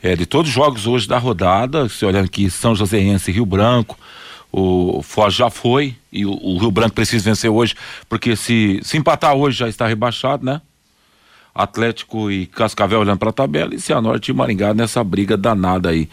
É. 0.02 0.16
de 0.16 0.26
todos 0.26 0.48
os 0.48 0.54
jogos 0.54 0.86
hoje 0.86 1.06
da 1.08 1.18
rodada, 1.18 1.88
se 1.88 2.04
olhando 2.04 2.24
aqui, 2.24 2.50
São 2.50 2.74
Joséense 2.74 3.30
e 3.30 3.34
Rio 3.34 3.46
Branco, 3.46 3.98
o 4.52 5.00
Foz 5.02 5.34
já 5.34 5.48
foi 5.48 5.94
e 6.12 6.26
o, 6.26 6.32
o 6.32 6.58
Rio 6.58 6.70
Branco 6.70 6.94
precisa 6.94 7.24
vencer 7.24 7.48
hoje, 7.50 7.74
porque 8.08 8.34
se, 8.34 8.80
se 8.82 8.96
empatar 8.96 9.34
hoje 9.34 9.58
já 9.58 9.68
está 9.68 9.86
rebaixado, 9.86 10.44
né? 10.44 10.60
Atlético 11.54 12.30
e 12.30 12.46
Cascavel 12.46 13.00
olhando 13.00 13.18
para 13.18 13.30
a 13.30 13.32
tabela 13.32 13.74
e 13.74 13.80
Cianorte 13.80 14.30
e 14.30 14.34
Maringá 14.34 14.72
nessa 14.72 15.02
briga 15.02 15.36
danada 15.36 15.90
aí. 15.90 16.08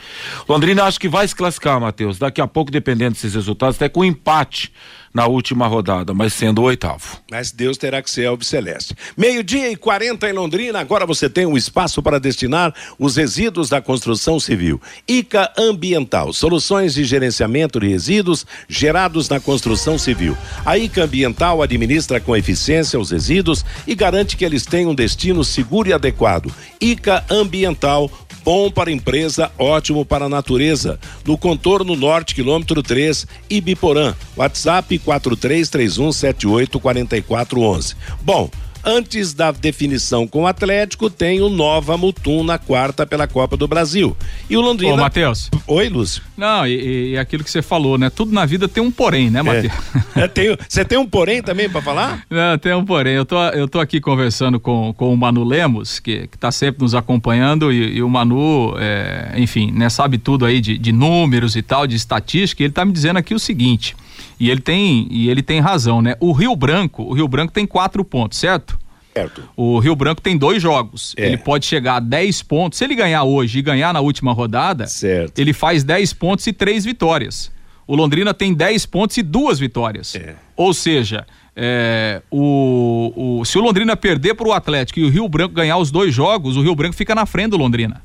Londrina 0.47 0.83
acho 0.83 0.99
que 0.99 1.07
vai 1.07 1.27
se 1.27 1.35
classificar, 1.35 1.79
Matheus. 1.79 2.17
Daqui 2.17 2.41
a 2.41 2.47
pouco, 2.47 2.71
dependendo 2.71 3.11
desses 3.13 3.33
resultados, 3.33 3.75
até 3.75 3.87
com 3.89 4.03
empate 4.03 4.71
na 5.13 5.27
última 5.27 5.67
rodada, 5.67 6.13
mas 6.13 6.33
sendo 6.33 6.61
o 6.61 6.65
oitavo. 6.65 7.17
Mas 7.29 7.51
Deus 7.51 7.77
terá 7.77 8.01
que 8.01 8.09
ser 8.09 8.25
Albiceleste. 8.27 8.95
Meio-dia 9.15 9.71
e 9.71 9.75
40 9.75 10.29
em 10.29 10.33
Londrina, 10.33 10.79
agora 10.79 11.05
você 11.05 11.29
tem 11.29 11.45
um 11.45 11.57
espaço 11.57 12.01
para 12.01 12.19
destinar 12.19 12.73
os 12.99 13.15
resíduos 13.15 13.69
da 13.69 13.81
construção 13.81 14.39
civil. 14.39 14.81
ICA 15.07 15.51
Ambiental, 15.57 16.31
soluções 16.33 16.93
de 16.93 17.03
gerenciamento 17.03 17.79
de 17.79 17.87
resíduos 17.87 18.45
gerados 18.67 19.29
na 19.29 19.39
construção 19.39 19.97
civil. 19.97 20.37
A 20.65 20.77
ICA 20.77 21.03
Ambiental 21.03 21.61
administra 21.61 22.19
com 22.19 22.35
eficiência 22.35 22.99
os 22.99 23.11
resíduos 23.11 23.65
e 23.85 23.95
garante 23.95 24.37
que 24.37 24.45
eles 24.45 24.65
tenham 24.65 24.91
um 24.91 24.95
destino 24.95 25.43
seguro 25.43 25.89
e 25.89 25.93
adequado. 25.93 26.51
ICA 26.79 27.23
Ambiental 27.29 28.09
bom 28.47 28.71
para 28.71 28.89
a 28.89 28.93
empresa, 28.93 29.51
ótimo 29.57 30.05
para 30.05 30.23
a 30.23 30.29
natureza. 30.29 30.97
No 31.25 31.37
contorno 31.37 31.97
norte, 31.97 32.33
quilômetro 32.33 32.81
3, 32.81 33.27
Ibiporã. 33.49 34.15
WhatsApp 34.37 34.96
4331784411. 34.99 37.95
Bom, 38.23 38.49
antes 38.87 39.33
da 39.33 39.51
definição 39.51 40.25
com 40.25 40.43
o 40.43 40.47
Atlético, 40.47 41.09
tem 41.09 41.41
o 41.41 41.49
Nova 41.49 41.97
Mutum 41.97 42.41
na 42.41 42.57
quarta 42.57 43.05
pela 43.05 43.27
Copa 43.27 43.57
do 43.57 43.67
Brasil. 43.67 44.15
E 44.49 44.55
o 44.55 44.61
Londrina. 44.61 44.93
Ô, 44.93 44.97
Matheus. 44.97 45.51
Oi, 45.67 45.89
Lúcio. 45.89 46.23
Não, 46.37 46.65
e, 46.65 47.11
e 47.11 47.17
aquilo 47.17 47.43
que 47.43 47.51
você 47.51 47.61
falou, 47.61 47.97
né? 47.97 48.09
Tudo 48.09 48.31
na 48.31 48.45
vida 48.45 48.67
tem 48.67 48.81
um 48.81 48.89
porém, 48.89 49.29
né, 49.29 49.41
Matheus? 49.41 49.73
É, 50.15 50.27
tem- 50.27 50.57
Você 50.67 50.83
tem 50.85 50.97
um 50.97 51.05
porém 51.05 51.43
também 51.43 51.69
para 51.69 51.79
falar? 51.81 52.23
Não, 52.29 52.57
tem 52.57 52.73
um 52.73 52.83
porém. 52.83 53.13
Eu 53.13 53.25
tô, 53.25 53.39
eu 53.49 53.67
tô 53.67 53.79
aqui 53.79 53.99
conversando 53.99 54.59
com, 54.59 54.91
com 54.93 55.13
o 55.13 55.17
Manu 55.17 55.43
Lemos, 55.43 55.99
que, 55.99 56.27
que 56.27 56.37
tá 56.37 56.51
sempre 56.51 56.81
nos 56.81 56.95
acompanhando, 56.95 57.71
e, 57.71 57.97
e 57.97 58.01
o 58.01 58.09
Manu, 58.09 58.73
é, 58.79 59.33
enfim, 59.37 59.69
né, 59.71 59.89
sabe 59.89 60.17
tudo 60.17 60.45
aí 60.45 60.59
de, 60.61 60.77
de 60.77 60.91
números 60.91 61.55
e 61.55 61.61
tal, 61.61 61.85
de 61.85 61.95
estatística, 61.95 62.63
e 62.63 62.65
ele 62.65 62.73
tá 62.73 62.83
me 62.85 62.91
dizendo 62.93 63.17
aqui 63.17 63.33
o 63.35 63.39
seguinte, 63.39 63.95
e 64.39 64.49
ele 64.49 64.61
tem, 64.61 65.07
e 65.11 65.29
ele 65.29 65.43
tem 65.43 65.59
razão, 65.59 66.01
né? 66.01 66.15
O 66.19 66.31
Rio 66.31 66.55
Branco, 66.55 67.03
o 67.03 67.13
Rio 67.13 67.27
Branco 67.27 67.51
tem 67.53 67.65
quatro 67.67 68.03
pontos, 68.03 68.37
certo? 68.39 68.76
Certo. 69.21 69.43
O 69.55 69.79
Rio 69.79 69.95
Branco 69.95 70.21
tem 70.21 70.37
dois 70.37 70.61
jogos. 70.61 71.13
É. 71.17 71.27
Ele 71.27 71.37
pode 71.37 71.65
chegar 71.65 71.95
a 71.95 71.99
10 71.99 72.41
pontos. 72.43 72.77
Se 72.77 72.83
ele 72.85 72.95
ganhar 72.95 73.23
hoje 73.23 73.59
e 73.59 73.61
ganhar 73.61 73.93
na 73.93 73.99
última 73.99 74.31
rodada, 74.33 74.87
Certo. 74.87 75.37
ele 75.39 75.53
faz 75.53 75.83
10 75.83 76.13
pontos 76.13 76.45
e 76.47 76.53
três 76.53 76.85
vitórias. 76.85 77.51
O 77.85 77.95
Londrina 77.95 78.33
tem 78.33 78.53
10 78.53 78.85
pontos 78.85 79.17
e 79.17 79.23
duas 79.23 79.59
vitórias. 79.59 80.13
É. 80.15 80.35
Ou 80.55 80.73
seja, 80.73 81.25
é, 81.55 82.21
o, 82.29 83.39
o- 83.39 83.45
se 83.45 83.57
o 83.57 83.61
Londrina 83.61 83.95
perder 83.95 84.33
para 84.35 84.47
o 84.47 84.51
Atlético 84.53 84.99
e 84.99 85.03
o 85.05 85.09
Rio 85.09 85.27
Branco 85.29 85.53
ganhar 85.55 85.77
os 85.77 85.89
dois 85.89 86.13
jogos, 86.13 86.57
o 86.57 86.61
Rio 86.61 86.75
Branco 86.75 86.95
fica 86.95 87.15
na 87.15 87.25
frente 87.25 87.51
do 87.51 87.57
Londrina. 87.57 88.01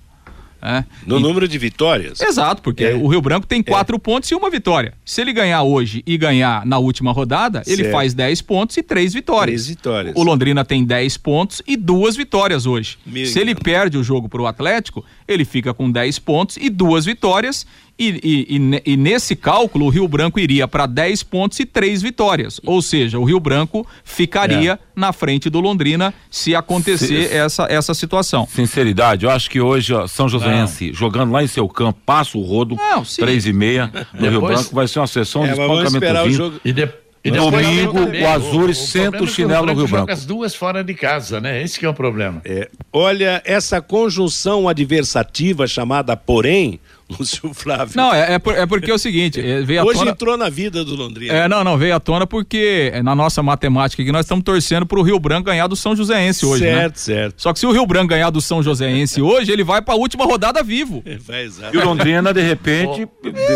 É. 0.62 0.84
No 1.04 1.18
E- 1.18 1.22
número 1.22 1.48
de 1.48 1.58
vitórias? 1.58 2.20
Exato, 2.20 2.62
porque 2.62 2.84
É. 2.84 2.94
o 2.94 3.08
Rio 3.08 3.20
Branco 3.20 3.46
tem 3.46 3.62
quatro 3.62 3.98
pontos 3.98 4.30
e 4.30 4.34
uma 4.34 4.48
vitória. 4.48 4.94
Se 5.04 5.20
ele 5.20 5.32
ganhar 5.32 5.62
hoje 5.64 6.02
e 6.06 6.16
ganhar 6.16 6.64
na 6.64 6.78
última 6.78 7.10
rodada, 7.12 7.62
ele 7.66 7.78
Certo. 7.82 7.90
faz 7.92 8.14
10 8.14 8.40
pontos 8.40 8.76
e 8.76 8.82
três 8.82 9.12
vitórias. 9.12 9.62
Três 9.64 9.66
vitórias. 9.66 10.14
O 10.16 10.22
Londrina 10.22 10.64
tem 10.64 10.84
10 10.84 11.16
pontos 11.16 11.60
e 11.66 11.76
duas 11.76 12.14
vitórias 12.16 12.64
hoje. 12.64 12.96
Meu 13.04 13.26
Se 13.26 13.40
ele 13.40 13.54
perde 13.56 13.98
o 13.98 14.04
jogo 14.04 14.28
pro 14.28 14.46
Atlético, 14.46 15.04
ele 15.26 15.44
fica 15.44 15.74
com 15.74 15.90
10 15.90 16.18
pontos 16.20 16.56
e 16.56 16.70
duas 16.70 17.04
vitórias. 17.04 17.66
E, 17.98 18.08
e- 18.24 18.56
e 18.56 18.92
e 18.92 18.96
nesse 18.96 19.36
cálculo, 19.36 19.86
o 19.86 19.88
Rio 19.88 20.08
Branco 20.08 20.40
iria 20.40 20.66
para 20.66 20.86
10 20.86 21.22
pontos 21.22 21.60
e 21.60 21.66
três 21.66 22.02
vitórias. 22.02 22.60
Ou 22.64 22.80
seja, 22.82 23.18
o 23.18 23.24
Rio 23.24 23.38
Branco 23.38 23.86
ficaria 24.02 24.78
na 24.96 25.12
frente 25.12 25.48
do 25.50 25.60
Londrina 25.60 26.12
se 26.30 26.54
acontecer 26.54 27.28
Se- 27.28 27.34
essa, 27.34 27.66
essa 27.68 27.94
situação. 27.94 28.46
Sinceridade, 28.50 29.24
eu 29.24 29.30
acho 29.30 29.48
que 29.50 29.60
hoje 29.60 29.92
ó, 29.94 30.06
São 30.06 30.28
Joséense 30.28 30.92
jogando 30.92 31.32
lá 31.32 31.42
em 31.42 31.46
seu 31.46 31.68
campo, 31.68 32.00
passa 32.04 32.36
o 32.36 32.42
rodo, 32.42 32.76
Não, 32.76 33.04
sim. 33.04 33.22
três 33.22 33.46
e 33.46 33.52
meia, 33.52 33.90
no 34.14 34.20
Rio 34.28 34.40
Depois- 34.40 34.60
Branco 34.60 34.74
vai 34.74 34.88
ser 34.88 34.98
uma 35.00 35.06
sessão 35.06 35.42
É, 35.44 35.46
de 35.48 35.52
espancamento 35.52 35.94
esperar 35.94 36.22
o 36.22 36.24
vindo. 36.28 36.36
jogo. 36.36 36.60
E, 36.64 36.72
de, 36.72 36.88
e 37.24 37.30
depois 37.30 37.52
domingo, 37.66 37.98
o 38.22 38.26
Azures 38.26 38.78
o 38.78 38.86
senta 38.86 39.20
o 39.20 39.24
é 39.24 39.26
que 39.26 39.32
chinelo 39.32 39.66
no 39.66 39.74
Rio 39.74 39.86
Branco. 39.88 40.10
as 40.10 40.24
duas 40.26 40.54
fora 40.54 40.82
de 40.82 40.92
casa, 40.94 41.40
né? 41.40 41.62
Esse 41.62 41.78
que 41.78 41.86
é 41.86 41.88
o 41.88 41.94
problema. 41.94 42.40
É, 42.44 42.68
olha, 42.92 43.40
essa 43.44 43.80
conjunção 43.80 44.68
adversativa 44.68 45.66
chamada 45.68 46.16
porém, 46.16 46.80
Lúcio 47.18 47.52
Flávio. 47.54 47.96
Não, 47.96 48.12
é, 48.12 48.34
é, 48.34 48.38
por- 48.38 48.54
é 48.54 48.66
porque 48.66 48.90
é 48.90 48.94
o 48.94 48.98
seguinte, 48.98 49.40
é, 49.40 49.60
veio 49.62 49.80
à 49.80 49.84
Hoje 49.84 49.98
tona... 49.98 50.10
entrou 50.10 50.36
na 50.36 50.48
vida 50.48 50.84
do 50.84 50.94
Londrina. 50.94 51.32
É, 51.32 51.48
não, 51.48 51.62
não, 51.64 51.76
veio 51.76 51.94
à 51.94 52.00
tona 52.00 52.26
porque 52.26 52.90
é, 52.92 53.02
na 53.02 53.14
nossa 53.14 53.42
matemática 53.42 54.02
aqui 54.02 54.12
nós 54.12 54.24
estamos 54.24 54.44
torcendo 54.44 54.86
pro 54.86 55.02
Rio 55.02 55.18
Branco 55.18 55.44
ganhar 55.44 55.66
do 55.66 55.76
São 55.76 55.94
Joséense 55.94 56.44
hoje, 56.44 56.64
né? 56.64 56.72
certo, 56.72 56.96
certo. 56.96 57.42
Só 57.42 57.52
que 57.52 57.58
se 57.58 57.66
o 57.66 57.72
Rio 57.72 57.86
Branco 57.86 58.08
ganhar 58.08 58.30
do 58.30 58.40
São 58.40 58.62
Joséense 58.62 59.20
hoje, 59.22 59.52
ele 59.52 59.64
vai 59.64 59.82
pra 59.82 59.94
última 59.94 60.24
rodada 60.24 60.62
vivo. 60.62 61.02
É, 61.04 61.16
vai, 61.16 61.42
exato. 61.42 61.76
E 61.76 61.78
o 61.78 61.84
Londrina, 61.84 62.32
de 62.32 62.42
repente, 62.42 63.08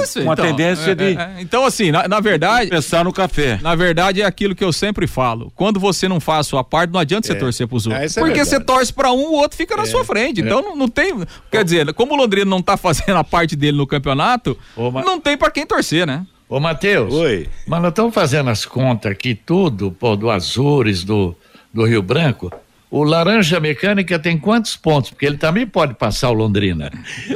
Isso, 0.02 0.22
com 0.22 0.30
a 0.30 0.32
então, 0.34 0.46
tendência 0.46 0.90
é, 0.90 0.94
de 0.94 1.04
é, 1.04 1.34
é. 1.38 1.40
Então, 1.40 1.64
assim, 1.64 1.90
na, 1.90 2.08
na 2.08 2.20
verdade, 2.20 2.70
pensar 2.70 3.04
no 3.04 3.12
café. 3.12 3.58
na 3.62 3.74
verdade 3.74 4.22
é 4.22 4.24
aquilo 4.24 4.54
que 4.54 4.64
eu 4.64 4.72
sempre 4.72 5.06
falo. 5.06 5.52
Quando 5.54 5.78
você 5.78 6.08
não 6.08 6.20
faz 6.20 6.40
a 6.40 6.44
sua 6.44 6.64
parte, 6.64 6.92
não 6.92 7.00
adianta 7.00 7.26
você 7.26 7.34
torcer 7.34 7.66
pros 7.66 7.86
outros. 7.86 8.16
Ah, 8.16 8.20
é 8.20 8.24
porque 8.24 8.44
você 8.44 8.60
torce 8.60 8.92
pra 8.92 9.12
um, 9.12 9.26
o 9.26 9.32
outro 9.34 9.56
fica 9.56 9.76
na 9.76 9.86
sua 9.86 10.04
frente. 10.04 10.40
Então 10.40 10.62
não, 10.62 10.76
não 10.76 10.88
tem. 10.88 11.14
Quer 11.50 11.64
dizer, 11.64 11.92
como 11.94 12.14
o 12.14 12.16
Londrina 12.16 12.46
não 12.48 12.62
tá 12.62 12.76
fazendo 12.76 13.16
a 13.16 13.24
parte 13.24 13.45
dele 13.54 13.76
no 13.76 13.86
campeonato, 13.86 14.58
Ô, 14.74 14.90
Ma- 14.90 15.02
não 15.02 15.20
tem 15.20 15.36
pra 15.36 15.50
quem 15.50 15.66
torcer, 15.66 16.06
né? 16.06 16.26
Ô, 16.48 16.58
Matheus. 16.58 17.12
Oi. 17.12 17.48
Mas 17.66 17.82
nós 17.82 17.90
estamos 17.90 18.14
fazendo 18.14 18.50
as 18.50 18.64
contas 18.64 19.12
aqui, 19.12 19.34
tudo, 19.34 19.92
pô, 19.92 20.16
do 20.16 20.30
Azures, 20.30 21.04
do, 21.04 21.36
do 21.74 21.84
Rio 21.84 22.02
Branco. 22.02 22.50
O 22.88 23.02
Laranja 23.02 23.58
Mecânica 23.58 24.16
tem 24.18 24.38
quantos 24.38 24.76
pontos? 24.76 25.10
Porque 25.10 25.26
ele 25.26 25.36
também 25.36 25.66
pode 25.66 25.94
passar 25.94 26.30
o 26.30 26.32
Londrina. 26.32 26.90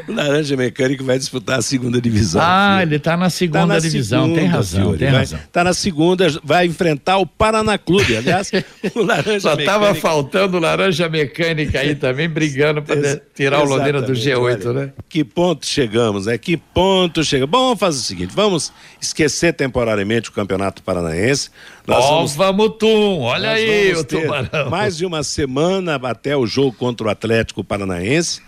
O 0.09 0.13
Laranja 0.13 0.57
Mecânico 0.57 1.03
vai 1.03 1.19
disputar 1.19 1.59
a 1.59 1.63
segunda 1.63 2.01
divisão. 2.01 2.41
Ah, 2.41 2.77
filho. 2.79 2.89
ele 2.89 2.97
está 2.97 3.17
na 3.17 3.29
segunda 3.29 3.61
Tá 3.61 3.67
na 3.67 3.79
divisão, 3.81 4.27
tem 4.27 4.35
segunda, 4.37 4.57
razão, 4.57 4.83
Fiore, 4.83 4.99
tem 4.99 5.11
vai, 5.11 5.19
razão. 5.21 5.41
Tá 5.51 5.65
na 5.65 5.75
segunda, 5.75 6.41
vai 6.45 6.67
enfrentar 6.67 7.19
o 7.19 7.27
Paraná 7.27 7.77
Clube. 7.77 8.17
Aliás, 8.17 8.51
o 8.95 9.03
Laranja 9.03 9.41
Só 9.41 9.55
estava 9.55 9.87
Mecânico. 9.87 10.01
faltando 10.01 10.57
o 10.57 10.61
Laranja 10.61 11.09
Mecânica 11.09 11.81
aí 11.81 11.97
também, 11.97 12.29
brigando 12.29 12.81
para 12.83 13.21
tirar 13.35 13.61
o 13.61 13.65
Londrina 13.65 14.01
do 14.01 14.13
exatamente, 14.13 14.63
G8, 14.65 14.67
olha, 14.69 14.87
né? 14.87 14.93
Que 15.09 15.25
ponto 15.25 15.67
chegamos, 15.67 16.27
né? 16.27 16.39
Que 16.39 16.57
ponto 16.57 17.25
chegamos. 17.25 17.51
Bom, 17.51 17.65
vamos 17.65 17.81
fazer 17.81 17.99
o 17.99 18.03
seguinte: 18.03 18.33
vamos 18.35 18.73
esquecer 19.01 19.53
temporariamente 19.53 20.31
o 20.31 20.33
Campeonato 20.33 20.81
Paranaense. 20.83 21.51
Nós 21.87 22.05
vamos 22.05 22.37
Nova 22.37 22.53
Mutum, 22.53 23.21
olha 23.21 23.51
aí 23.51 23.93
vamos 23.93 24.01
o 24.01 24.05
tubarão. 24.05 24.71
Mais 24.71 24.97
de 24.97 25.07
uma 25.07 25.23
semana 25.23 25.97
até 25.97 26.37
o 26.37 26.47
jogo 26.47 26.73
contra 26.73 27.07
o 27.07 27.11
Atlético 27.11 27.65
Paranaense. 27.65 28.41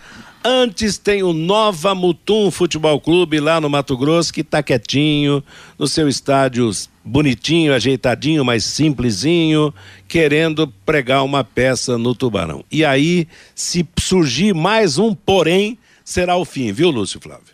Antes 0.45 0.97
tem 0.97 1.23
o 1.23 1.31
Nova 1.31 1.95
Mutum 1.95 2.51
Futebol 2.51 2.99
Clube 2.99 3.39
lá 3.39 3.61
no 3.61 3.69
Mato 3.69 3.95
Grosso, 3.95 4.33
que 4.33 4.41
está 4.41 4.61
quietinho, 4.61 5.41
no 5.79 5.87
seu 5.87 6.09
estádio 6.09 6.69
bonitinho, 7.03 7.73
ajeitadinho, 7.73 8.43
mas 8.43 8.65
simplesinho, 8.65 9.73
querendo 10.07 10.67
pregar 10.85 11.23
uma 11.23 11.45
peça 11.45 11.97
no 11.97 12.13
Tubarão. 12.13 12.63
E 12.69 12.83
aí, 12.83 13.27
se 13.55 13.87
surgir 13.97 14.53
mais 14.53 14.97
um 14.97 15.15
porém, 15.15 15.77
será 16.03 16.35
o 16.35 16.43
fim, 16.43 16.73
viu, 16.73 16.89
Lúcio 16.89 17.21
Flávio? 17.21 17.52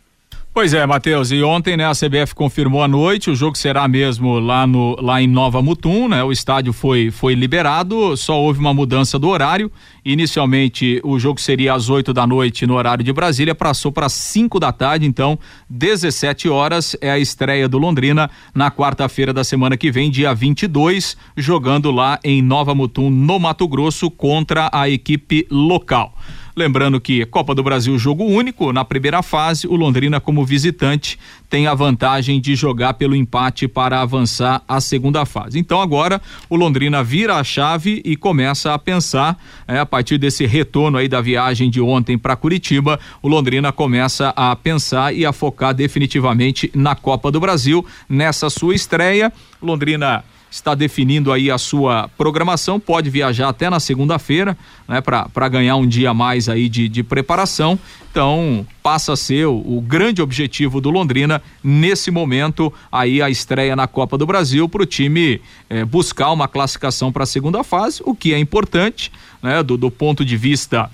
Pois 0.59 0.73
é, 0.73 0.85
Matheus, 0.85 1.31
e 1.31 1.41
ontem, 1.41 1.77
né, 1.77 1.85
a 1.85 1.93
CBF 1.93 2.35
confirmou 2.35 2.83
à 2.83 2.87
noite, 2.87 3.29
o 3.29 3.35
jogo 3.35 3.57
será 3.57 3.87
mesmo 3.87 4.39
lá 4.39 4.67
no 4.67 4.93
lá 4.99 5.21
em 5.21 5.25
Nova 5.25 5.61
Mutum, 5.61 6.09
né? 6.09 6.21
O 6.21 6.33
estádio 6.33 6.73
foi 6.73 7.09
foi 7.11 7.33
liberado, 7.33 8.17
só 8.17 8.37
houve 8.37 8.59
uma 8.59 8.73
mudança 8.73 9.17
do 9.17 9.29
horário. 9.29 9.71
Inicialmente 10.03 10.99
o 11.01 11.17
jogo 11.17 11.39
seria 11.39 11.73
às 11.73 11.89
8 11.89 12.11
da 12.11 12.27
noite 12.27 12.67
no 12.67 12.73
horário 12.73 13.05
de 13.05 13.13
Brasília, 13.13 13.55
passou 13.55 13.89
para 13.89 14.09
5 14.09 14.59
da 14.59 14.73
tarde, 14.73 15.05
então 15.05 15.39
17 15.69 16.49
horas 16.49 16.93
é 16.99 17.09
a 17.09 17.17
estreia 17.17 17.69
do 17.69 17.77
Londrina 17.77 18.29
na 18.53 18.69
quarta-feira 18.69 19.31
da 19.31 19.45
semana 19.45 19.77
que 19.77 19.89
vem, 19.89 20.11
dia 20.11 20.33
22, 20.33 21.15
jogando 21.37 21.89
lá 21.89 22.19
em 22.21 22.41
Nova 22.41 22.75
Mutum, 22.75 23.09
no 23.09 23.39
Mato 23.39 23.65
Grosso, 23.65 24.11
contra 24.11 24.69
a 24.73 24.89
equipe 24.89 25.47
local. 25.49 26.13
Lembrando 26.59 26.99
que 26.99 27.25
Copa 27.25 27.55
do 27.55 27.63
Brasil 27.63 27.97
jogo 27.97 28.25
único, 28.25 28.73
na 28.73 28.83
primeira 28.83 29.23
fase, 29.23 29.65
o 29.65 29.77
Londrina 29.77 30.19
como 30.19 30.43
visitante 30.43 31.17
tem 31.49 31.67
a 31.67 31.73
vantagem 31.73 32.41
de 32.41 32.53
jogar 32.53 32.95
pelo 32.95 33.15
empate 33.15 33.65
para 33.65 34.01
avançar 34.01 34.61
à 34.67 34.81
segunda 34.81 35.25
fase. 35.25 35.57
Então 35.57 35.79
agora 35.81 36.21
o 36.49 36.57
Londrina 36.57 37.01
vira 37.01 37.37
a 37.37 37.45
chave 37.45 38.01
e 38.03 38.17
começa 38.17 38.73
a 38.73 38.77
pensar, 38.77 39.41
é, 39.65 39.79
a 39.79 39.85
partir 39.85 40.17
desse 40.17 40.45
retorno 40.45 40.97
aí 40.97 41.07
da 41.07 41.21
viagem 41.21 41.69
de 41.69 41.79
ontem 41.79 42.17
para 42.17 42.35
Curitiba, 42.35 42.99
o 43.21 43.29
Londrina 43.29 43.71
começa 43.71 44.33
a 44.35 44.53
pensar 44.53 45.15
e 45.15 45.25
a 45.25 45.31
focar 45.31 45.73
definitivamente 45.73 46.69
na 46.75 46.93
Copa 46.93 47.31
do 47.31 47.39
Brasil 47.39 47.85
nessa 48.09 48.49
sua 48.49 48.75
estreia. 48.75 49.31
Londrina 49.61 50.25
está 50.51 50.73
definindo 50.73 51.31
aí 51.31 51.51
a 51.51 51.57
sua 51.57 52.09
programação, 52.17 52.79
pode 52.79 53.09
viajar 53.09 53.49
até 53.49 53.69
na 53.69 53.79
segunda-feira, 53.79 54.57
né, 54.87 54.99
para 55.01 55.49
ganhar 55.49 55.75
um 55.75 55.87
dia 55.87 56.13
mais 56.13 56.49
aí 56.49 56.67
de, 56.67 56.89
de 56.89 57.03
preparação. 57.03 57.77
Então, 58.11 58.65
passa 58.81 59.13
a 59.13 59.15
ser 59.15 59.45
o, 59.45 59.55
o, 59.55 59.81
grande 59.81 60.21
objetivo 60.21 60.81
do 60.81 60.89
Londrina 60.89 61.41
nesse 61.63 62.09
momento 62.09 62.73
aí 62.91 63.21
a 63.21 63.29
estreia 63.29 63.75
na 63.75 63.85
Copa 63.85 64.17
do 64.17 64.25
Brasil 64.25 64.67
para 64.67 64.81
o 64.81 64.85
time 64.85 65.39
eh, 65.69 65.85
buscar 65.85 66.31
uma 66.31 66.47
classificação 66.47 67.11
para 67.11 67.23
a 67.23 67.27
segunda 67.27 67.63
fase, 67.63 68.01
o 68.03 68.15
que 68.15 68.33
é 68.33 68.39
importante, 68.39 69.11
né, 69.43 69.61
do, 69.61 69.77
do 69.77 69.91
ponto 69.91 70.25
de 70.25 70.35
vista 70.35 70.89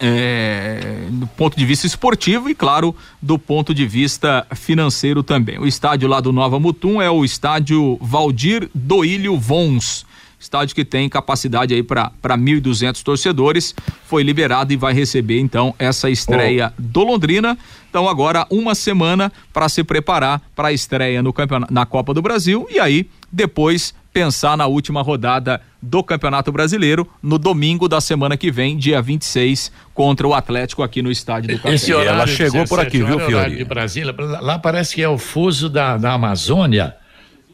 é, 0.00 1.06
do 1.10 1.26
ponto 1.26 1.56
de 1.56 1.64
vista 1.66 1.86
esportivo 1.86 2.48
e, 2.48 2.54
claro, 2.54 2.96
do 3.20 3.38
ponto 3.38 3.74
de 3.74 3.86
vista 3.86 4.46
financeiro 4.54 5.22
também. 5.22 5.58
O 5.58 5.66
estádio 5.66 6.08
lá 6.08 6.20
do 6.20 6.32
Nova 6.32 6.58
Mutum 6.58 7.02
é 7.02 7.10
o 7.10 7.24
estádio 7.24 7.98
Valdir 8.00 8.70
Doílio 8.74 9.36
Vons. 9.38 10.06
Estádio 10.40 10.74
que 10.74 10.86
tem 10.86 11.06
capacidade 11.06 11.74
aí 11.74 11.82
para 11.82 12.10
1.200 12.24 13.02
torcedores, 13.02 13.74
foi 14.06 14.22
liberado 14.22 14.72
e 14.72 14.76
vai 14.76 14.94
receber 14.94 15.38
então 15.38 15.74
essa 15.78 16.08
estreia 16.08 16.72
oh. 16.78 16.82
do 16.82 17.04
Londrina. 17.04 17.58
Então 17.90 18.08
agora 18.08 18.46
uma 18.48 18.74
semana 18.74 19.30
para 19.52 19.68
se 19.68 19.84
preparar 19.84 20.40
para 20.56 20.68
a 20.68 20.72
estreia 20.72 21.22
no 21.22 21.30
campeonato, 21.30 21.74
na 21.74 21.84
Copa 21.84 22.14
do 22.14 22.22
Brasil 22.22 22.66
e 22.70 22.80
aí 22.80 23.06
depois 23.30 23.94
pensar 24.12 24.56
na 24.56 24.66
última 24.66 25.02
rodada 25.02 25.60
do 25.80 26.02
Campeonato 26.02 26.50
Brasileiro 26.52 27.08
no 27.22 27.38
domingo 27.38 27.88
da 27.88 28.00
semana 28.00 28.36
que 28.36 28.50
vem, 28.50 28.76
dia 28.76 29.00
26, 29.00 29.72
contra 29.94 30.26
o 30.26 30.34
Atlético 30.34 30.82
aqui 30.82 31.00
no 31.00 31.10
estádio 31.10 31.56
do 31.56 31.62
Café. 31.62 31.74
Esse 31.74 31.92
horário, 31.92 32.10
ela 32.10 32.26
chegou 32.26 32.66
por 32.66 32.80
aqui, 32.80 33.02
viu, 33.02 33.18
Fiori? 33.20 33.56
de 33.56 33.64
Brasília, 33.64 34.14
lá 34.40 34.58
parece 34.58 34.94
que 34.94 35.02
é 35.02 35.08
o 35.08 35.18
fuso 35.18 35.68
da, 35.68 35.96
da 35.96 36.12
Amazônia. 36.12 36.96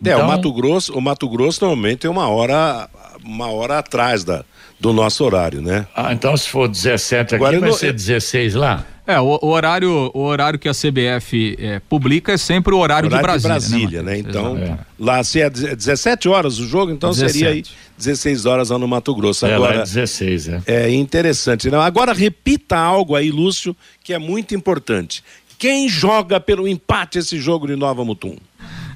É, 0.05 0.11
então... 0.11 0.25
o 0.25 0.27
Mato 0.27 0.53
Grosso, 0.53 0.93
o 0.93 1.01
Mato 1.01 1.29
Grosso 1.29 1.65
normalmente 1.65 2.01
tem 2.01 2.11
uma 2.11 2.29
hora, 2.29 2.89
uma 3.25 3.51
hora 3.51 3.79
atrás 3.79 4.25
da, 4.25 4.45
do 4.79 4.93
nosso 4.93 5.25
horário, 5.25 5.63
né? 5.63 5.87
Ah, 5.95 6.13
então 6.13 6.37
se 6.37 6.49
for 6.49 6.69
17 6.69 7.35
aqui, 7.35 7.35
Agora, 7.35 7.61
vai 7.61 7.73
ser 7.73 7.93
16 7.93 8.55
lá? 8.55 8.85
É, 9.07 9.21
o, 9.21 9.39
o, 9.41 9.47
horário, 9.49 10.11
o 10.13 10.21
horário 10.21 10.59
que 10.59 10.69
a 10.69 10.73
CBF 10.73 11.57
é, 11.61 11.81
publica 11.89 12.33
é 12.33 12.37
sempre 12.37 12.75
o 12.75 12.79
horário, 12.79 13.09
horário 13.09 13.39
de 13.39 13.43
Brasília. 13.43 13.61
De 13.61 13.69
Brasília, 13.69 14.03
né? 14.03 14.13
né? 14.13 14.19
Então, 14.19 14.57
é. 14.57 14.79
lá 14.99 15.23
se 15.23 15.41
é 15.41 15.49
17 15.49 16.29
horas 16.29 16.59
o 16.59 16.67
jogo, 16.67 16.91
então 16.91 17.11
17. 17.11 17.33
seria 17.33 17.51
aí 17.51 17.65
16 17.97 18.47
horas 18.47 18.71
lá 18.71 18.79
no 18.79 18.89
Mato 18.89 19.15
Grosso. 19.15 19.47
É, 19.47 19.55
Agora, 19.55 19.77
é 19.77 19.85
16, 19.85 20.49
é. 20.49 20.63
É 20.67 20.93
interessante. 20.93 21.71
Né? 21.71 21.79
Agora 21.79 22.13
repita 22.13 22.77
algo 22.77 23.15
aí, 23.15 23.31
Lúcio, 23.31 23.77
que 24.03 24.13
é 24.13 24.19
muito 24.19 24.57
importante. 24.57 25.23
Quem 25.57 25.89
joga 25.89 26.41
pelo 26.41 26.67
empate 26.67 27.19
esse 27.19 27.39
jogo 27.39 27.67
de 27.69 27.77
Nova 27.77 28.05
Mutum? 28.05 28.37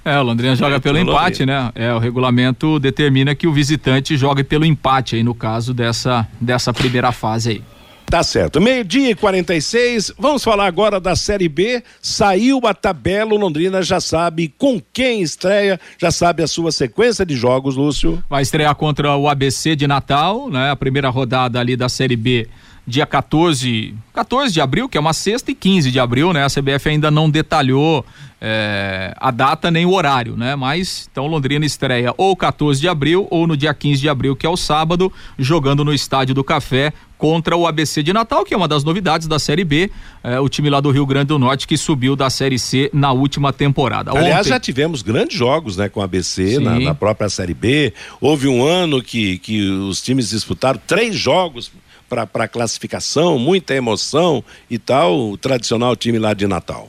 É, 0.04 0.18
o 0.18 0.22
Londrina 0.22 0.56
joga 0.56 0.76
é, 0.76 0.80
pelo 0.80 0.98
empate, 0.98 1.44
né? 1.44 1.70
É, 1.74 1.92
o 1.92 1.98
regulamento 1.98 2.78
determina 2.78 3.34
que 3.34 3.46
o 3.46 3.52
visitante 3.52 4.16
jogue 4.16 4.42
pelo 4.42 4.64
empate 4.64 5.16
aí 5.16 5.22
no 5.22 5.34
caso 5.34 5.72
dessa, 5.72 6.26
dessa 6.40 6.72
primeira 6.72 7.12
fase 7.12 7.50
aí. 7.50 7.62
Tá 8.10 8.24
certo. 8.24 8.60
Meio-dia 8.60 9.12
e 9.12 9.14
46. 9.14 10.14
Vamos 10.18 10.42
falar 10.42 10.66
agora 10.66 10.98
da 10.98 11.14
Série 11.14 11.48
B. 11.48 11.80
Saiu 12.02 12.60
a 12.66 12.74
tabela. 12.74 13.34
O 13.34 13.36
Londrina 13.36 13.84
já 13.84 14.00
sabe 14.00 14.52
com 14.58 14.82
quem 14.92 15.22
estreia, 15.22 15.78
já 15.96 16.10
sabe 16.10 16.42
a 16.42 16.48
sua 16.48 16.72
sequência 16.72 17.24
de 17.24 17.36
jogos, 17.36 17.76
Lúcio. 17.76 18.20
Vai 18.28 18.42
estrear 18.42 18.74
contra 18.74 19.16
o 19.16 19.28
ABC 19.28 19.76
de 19.76 19.86
Natal, 19.86 20.50
né? 20.50 20.72
A 20.72 20.76
primeira 20.76 21.08
rodada 21.08 21.60
ali 21.60 21.76
da 21.76 21.88
Série 21.88 22.16
B 22.16 22.48
dia 22.86 23.06
14, 23.06 23.94
14 24.12 24.52
de 24.52 24.60
abril, 24.60 24.88
que 24.88 24.98
é 24.98 25.00
uma 25.00 25.12
sexta, 25.12 25.52
e 25.52 25.54
15 25.54 25.92
de 25.92 26.00
abril, 26.00 26.32
né? 26.32 26.44
A 26.44 26.48
CBF 26.48 26.88
ainda 26.88 27.10
não 27.10 27.30
detalhou 27.30 28.04
é, 28.40 29.14
a 29.18 29.30
data 29.30 29.70
nem 29.70 29.86
o 29.86 29.92
horário, 29.92 30.36
né? 30.36 30.56
Mas 30.56 31.08
então 31.10 31.26
Londrina 31.26 31.64
estreia 31.64 32.12
ou 32.16 32.34
14 32.34 32.80
de 32.80 32.88
abril 32.88 33.28
ou 33.30 33.46
no 33.46 33.56
dia 33.56 33.72
15 33.72 34.00
de 34.00 34.08
abril, 34.08 34.34
que 34.34 34.44
é 34.44 34.48
o 34.48 34.56
sábado, 34.56 35.12
jogando 35.38 35.84
no 35.84 35.94
Estádio 35.94 36.34
do 36.34 36.42
Café 36.42 36.92
contra 37.20 37.54
o 37.54 37.66
ABC 37.66 38.02
de 38.02 38.14
Natal, 38.14 38.44
que 38.46 38.54
é 38.54 38.56
uma 38.56 38.66
das 38.66 38.82
novidades 38.82 39.28
da 39.28 39.38
Série 39.38 39.62
B, 39.62 39.90
é, 40.24 40.40
o 40.40 40.48
time 40.48 40.70
lá 40.70 40.80
do 40.80 40.90
Rio 40.90 41.04
Grande 41.04 41.26
do 41.26 41.38
Norte 41.38 41.66
que 41.66 41.76
subiu 41.76 42.16
da 42.16 42.30
Série 42.30 42.58
C 42.58 42.90
na 42.94 43.12
última 43.12 43.52
temporada. 43.52 44.10
Aliás, 44.10 44.40
Ontem... 44.40 44.48
já 44.48 44.58
tivemos 44.58 45.02
grandes 45.02 45.36
jogos, 45.36 45.76
né, 45.76 45.90
com 45.90 46.00
o 46.00 46.02
ABC 46.02 46.58
na, 46.58 46.80
na, 46.80 46.94
própria 46.94 47.28
Série 47.28 47.52
B. 47.52 47.92
Houve 48.22 48.48
um 48.48 48.64
ano 48.64 49.02
que, 49.02 49.38
que 49.38 49.68
os 49.68 50.00
times 50.00 50.30
disputaram 50.30 50.80
três 50.86 51.14
jogos 51.14 51.70
para 52.08 52.48
classificação, 52.48 53.38
muita 53.38 53.74
emoção 53.74 54.42
e 54.68 54.78
tal, 54.78 55.30
o 55.30 55.36
tradicional 55.36 55.94
time 55.94 56.18
lá 56.18 56.32
de 56.32 56.46
Natal. 56.46 56.88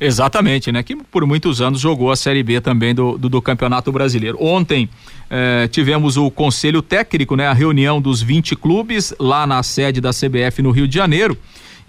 Exatamente, 0.00 0.72
né? 0.72 0.82
Que 0.82 0.96
por 0.96 1.26
muitos 1.26 1.60
anos 1.60 1.78
jogou 1.78 2.10
a 2.10 2.16
Série 2.16 2.42
B 2.42 2.60
também 2.60 2.94
do, 2.94 3.18
do, 3.18 3.28
do 3.28 3.42
Campeonato 3.42 3.92
Brasileiro. 3.92 4.38
Ontem 4.40 4.88
eh, 5.28 5.68
tivemos 5.68 6.16
o 6.16 6.30
conselho 6.30 6.80
técnico, 6.80 7.36
né? 7.36 7.46
A 7.46 7.52
reunião 7.52 8.00
dos 8.00 8.22
20 8.22 8.56
clubes 8.56 9.12
lá 9.20 9.46
na 9.46 9.62
sede 9.62 10.00
da 10.00 10.10
CBF 10.10 10.62
no 10.62 10.70
Rio 10.70 10.88
de 10.88 10.94
Janeiro 10.94 11.36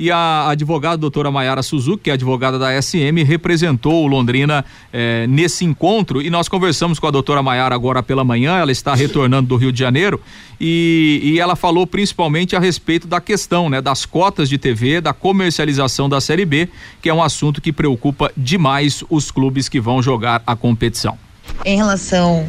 e 0.01 0.09
a 0.09 0.49
advogada 0.49 0.97
doutora 0.97 1.29
Maiara 1.29 1.61
Suzuki, 1.61 2.05
que 2.05 2.09
é 2.09 2.13
advogada 2.13 2.57
da 2.57 2.81
SM, 2.81 3.23
representou 3.23 4.03
o 4.03 4.07
Londrina 4.07 4.65
eh, 4.91 5.27
nesse 5.29 5.63
encontro 5.63 6.23
e 6.23 6.29
nós 6.31 6.49
conversamos 6.49 6.97
com 6.97 7.05
a 7.05 7.11
doutora 7.11 7.43
Maiara 7.43 7.75
agora 7.75 8.01
pela 8.01 8.23
manhã, 8.23 8.57
ela 8.57 8.71
está 8.71 8.95
retornando 8.95 9.49
do 9.49 9.55
Rio 9.57 9.71
de 9.71 9.77
Janeiro 9.77 10.19
e, 10.59 11.21
e 11.23 11.39
ela 11.39 11.55
falou 11.55 11.85
principalmente 11.85 12.55
a 12.55 12.59
respeito 12.59 13.05
da 13.05 13.21
questão, 13.21 13.69
né, 13.69 13.79
das 13.79 14.03
cotas 14.03 14.49
de 14.49 14.57
TV, 14.57 15.01
da 15.01 15.13
comercialização 15.13 16.09
da 16.09 16.19
Série 16.19 16.45
B, 16.45 16.67
que 16.99 17.07
é 17.07 17.13
um 17.13 17.21
assunto 17.21 17.61
que 17.61 17.71
preocupa 17.71 18.31
demais 18.35 19.03
os 19.07 19.29
clubes 19.29 19.69
que 19.69 19.79
vão 19.79 20.01
jogar 20.01 20.41
a 20.47 20.55
competição. 20.55 21.15
Em 21.63 21.77
relação 21.77 22.47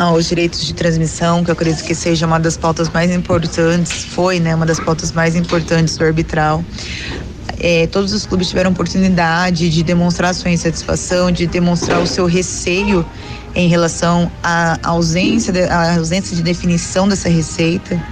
aos 0.00 0.26
direitos 0.26 0.64
de 0.64 0.72
transmissão, 0.72 1.44
que 1.44 1.50
eu 1.50 1.52
acredito 1.52 1.84
que 1.84 1.94
seja 1.94 2.26
uma 2.26 2.40
das 2.40 2.56
pautas 2.56 2.88
mais 2.88 3.10
importantes, 3.10 4.04
foi 4.04 4.40
né, 4.40 4.54
uma 4.54 4.64
das 4.64 4.80
pautas 4.80 5.12
mais 5.12 5.36
importantes 5.36 5.96
do 5.98 6.04
arbitral. 6.04 6.64
É, 7.58 7.86
todos 7.86 8.14
os 8.14 8.24
clubes 8.24 8.48
tiveram 8.48 8.70
oportunidade 8.70 9.68
de 9.68 9.82
demonstrar 9.82 10.34
sua 10.34 10.50
insatisfação, 10.50 11.30
de 11.30 11.46
demonstrar 11.46 12.00
o 12.00 12.06
seu 12.06 12.24
receio 12.24 13.04
em 13.54 13.68
relação 13.68 14.30
à 14.42 14.78
ausência 14.82 15.52
de, 15.52 15.64
à 15.64 15.96
ausência 15.96 16.34
de 16.34 16.42
definição 16.42 17.06
dessa 17.06 17.28
receita, 17.28 18.02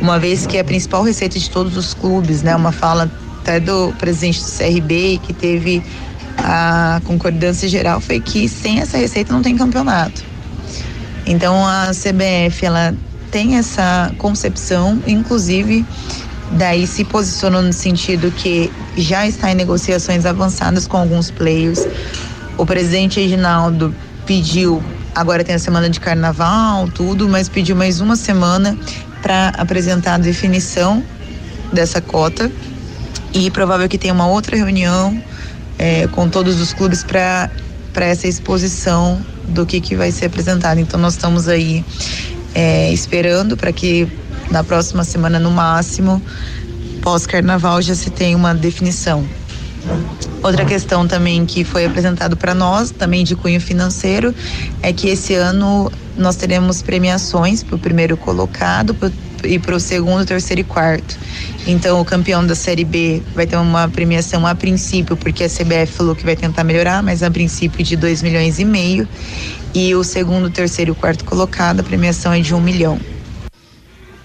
uma 0.00 0.18
vez 0.18 0.46
que 0.46 0.56
é 0.56 0.60
a 0.60 0.64
principal 0.64 1.04
receita 1.04 1.38
de 1.38 1.48
todos 1.48 1.76
os 1.76 1.94
clubes, 1.94 2.42
né, 2.42 2.56
uma 2.56 2.72
fala 2.72 3.08
até 3.40 3.60
do 3.60 3.92
presidente 3.98 4.40
do 4.40 4.50
CRB 4.50 5.20
que 5.22 5.32
teve 5.32 5.80
a 6.38 7.00
concordância 7.04 7.68
geral 7.68 8.00
foi 8.00 8.18
que 8.18 8.48
sem 8.48 8.80
essa 8.80 8.98
receita 8.98 9.32
não 9.32 9.42
tem 9.42 9.56
campeonato. 9.56 10.29
Então 11.30 11.64
a 11.64 11.92
CBF 11.92 12.66
ela 12.66 12.92
tem 13.30 13.56
essa 13.56 14.12
concepção, 14.18 15.00
inclusive 15.06 15.86
daí 16.50 16.88
se 16.88 17.04
posicionou 17.04 17.62
no 17.62 17.72
sentido 17.72 18.32
que 18.32 18.72
já 18.96 19.24
está 19.28 19.52
em 19.52 19.54
negociações 19.54 20.26
avançadas 20.26 20.88
com 20.88 20.96
alguns 20.96 21.30
players. 21.30 21.86
O 22.58 22.66
presidente 22.66 23.20
Reginaldo 23.20 23.94
pediu, 24.26 24.82
agora 25.14 25.44
tem 25.44 25.54
a 25.54 25.60
semana 25.60 25.88
de 25.88 26.00
carnaval, 26.00 26.88
tudo, 26.88 27.28
mas 27.28 27.48
pediu 27.48 27.76
mais 27.76 28.00
uma 28.00 28.16
semana 28.16 28.76
para 29.22 29.50
apresentar 29.50 30.14
a 30.14 30.18
definição 30.18 31.00
dessa 31.72 32.00
cota 32.00 32.50
e 33.32 33.48
provável 33.52 33.88
que 33.88 33.96
tenha 33.96 34.12
uma 34.12 34.26
outra 34.26 34.56
reunião 34.56 35.22
é, 35.78 36.08
com 36.08 36.28
todos 36.28 36.60
os 36.60 36.72
clubes 36.72 37.04
para 37.04 37.48
essa 37.98 38.26
exposição 38.26 39.20
do 39.48 39.66
que, 39.66 39.80
que 39.80 39.96
vai 39.96 40.12
ser 40.12 40.26
apresentado. 40.26 40.78
Então 40.78 40.98
nós 40.98 41.14
estamos 41.14 41.48
aí 41.48 41.84
é, 42.54 42.92
esperando 42.92 43.56
para 43.56 43.72
que 43.72 44.08
na 44.50 44.64
próxima 44.64 45.04
semana, 45.04 45.38
no 45.38 45.50
máximo, 45.50 46.20
pós-carnaval, 47.02 47.80
já 47.80 47.94
se 47.94 48.10
tenha 48.10 48.36
uma 48.36 48.54
definição. 48.54 49.24
Outra 50.42 50.64
questão 50.64 51.06
também 51.06 51.44
que 51.46 51.64
foi 51.64 51.84
apresentado 51.84 52.36
para 52.36 52.54
nós, 52.54 52.90
também 52.90 53.24
de 53.24 53.36
cunho 53.36 53.60
financeiro, 53.60 54.34
é 54.82 54.92
que 54.92 55.08
esse 55.08 55.34
ano 55.34 55.90
nós 56.16 56.36
teremos 56.36 56.82
premiações 56.82 57.62
para 57.62 57.76
o 57.76 57.78
primeiro 57.78 58.16
colocado 58.16 58.94
e 59.44 59.58
para 59.58 59.74
o 59.74 59.80
segundo, 59.80 60.24
terceiro 60.24 60.60
e 60.60 60.64
quarto. 60.64 61.16
Então, 61.66 62.00
o 62.00 62.04
campeão 62.04 62.46
da 62.46 62.54
Série 62.54 62.84
B 62.84 63.22
vai 63.34 63.46
ter 63.46 63.56
uma 63.56 63.88
premiação 63.88 64.46
a 64.46 64.54
princípio, 64.54 65.16
porque 65.16 65.44
a 65.44 65.48
CBF 65.48 65.92
falou 65.92 66.16
que 66.16 66.24
vai 66.24 66.36
tentar 66.36 66.64
melhorar, 66.64 67.02
mas 67.02 67.22
a 67.22 67.30
princípio 67.30 67.84
de 67.84 67.96
2 67.96 68.22
milhões 68.22 68.58
e 68.58 68.64
meio. 68.64 69.06
E 69.74 69.94
o 69.94 70.02
segundo, 70.02 70.50
terceiro 70.50 70.92
e 70.92 70.94
quarto 70.94 71.24
colocado, 71.24 71.80
a 71.80 71.82
premiação 71.82 72.32
é 72.32 72.40
de 72.40 72.54
um 72.54 72.60
milhão. 72.60 72.98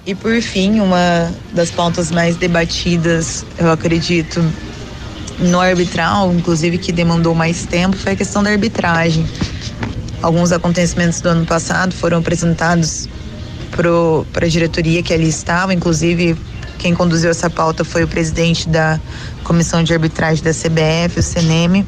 E 0.05 0.13
por 0.13 0.39
fim, 0.41 0.79
uma 0.79 1.31
das 1.51 1.71
pautas 1.71 2.11
mais 2.11 2.35
debatidas, 2.35 3.43
eu 3.57 3.71
acredito, 3.71 4.43
no 5.39 5.59
arbitral, 5.59 6.31
inclusive 6.33 6.77
que 6.77 6.91
demandou 6.91 7.33
mais 7.33 7.65
tempo, 7.65 7.97
foi 7.97 8.13
a 8.13 8.15
questão 8.15 8.43
da 8.43 8.51
arbitragem. 8.51 9.25
Alguns 10.21 10.51
acontecimentos 10.51 11.21
do 11.21 11.29
ano 11.29 11.45
passado 11.45 11.93
foram 11.93 12.19
apresentados 12.19 13.07
para 14.31 14.45
a 14.45 14.49
diretoria 14.49 15.03
que 15.03 15.13
ali 15.13 15.27
estava, 15.27 15.73
inclusive 15.73 16.37
quem 16.77 16.93
conduziu 16.93 17.29
essa 17.29 17.49
pauta 17.49 17.83
foi 17.83 18.03
o 18.03 18.07
presidente 18.07 18.69
da 18.69 18.99
comissão 19.43 19.83
de 19.83 19.93
arbitragem 19.93 20.43
da 20.43 20.51
CBF, 20.51 21.19
o 21.19 21.23
CNM, 21.23 21.85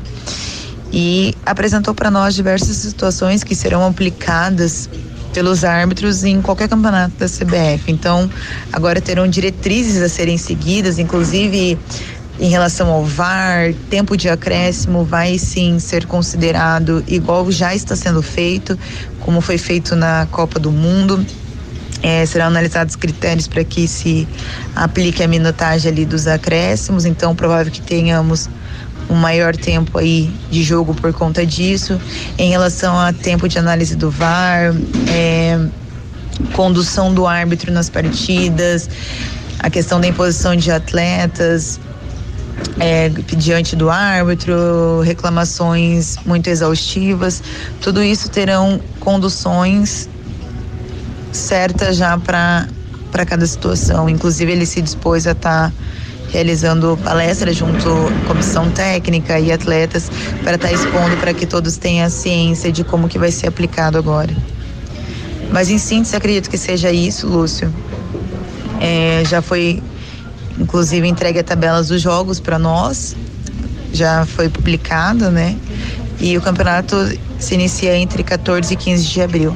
e 0.92 1.36
apresentou 1.46 1.94
para 1.94 2.10
nós 2.10 2.34
diversas 2.34 2.78
situações 2.78 3.44
que 3.44 3.56
serão 3.56 3.86
aplicadas 3.86 4.90
pelos 5.34 5.64
árbitros 5.64 6.24
em 6.24 6.42
qualquer 6.42 6.68
campeonato 6.68 7.16
da 7.18 7.28
CBF. 7.28 7.92
Então, 7.92 8.30
agora 8.72 9.00
terão 9.00 9.28
diretrizes 9.28 10.02
a 10.02 10.10
serem 10.10 10.38
seguidas, 10.38 10.98
inclusive 10.98 11.78
em 12.40 12.50
relação 12.50 12.90
ao 12.90 13.04
VAR, 13.04 13.74
tempo 13.90 14.16
de 14.16 14.30
acréscimo 14.30 15.04
vai 15.04 15.38
sim 15.38 15.80
ser 15.80 16.06
considerado 16.06 17.04
igual 17.08 17.52
já 17.52 17.74
está 17.74 17.96
sendo 17.96 18.22
feito, 18.22 18.78
como 19.20 19.42
foi 19.42 19.58
feito 19.58 19.96
na 19.96 20.28
Copa 20.32 20.60
do 20.60 20.72
Mundo. 20.72 21.26
É, 22.04 22.26
serão 22.26 22.48
analisados 22.48 22.96
critérios 22.96 23.48
para 23.48 23.64
que 23.64 23.88
se 23.88 24.28
aplique 24.76 25.24
a 25.24 25.28
minutagem 25.28 25.92
ali 25.92 26.06
dos 26.06 26.28
acréscimos, 26.28 27.06
então 27.06 27.36
provável 27.36 27.72
que 27.72 27.82
tenhamos 27.82 28.48
um 29.10 29.16
maior 29.16 29.56
tempo 29.56 29.98
aí 29.98 30.32
de 30.52 30.64
jogo 30.64 30.94
por 30.94 31.14
conta 31.14 31.46
disso. 31.46 32.00
Em 32.38 32.50
relação 32.50 32.98
a 33.00 33.14
tempo 33.14 33.48
de 33.48 33.58
análise 33.58 33.96
do 33.96 34.12
VAR, 34.12 34.74
é, 35.10 35.60
condução 36.54 37.14
do 37.14 37.26
árbitro 37.26 37.72
nas 37.72 37.90
partidas, 37.90 38.90
a 39.60 39.70
questão 39.70 40.00
da 40.00 40.08
imposição 40.08 40.56
de 40.56 40.70
atletas, 40.72 41.80
é, 42.80 43.10
diante 43.10 43.76
do 43.76 43.90
árbitro, 43.90 45.02
reclamações 45.02 46.18
muito 46.26 46.48
exaustivas, 46.48 47.42
tudo 47.82 48.04
isso 48.04 48.30
terão 48.30 48.80
conduções 49.00 50.10
certas 51.32 51.98
já 51.98 52.18
para 52.18 52.68
cada 53.26 53.46
situação. 53.46 54.10
Inclusive, 54.10 54.52
ele 54.52 54.66
se 54.66 54.82
dispôs 54.82 55.28
a 55.28 55.32
estar. 55.32 55.72
Tá 55.72 55.74
realizando 56.32 57.00
palestras 57.04 57.56
junto 57.56 57.90
à 57.90 58.28
comissão 58.28 58.70
técnica 58.72 59.40
e 59.40 59.52
atletas 59.52 60.10
para 60.44 60.56
estar 60.56 60.68
tá 60.68 60.74
expondo 60.74 61.16
para 61.18 61.34
que 61.34 61.46
todos 61.46 61.78
tenham 61.78 62.10
ciência 62.10 62.72
de 62.72 62.84
como 62.84 63.08
que 63.08 63.18
vai 63.18 63.32
ser 63.32 63.48
aplicado 63.48 63.98
agora. 63.98 64.36
Mas 65.52 65.70
em 65.70 65.78
síntese, 65.78 66.16
acredito 66.16 66.50
que 66.50 66.58
seja 66.58 66.92
isso, 66.92 67.28
Lúcio. 67.28 67.74
É, 68.82 69.24
já 69.26 69.42
foi 69.42 69.82
inclusive 70.60 71.08
entregue 71.08 71.40
a 71.40 71.44
tabelas 71.44 71.88
dos 71.88 72.02
jogos 72.02 72.40
para 72.40 72.58
nós, 72.58 73.16
já 73.94 74.26
foi 74.26 74.50
publicada, 74.50 75.30
né? 75.30 75.56
E 76.20 76.38
o 76.38 76.42
campeonato 76.42 76.96
se 77.40 77.54
inicia 77.54 77.96
entre 77.96 78.24
14 78.24 78.74
e 78.74 78.76
15 78.76 79.06
de 79.06 79.22
abril. 79.22 79.56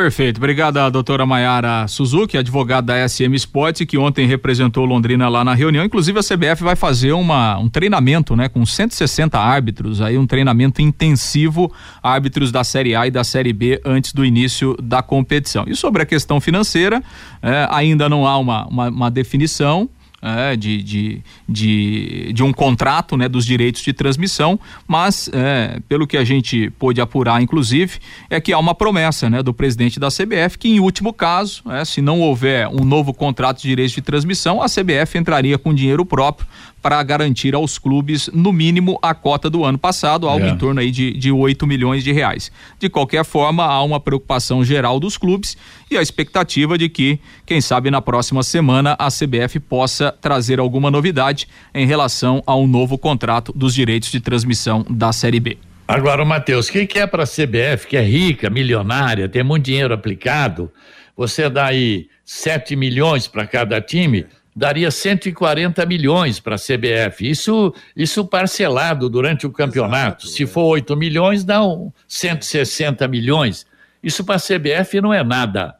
Perfeito. 0.00 0.38
Obrigada, 0.38 0.88
doutora 0.90 1.26
Maiara 1.26 1.86
Suzuki, 1.86 2.38
advogada 2.38 2.94
da 2.94 3.06
SM 3.06 3.34
Sports, 3.34 3.86
que 3.86 3.98
ontem 3.98 4.26
representou 4.26 4.86
Londrina 4.86 5.28
lá 5.28 5.44
na 5.44 5.52
reunião. 5.52 5.84
Inclusive, 5.84 6.18
a 6.18 6.22
CBF 6.22 6.64
vai 6.64 6.74
fazer 6.74 7.12
uma, 7.12 7.58
um 7.58 7.68
treinamento, 7.68 8.34
né, 8.34 8.48
com 8.48 8.64
160 8.64 9.38
árbitros, 9.38 10.00
aí 10.00 10.16
um 10.16 10.26
treinamento 10.26 10.80
intensivo, 10.80 11.70
árbitros 12.02 12.50
da 12.50 12.64
Série 12.64 12.96
A 12.96 13.06
e 13.08 13.10
da 13.10 13.22
Série 13.22 13.52
B 13.52 13.78
antes 13.84 14.14
do 14.14 14.24
início 14.24 14.74
da 14.82 15.02
competição. 15.02 15.66
E 15.68 15.76
sobre 15.76 16.00
a 16.00 16.06
questão 16.06 16.40
financeira, 16.40 17.02
é, 17.42 17.68
ainda 17.70 18.08
não 18.08 18.26
há 18.26 18.38
uma, 18.38 18.66
uma, 18.68 18.88
uma 18.88 19.10
definição 19.10 19.86
é, 20.22 20.56
de, 20.56 20.82
de, 20.82 21.22
de, 21.48 22.32
de, 22.32 22.42
um 22.42 22.52
contrato 22.52 23.16
né, 23.16 23.28
dos 23.28 23.44
direitos 23.44 23.82
de 23.82 23.92
transmissão, 23.92 24.58
mas 24.86 25.30
é, 25.32 25.80
pelo 25.88 26.06
que 26.06 26.16
a 26.16 26.24
gente 26.24 26.70
pôde 26.78 27.00
apurar, 27.00 27.42
inclusive, 27.42 27.98
é 28.28 28.40
que 28.40 28.52
há 28.52 28.58
uma 28.58 28.74
promessa 28.74 29.30
né, 29.30 29.42
do 29.42 29.54
presidente 29.54 29.98
da 29.98 30.08
CBF 30.08 30.58
que, 30.58 30.68
em 30.68 30.80
último 30.80 31.12
caso, 31.12 31.62
é, 31.70 31.84
se 31.84 32.00
não 32.02 32.20
houver 32.20 32.68
um 32.68 32.84
novo 32.84 33.14
contrato 33.14 33.62
de 33.62 33.68
direitos 33.68 33.94
de 33.94 34.02
transmissão, 34.02 34.62
a 34.62 34.66
CBF 34.66 35.18
entraria 35.18 35.58
com 35.58 35.72
dinheiro 35.72 36.04
próprio 36.04 36.46
para 36.82 37.02
garantir 37.02 37.54
aos 37.54 37.78
clubes, 37.78 38.28
no 38.32 38.52
mínimo, 38.52 38.98
a 39.02 39.14
cota 39.14 39.50
do 39.50 39.64
ano 39.64 39.78
passado, 39.78 40.28
algo 40.28 40.46
é. 40.46 40.50
em 40.50 40.56
torno 40.56 40.80
aí 40.80 40.90
de, 40.90 41.12
de 41.12 41.30
8 41.30 41.66
milhões 41.66 42.02
de 42.02 42.12
reais. 42.12 42.50
De 42.78 42.88
qualquer 42.88 43.24
forma, 43.24 43.64
há 43.64 43.82
uma 43.82 44.00
preocupação 44.00 44.64
geral 44.64 44.98
dos 44.98 45.18
clubes 45.18 45.56
e 45.90 45.96
a 45.96 46.02
expectativa 46.02 46.78
de 46.78 46.88
que, 46.88 47.18
quem 47.44 47.60
sabe, 47.60 47.90
na 47.90 48.00
próxima 48.00 48.42
semana 48.42 48.96
a 48.98 49.08
CBF 49.08 49.60
possa 49.60 50.12
trazer 50.20 50.58
alguma 50.58 50.90
novidade 50.90 51.46
em 51.74 51.86
relação 51.86 52.42
ao 52.46 52.66
novo 52.66 52.96
contrato 52.96 53.52
dos 53.52 53.74
direitos 53.74 54.10
de 54.10 54.20
transmissão 54.20 54.84
da 54.88 55.12
Série 55.12 55.40
B. 55.40 55.58
Agora, 55.86 56.24
Matheus, 56.24 56.68
o 56.68 56.72
que, 56.72 56.86
que 56.86 56.98
é 57.00 57.06
para 57.06 57.24
a 57.24 57.26
CBF, 57.26 57.88
que 57.88 57.96
é 57.96 58.02
rica, 58.02 58.48
milionária, 58.48 59.28
tem 59.28 59.42
muito 59.42 59.64
dinheiro 59.64 59.92
aplicado, 59.92 60.70
você 61.16 61.50
dá 61.50 61.66
aí 61.66 62.08
7 62.24 62.76
milhões 62.76 63.26
para 63.26 63.44
cada 63.44 63.80
time 63.80 64.24
daria 64.60 64.90
140 64.90 65.86
milhões 65.86 66.38
para 66.38 66.56
a 66.56 66.58
CBF. 66.58 67.30
Isso, 67.30 67.74
isso 67.96 68.26
parcelado 68.26 69.08
durante 69.08 69.46
o 69.46 69.50
campeonato. 69.50 70.26
Exato, 70.26 70.36
Se 70.36 70.42
é. 70.42 70.46
for 70.46 70.64
8 70.64 70.94
milhões, 70.98 71.44
dá 71.44 71.64
um 71.64 71.90
160 72.06 73.08
milhões. 73.08 73.66
Isso 74.02 74.22
para 74.22 74.34
a 74.34 74.38
CBF 74.38 75.00
não 75.00 75.14
é 75.14 75.24
nada. 75.24 75.76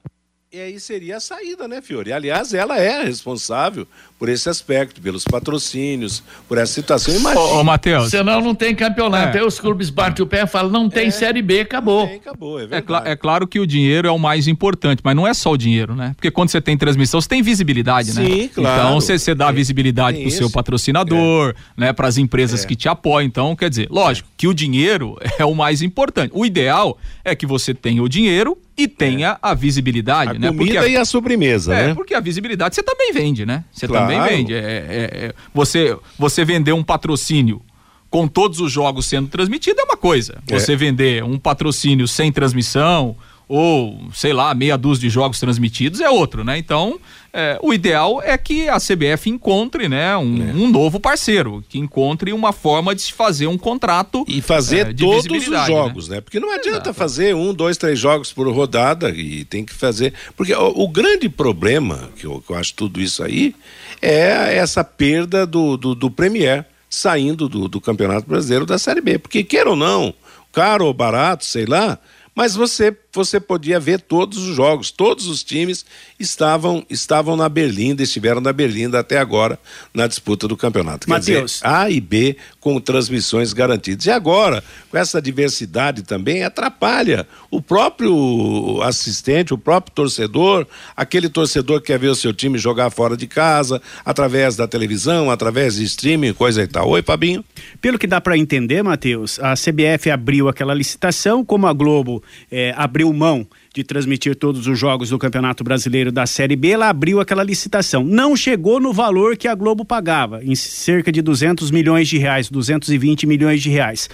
E 0.50 0.58
aí 0.58 0.80
seria 0.80 1.18
a 1.18 1.20
saída, 1.20 1.68
né, 1.68 1.82
Fiore? 1.82 2.10
Aliás, 2.10 2.54
ela 2.54 2.78
é 2.80 3.04
responsável 3.04 3.86
por 4.20 4.28
esse 4.28 4.50
aspecto, 4.50 5.00
pelos 5.00 5.24
patrocínios, 5.24 6.22
por 6.46 6.58
essa 6.58 6.74
situação. 6.74 7.16
Imagina. 7.16 7.40
Ô, 7.40 7.60
ô 7.60 7.64
Matheus. 7.64 8.10
Senão 8.10 8.42
não 8.42 8.54
tem 8.54 8.74
campeonato. 8.74 9.38
É. 9.38 9.40
Aí 9.40 9.46
os 9.46 9.58
clubes 9.58 9.88
batem 9.88 10.22
o 10.22 10.26
pé 10.26 10.42
e 10.42 10.46
falam, 10.46 10.70
não 10.70 10.90
tem 10.90 11.06
é. 11.06 11.10
Série 11.10 11.40
B, 11.40 11.60
acabou. 11.60 12.06
Tem, 12.06 12.16
acabou, 12.16 12.60
é, 12.60 12.64
é, 12.64 12.82
cl 12.82 12.96
é, 13.06 13.16
claro 13.16 13.48
que 13.48 13.58
o 13.58 13.66
dinheiro 13.66 14.06
é 14.06 14.10
o 14.10 14.18
mais 14.18 14.46
importante, 14.46 15.00
mas 15.02 15.16
não 15.16 15.26
é 15.26 15.32
só 15.32 15.52
o 15.52 15.56
dinheiro, 15.56 15.94
né? 15.94 16.12
Porque 16.14 16.30
quando 16.30 16.50
você 16.50 16.60
tem 16.60 16.76
transmissão, 16.76 17.18
você 17.18 17.28
tem 17.28 17.40
visibilidade, 17.40 18.12
Sim, 18.12 18.20
né? 18.20 18.28
Sim, 18.28 18.48
claro. 18.48 18.80
Então 18.82 19.00
você, 19.00 19.18
você 19.18 19.34
dá 19.34 19.50
visibilidade 19.50 20.18
para 20.18 20.28
o 20.28 20.30
seu 20.30 20.50
patrocinador, 20.50 21.54
é. 21.56 21.80
né? 21.80 21.92
Para 21.94 22.06
as 22.06 22.18
empresas 22.18 22.62
é. 22.62 22.66
que 22.66 22.76
te 22.76 22.90
apoiam. 22.90 23.26
Então, 23.26 23.56
quer 23.56 23.70
dizer, 23.70 23.88
lógico 23.90 24.28
que 24.36 24.46
o 24.46 24.52
dinheiro 24.52 25.16
é 25.38 25.46
o 25.46 25.54
mais 25.54 25.80
importante. 25.80 26.30
O 26.34 26.44
ideal 26.44 26.98
é 27.24 27.34
que 27.34 27.46
você 27.46 27.72
tenha 27.72 28.02
o 28.02 28.08
dinheiro 28.08 28.58
e 28.76 28.88
tenha 28.88 29.30
é. 29.30 29.38
a 29.42 29.54
visibilidade, 29.54 30.30
a 30.30 30.34
né? 30.34 30.48
Comida 30.48 30.64
porque 30.64 30.78
a, 30.78 30.88
e 30.88 30.96
a 30.96 31.04
sobremesa, 31.04 31.74
é, 31.74 31.86
né? 31.88 31.94
porque 31.94 32.14
a 32.14 32.20
visibilidade 32.20 32.74
você 32.74 32.82
também 32.82 33.12
vende, 33.12 33.44
né? 33.44 33.64
Você 33.70 33.86
claro. 33.86 34.06
também 34.06 34.09
vende. 34.18 34.54
É, 34.54 34.58
é, 34.58 35.26
é, 35.26 35.34
você, 35.54 35.96
você 36.18 36.44
vender 36.44 36.72
um 36.72 36.82
patrocínio 36.82 37.62
com 38.10 38.26
todos 38.26 38.60
os 38.60 38.72
jogos 38.72 39.06
sendo 39.06 39.28
transmitidos 39.28 39.80
é 39.80 39.84
uma 39.84 39.96
coisa. 39.96 40.42
É. 40.48 40.58
Você 40.58 40.74
vender 40.74 41.22
um 41.22 41.38
patrocínio 41.38 42.08
sem 42.08 42.32
transmissão 42.32 43.16
ou, 43.52 43.98
sei 44.14 44.32
lá, 44.32 44.54
meia 44.54 44.78
dúzia 44.78 45.08
de 45.08 45.10
jogos 45.10 45.40
transmitidos 45.40 46.00
é 46.00 46.08
outro, 46.08 46.44
né? 46.44 46.56
Então, 46.56 47.00
é, 47.32 47.58
o 47.60 47.74
ideal 47.74 48.22
é 48.22 48.38
que 48.38 48.68
a 48.68 48.76
CBF 48.76 49.28
encontre, 49.28 49.88
né, 49.88 50.16
um, 50.16 50.50
é. 50.50 50.52
um, 50.52 50.70
novo 50.70 51.00
parceiro, 51.00 51.64
que 51.68 51.76
encontre 51.76 52.32
uma 52.32 52.52
forma 52.52 52.94
de 52.94 53.02
se 53.02 53.12
fazer 53.12 53.48
um 53.48 53.58
contrato 53.58 54.24
e 54.28 54.40
fazer 54.40 54.90
é, 54.90 54.92
todos 54.92 55.26
os 55.26 55.48
né? 55.48 55.66
jogos, 55.66 56.08
né? 56.08 56.16
né? 56.16 56.20
Porque 56.20 56.38
não 56.38 56.52
adianta 56.52 56.90
Exato. 56.90 56.94
fazer 56.94 57.34
um, 57.34 57.52
dois, 57.52 57.76
três 57.76 57.98
jogos 57.98 58.32
por 58.32 58.46
rodada 58.54 59.10
e 59.10 59.44
tem 59.44 59.64
que 59.64 59.74
fazer, 59.74 60.14
porque 60.36 60.54
o, 60.54 60.84
o 60.84 60.88
grande 60.88 61.28
problema 61.28 62.08
que 62.16 62.26
eu, 62.26 62.40
que 62.46 62.52
eu, 62.52 62.56
acho 62.56 62.72
tudo 62.74 63.00
isso 63.00 63.20
aí 63.20 63.52
é 64.00 64.58
essa 64.58 64.84
perda 64.84 65.44
do, 65.44 65.76
do, 65.76 65.96
do 65.96 66.08
Premier 66.08 66.64
saindo 66.88 67.48
do, 67.48 67.66
do 67.66 67.80
Campeonato 67.80 68.28
Brasileiro 68.28 68.64
da 68.64 68.78
Série 68.78 69.00
B, 69.00 69.18
porque 69.18 69.42
queira 69.42 69.70
ou 69.70 69.76
não, 69.76 70.14
caro 70.52 70.86
ou 70.86 70.94
barato, 70.94 71.44
sei 71.44 71.66
lá, 71.66 71.98
mas 72.34 72.54
você 72.54 72.90
você 73.12 73.40
podia 73.40 73.80
ver 73.80 74.00
todos 74.00 74.38
os 74.38 74.54
jogos, 74.54 74.90
todos 74.90 75.26
os 75.26 75.42
times 75.42 75.84
estavam 76.18 76.84
estavam 76.88 77.36
na 77.36 77.48
Berlinda, 77.48 78.02
estiveram 78.02 78.40
na 78.40 78.52
Berlinda 78.52 79.00
até 79.00 79.18
agora 79.18 79.58
na 79.92 80.06
disputa 80.06 80.46
do 80.46 80.56
campeonato. 80.56 81.06
Dizer, 81.18 81.44
A 81.62 81.90
e 81.90 82.00
B 82.00 82.36
com 82.60 82.80
transmissões 82.80 83.52
garantidas. 83.52 84.06
E 84.06 84.10
agora, 84.10 84.62
com 84.90 84.96
essa 84.96 85.20
diversidade 85.20 86.02
também, 86.02 86.44
atrapalha 86.44 87.26
o 87.50 87.60
próprio 87.60 88.80
assistente, 88.82 89.52
o 89.52 89.58
próprio 89.58 89.94
torcedor, 89.94 90.66
aquele 90.96 91.28
torcedor 91.28 91.80
que 91.80 91.88
quer 91.88 91.98
ver 91.98 92.08
o 92.08 92.14
seu 92.14 92.32
time 92.32 92.58
jogar 92.58 92.90
fora 92.90 93.16
de 93.16 93.26
casa, 93.26 93.82
através 94.04 94.56
da 94.56 94.68
televisão, 94.68 95.30
através 95.30 95.74
de 95.74 95.84
streaming, 95.84 96.32
coisa 96.32 96.62
e 96.62 96.66
tal. 96.66 96.88
Oi, 96.88 97.02
Fabinho. 97.02 97.44
Pelo 97.80 97.98
que 97.98 98.06
dá 98.06 98.20
para 98.20 98.38
entender, 98.38 98.82
Matheus, 98.82 99.40
a 99.40 99.54
CBF 99.54 100.10
abriu 100.10 100.48
aquela 100.48 100.74
licitação, 100.74 101.44
como 101.44 101.66
a 101.66 101.72
Globo 101.72 102.22
eh, 102.50 102.72
abriu 102.76 102.99
mão 103.12 103.46
de 103.74 103.84
transmitir 103.84 104.34
todos 104.34 104.66
os 104.66 104.78
jogos 104.78 105.10
do 105.10 105.18
Campeonato 105.18 105.62
Brasileiro 105.62 106.10
da 106.10 106.26
Série 106.26 106.56
B, 106.56 106.70
ela 106.70 106.88
abriu 106.88 107.20
aquela 107.20 107.42
licitação. 107.42 108.04
Não 108.04 108.36
chegou 108.36 108.80
no 108.80 108.92
valor 108.92 109.36
que 109.36 109.46
a 109.46 109.54
Globo 109.54 109.84
pagava, 109.84 110.42
em 110.44 110.54
cerca 110.54 111.12
de 111.12 111.22
200 111.22 111.70
milhões 111.70 112.08
de 112.08 112.18
reais, 112.18 112.48
220 112.48 113.26
milhões 113.26 113.62
de 113.62 113.70
reais. 113.70 114.08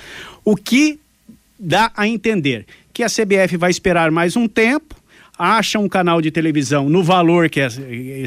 O 0.45 0.57
que 0.57 0.99
dá 1.59 1.91
a 1.97 2.07
entender 2.09 2.67
que 2.93 3.03
a 3.03 3.09
CBF 3.09 3.57
vai 3.57 3.71
esperar 3.71 4.11
mais 4.11 4.37
um 4.37 4.49
tempo, 4.49 4.96
acha 5.39 5.79
um 5.79 5.89
canal 5.89 6.21
de 6.21 6.31
televisão 6.31 6.89
no 6.89 7.03
valor 7.03 7.49
que 7.49 7.61
é, 7.61 7.69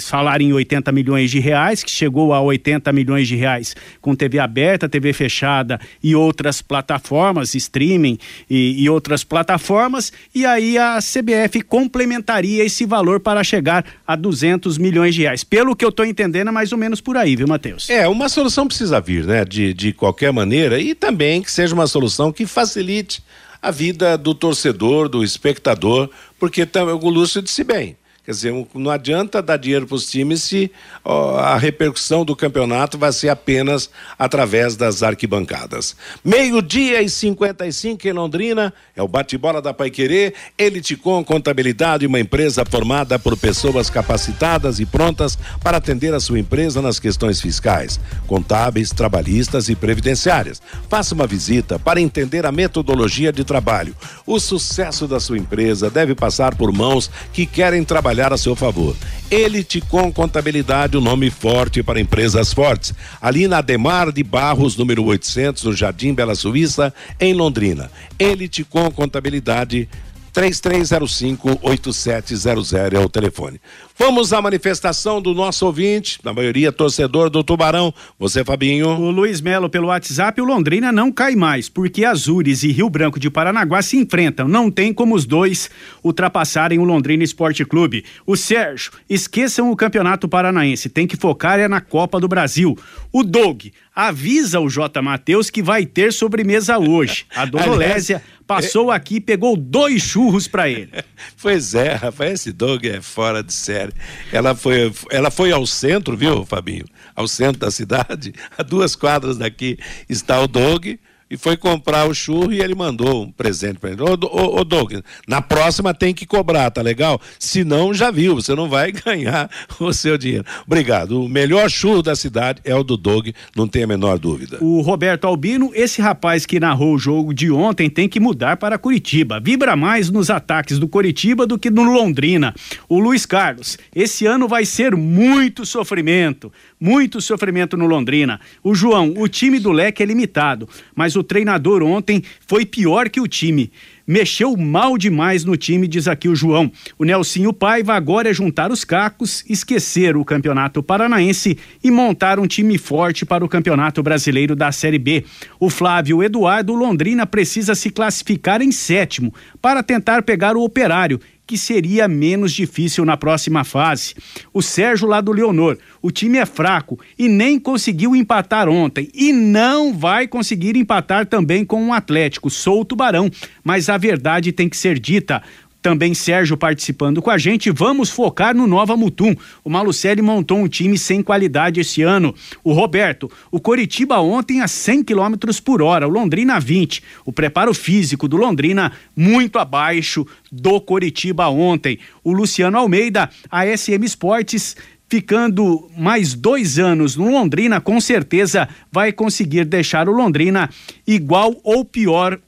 falaram 0.01 0.45
em 0.45 0.53
80 0.53 0.91
milhões 0.91 1.31
de 1.31 1.39
reais, 1.39 1.83
que 1.83 1.91
chegou 1.91 2.33
a 2.33 2.41
80 2.41 2.91
milhões 2.93 3.27
de 3.27 3.35
reais 3.35 3.75
com 4.01 4.15
TV 4.15 4.39
aberta, 4.39 4.87
TV 4.87 5.13
fechada 5.13 5.79
e 6.03 6.15
outras 6.15 6.61
plataformas, 6.61 7.55
streaming 7.55 8.17
e, 8.49 8.83
e 8.83 8.89
outras 8.89 9.23
plataformas, 9.23 10.11
e 10.33 10.45
aí 10.45 10.77
a 10.77 10.99
CBF 10.99 11.61
complementaria 11.61 12.63
esse 12.63 12.85
valor 12.85 13.19
para 13.19 13.43
chegar 13.43 13.85
a 14.05 14.15
200 14.15 14.77
milhões 14.77 15.15
de 15.15 15.21
reais. 15.21 15.43
Pelo 15.43 15.75
que 15.75 15.83
eu 15.83 15.89
estou 15.89 16.05
entendendo, 16.05 16.49
é 16.49 16.51
mais 16.51 16.71
ou 16.71 16.77
menos 16.77 17.01
por 17.01 17.17
aí, 17.17 17.35
viu, 17.35 17.47
Matheus? 17.47 17.89
É, 17.89 18.07
uma 18.07 18.29
solução 18.29 18.67
precisa 18.67 18.99
vir, 18.99 19.25
né? 19.25 19.43
De, 19.45 19.73
de 19.73 19.93
qualquer 19.93 20.31
maneira, 20.31 20.79
e 20.79 20.93
também 20.93 21.41
que 21.41 21.51
seja 21.51 21.73
uma 21.73 21.87
solução 21.87 22.31
que 22.31 22.45
facilite 22.45 23.21
a 23.61 23.71
vida 23.71 24.17
do 24.17 24.33
torcedor, 24.33 25.09
do 25.09 25.23
espectador, 25.23 26.09
porque 26.39 26.67
o 27.01 27.09
Lúcio 27.09 27.41
disse 27.41 27.63
bem. 27.63 27.98
Quer 28.29 28.33
dizer, 28.33 28.67
não 28.75 28.91
adianta 28.91 29.41
dar 29.41 29.57
dinheiro 29.57 29.87
para 29.87 29.95
os 29.95 30.05
times 30.05 30.43
se 30.43 30.71
a 31.03 31.57
repercussão 31.57 32.23
do 32.23 32.35
campeonato 32.35 32.95
vai 32.95 33.11
ser 33.11 33.29
apenas 33.29 33.89
através 34.19 34.75
das 34.75 35.01
arquibancadas. 35.01 35.95
Meio-dia 36.23 37.01
e 37.01 37.09
55 37.09 38.07
em 38.07 38.11
Londrina, 38.11 38.71
é 38.95 39.01
o 39.01 39.07
bate-bola 39.07 39.63
da 39.63 39.73
Paiquerê, 39.73 40.35
Eliticom 40.59 41.23
Contabilidade, 41.23 42.05
uma 42.05 42.19
empresa 42.19 42.63
formada 42.63 43.17
por 43.17 43.35
pessoas 43.35 43.89
capacitadas 43.89 44.79
e 44.79 44.85
prontas 44.85 45.35
para 45.63 45.77
atender 45.77 46.13
a 46.13 46.19
sua 46.19 46.37
empresa 46.37 46.83
nas 46.83 46.99
questões 46.99 47.41
fiscais, 47.41 47.99
contábeis, 48.27 48.91
trabalhistas 48.91 49.69
e 49.69 49.75
previdenciárias. 49.75 50.61
Faça 50.87 51.15
uma 51.15 51.25
visita 51.25 51.79
para 51.79 51.99
entender 51.99 52.45
a 52.45 52.51
metodologia 52.51 53.33
de 53.33 53.43
trabalho. 53.43 53.95
O 54.23 54.39
sucesso 54.39 55.07
da 55.07 55.19
sua 55.19 55.39
empresa 55.39 55.89
deve 55.89 56.13
passar 56.13 56.53
por 56.53 56.71
mãos 56.71 57.09
que 57.33 57.47
querem 57.47 57.83
trabalhar 57.83 58.18
a 58.21 58.37
seu 58.37 58.55
favor. 58.55 58.95
Elite 59.31 59.81
com 59.81 60.11
Contabilidade, 60.11 60.97
o 60.97 60.99
um 60.99 61.03
nome 61.03 61.29
forte 61.29 61.81
para 61.81 61.99
empresas 61.99 62.53
fortes. 62.53 62.93
Ali 63.21 63.47
na 63.47 63.61
Demar 63.61 64.11
de 64.11 64.23
Barros, 64.23 64.75
número 64.75 65.03
800, 65.05 65.63
no 65.63 65.73
Jardim 65.73 66.13
Bela 66.13 66.35
Suíça, 66.35 66.93
em 67.19 67.33
Londrina. 67.33 67.89
Elite 68.19 68.63
com 68.63 68.91
Contabilidade 68.91 69.87
3305-8700 70.33 72.93
é 72.93 72.99
o 72.99 73.09
telefone. 73.09 73.59
Vamos 74.01 74.31
à 74.31 74.41
manifestação 74.41 75.21
do 75.21 75.33
nosso 75.33 75.65
ouvinte, 75.65 76.19
na 76.23 76.31
maioria 76.31 76.71
torcedor 76.71 77.29
do 77.29 77.43
Tubarão. 77.43 77.93
Você, 78.17 78.45
Fabinho. 78.45 78.87
O 78.87 79.11
Luiz 79.11 79.41
Melo 79.41 79.69
pelo 79.69 79.87
WhatsApp, 79.87 80.39
o 80.39 80.45
Londrina 80.45 80.89
não 80.89 81.11
cai 81.11 81.35
mais, 81.35 81.67
porque 81.67 82.05
Azures 82.05 82.63
e 82.63 82.71
Rio 82.71 82.89
Branco 82.89 83.19
de 83.19 83.29
Paranaguá 83.29 83.81
se 83.81 83.97
enfrentam. 83.97 84.47
Não 84.47 84.71
tem 84.71 84.93
como 84.93 85.13
os 85.13 85.25
dois 85.25 85.69
ultrapassarem 86.01 86.79
o 86.79 86.85
Londrina 86.85 87.25
Esporte 87.25 87.65
Clube. 87.65 88.05
O 88.25 88.37
Sérgio, 88.37 88.93
esqueçam 89.09 89.69
o 89.69 89.75
Campeonato 89.75 90.29
Paranaense, 90.29 90.87
tem 90.87 91.05
que 91.05 91.17
focar 91.17 91.59
é 91.59 91.67
na 91.67 91.81
Copa 91.81 92.21
do 92.21 92.27
Brasil. 92.29 92.77
O 93.11 93.21
Doug, 93.21 93.65
avisa 93.93 94.61
o 94.61 94.69
J. 94.69 95.01
Matheus 95.01 95.49
que 95.49 95.61
vai 95.61 95.85
ter 95.85 96.13
sobremesa 96.13 96.77
hoje. 96.77 97.25
A 97.35 97.43
Dona 97.45 97.75
Lésia 97.75 98.23
passou 98.47 98.89
aqui 98.89 99.15
e 99.15 99.21
pegou 99.21 99.57
dois 99.57 100.01
churros 100.01 100.47
para 100.47 100.69
ele. 100.69 100.89
Pois 101.41 101.73
é, 101.73 101.93
rapaz, 101.93 102.31
esse 102.31 102.51
Doug 102.51 102.85
é 102.85 103.01
fora 103.01 103.43
de 103.43 103.53
série. 103.53 103.88
Ela 104.31 104.55
foi, 104.55 104.91
ela 105.09 105.31
foi 105.31 105.51
ao 105.51 105.65
centro, 105.65 106.15
viu, 106.15 106.45
Fabinho? 106.45 106.85
Ao 107.15 107.27
centro 107.27 107.59
da 107.59 107.71
cidade, 107.71 108.33
a 108.57 108.63
duas 108.63 108.95
quadras 108.95 109.37
daqui 109.37 109.77
está 110.07 110.39
o 110.41 110.47
Doug 110.47 110.97
e 111.29 111.37
foi 111.37 111.55
comprar 111.55 112.07
o 112.07 112.13
churro 112.13 112.51
e 112.51 112.59
ele 112.59 112.73
mandou 112.73 113.23
um 113.23 113.31
presente 113.31 113.77
para 113.79 113.91
ele. 113.91 114.01
Ô, 114.01 114.17
ô, 114.21 114.59
ô 114.59 114.63
Doug, 114.63 114.93
na 115.27 115.41
próxima 115.41 115.93
tem 115.93 116.13
que 116.13 116.25
cobrar, 116.25 116.71
tá 116.71 116.81
legal? 116.81 117.21
Se 117.37 117.63
não, 117.63 117.93
já 117.93 118.09
viu, 118.09 118.35
você 118.35 118.55
não 118.55 118.67
vai 118.67 118.91
ganhar 119.05 119.49
o 119.79 119.93
seu 119.93 120.17
dinheiro. 120.17 120.45
Obrigado. 120.65 121.23
O 121.23 121.29
melhor 121.29 121.69
churro 121.69 122.01
da 122.01 122.15
cidade 122.15 122.61
é 122.63 122.73
o 122.75 122.83
do 122.83 122.97
Doug, 122.97 123.29
não 123.55 123.67
tem 123.67 123.83
a 123.83 123.87
menor 123.87 124.17
dúvida. 124.17 124.57
O 124.61 124.81
Roberto 124.81 125.25
Albino, 125.25 125.71
esse 125.73 126.01
rapaz 126.01 126.45
que 126.45 126.59
narrou 126.59 126.95
o 126.95 126.99
jogo 126.99 127.33
de 127.33 127.51
ontem 127.51 127.89
tem 127.89 128.09
que 128.09 128.19
mudar 128.19 128.57
para 128.57 128.77
Curitiba. 128.77 129.39
Vibra 129.39 129.75
mais 129.75 130.09
nos 130.09 130.29
ataques 130.29 130.79
do 130.79 130.87
Curitiba 130.87 131.45
do 131.45 131.59
que 131.59 131.69
no 131.69 131.83
Londrina. 131.83 132.55
O 132.87 132.99
Luiz 132.99 133.25
Carlos, 133.25 133.77
esse 133.95 134.25
ano 134.25 134.47
vai 134.47 134.65
ser 134.65 134.95
muito 134.95 135.65
sofrimento, 135.65 136.51
muito 136.79 137.21
sofrimento 137.21 137.77
no 137.77 137.85
Londrina. 137.85 138.39
O 138.63 138.73
João, 138.73 139.13
o 139.17 139.27
time 139.27 139.59
do 139.59 139.71
Leque 139.71 140.01
é 140.01 140.05
limitado, 140.05 140.67
mas 140.95 141.15
o 141.15 141.18
treinador 141.23 141.83
ontem 141.83 142.23
foi 142.47 142.65
pior 142.65 143.09
que 143.09 143.21
o 143.21 143.27
time. 143.27 143.71
Mexeu 144.07 144.57
mal 144.57 144.97
demais 144.97 145.45
no 145.45 145.55
time, 145.55 145.87
diz 145.87 146.07
aqui 146.07 146.27
o 146.27 146.35
João. 146.35 146.71
O 146.97 147.03
Nelsinho 147.03 147.53
Paiva 147.53 147.93
agora 147.93 148.27
é 148.27 148.33
juntar 148.33 148.71
os 148.71 148.83
cacos, 148.83 149.45
esquecer 149.47 150.17
o 150.17 150.25
Campeonato 150.25 150.81
Paranaense 150.81 151.59
e 151.83 151.91
montar 151.91 152.39
um 152.39 152.47
time 152.47 152.77
forte 152.79 153.23
para 153.23 153.45
o 153.45 153.47
Campeonato 153.47 154.01
Brasileiro 154.01 154.55
da 154.55 154.71
Série 154.71 154.97
B. 154.97 155.25
O 155.59 155.69
Flávio 155.69 156.23
Eduardo 156.23 156.73
Londrina 156.73 157.27
precisa 157.27 157.75
se 157.75 157.91
classificar 157.91 158.63
em 158.63 158.71
sétimo 158.71 159.31
para 159.61 159.83
tentar 159.83 160.23
pegar 160.23 160.57
o 160.57 160.63
Operário 160.63 161.19
que 161.49 161.57
seria 161.57 162.07
menos 162.07 162.53
difícil 162.53 163.03
na 163.03 163.17
próxima 163.17 163.63
fase. 163.63 164.13
O 164.53 164.61
Sérgio 164.61 165.07
lá 165.07 165.19
do 165.19 165.31
Leonor, 165.31 165.79
o 165.99 166.11
time 166.11 166.37
é 166.37 166.45
fraco 166.45 166.99
e 167.17 167.27
nem 167.27 167.57
conseguiu 167.57 168.15
empatar 168.15 168.69
ontem 168.69 169.09
e 169.15 169.33
não 169.33 169.91
vai 169.91 170.27
conseguir 170.27 170.77
empatar 170.77 171.25
também 171.25 171.65
com 171.65 171.87
o 171.87 171.91
Atlético. 171.91 172.51
Sou 172.51 172.81
o 172.81 172.85
Tubarão, 172.85 173.31
mas 173.63 173.89
a 173.89 173.97
verdade 173.97 174.51
tem 174.51 174.69
que 174.69 174.77
ser 174.77 174.99
dita. 174.99 175.41
Também 175.81 176.13
Sérgio 176.13 176.57
participando 176.57 177.21
com 177.21 177.29
a 177.29 177.37
gente. 177.37 177.71
Vamos 177.71 178.09
focar 178.09 178.53
no 178.53 178.67
Nova 178.67 178.97
Mutum. 178.97 179.33
O 179.63 179.69
Malucelli 179.69 180.21
montou 180.21 180.57
um 180.57 180.67
time 180.67 180.97
sem 180.97 181.23
qualidade 181.23 181.79
esse 181.79 182.01
ano. 182.01 182.35
O 182.63 182.73
Roberto, 182.73 183.31
o 183.49 183.61
Coritiba 183.61 184.19
ontem 184.19 184.59
a 184.59 184.67
100 184.67 185.03
km 185.03 185.35
por 185.63 185.81
hora, 185.81 186.05
o 186.05 186.11
Londrina 186.11 186.55
a 186.55 186.59
20. 186.59 187.01
O 187.25 187.31
preparo 187.31 187.73
físico 187.73 188.27
do 188.27 188.35
Londrina 188.35 188.91
muito 189.15 189.57
abaixo 189.57 190.27
do 190.51 190.81
Coritiba 190.81 191.47
ontem. 191.47 191.97
O 192.25 192.33
Luciano 192.33 192.77
Almeida, 192.77 193.29
a 193.49 193.65
SM 193.65 194.03
Esportes 194.03 194.75
ficando 195.07 195.89
mais 195.97 196.35
dois 196.35 196.77
anos 196.77 197.15
no 197.15 197.31
Londrina, 197.31 197.81
com 197.81 197.99
certeza 198.01 198.67
vai 198.91 199.11
conseguir 199.11 199.65
deixar 199.65 200.09
o 200.09 200.11
Londrina 200.11 200.69
igual 201.07 201.55
ou 201.63 201.83
pior 201.83 202.39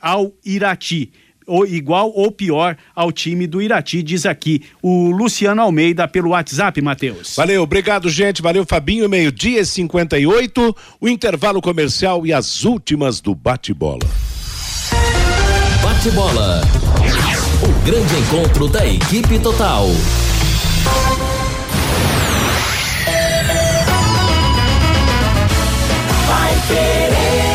ao 0.00 0.32
Irati 0.44 1.12
ou 1.46 1.66
igual 1.66 2.12
ou 2.14 2.30
pior 2.30 2.76
ao 2.94 3.12
time 3.12 3.46
do 3.46 3.60
Irati, 3.60 4.02
diz 4.02 4.26
aqui 4.26 4.62
o 4.82 5.10
Luciano 5.10 5.62
Almeida 5.62 6.06
pelo 6.08 6.30
WhatsApp, 6.30 6.80
Matheus. 6.80 7.34
Valeu, 7.36 7.62
obrigado, 7.62 8.08
gente. 8.08 8.42
Valeu, 8.42 8.64
Fabinho. 8.64 9.08
Meio-dia 9.08 9.60
e 9.60 9.66
58, 9.66 10.76
o 11.00 11.08
intervalo 11.08 11.60
comercial 11.60 12.26
e 12.26 12.32
as 12.32 12.64
últimas 12.64 13.20
do 13.20 13.34
bate-bola. 13.34 14.08
Bate-bola. 15.82 16.62
O 17.62 17.86
grande 17.86 18.14
encontro 18.16 18.68
da 18.68 18.86
equipe 18.86 19.38
total. 19.38 19.86
Ô 26.66 27.53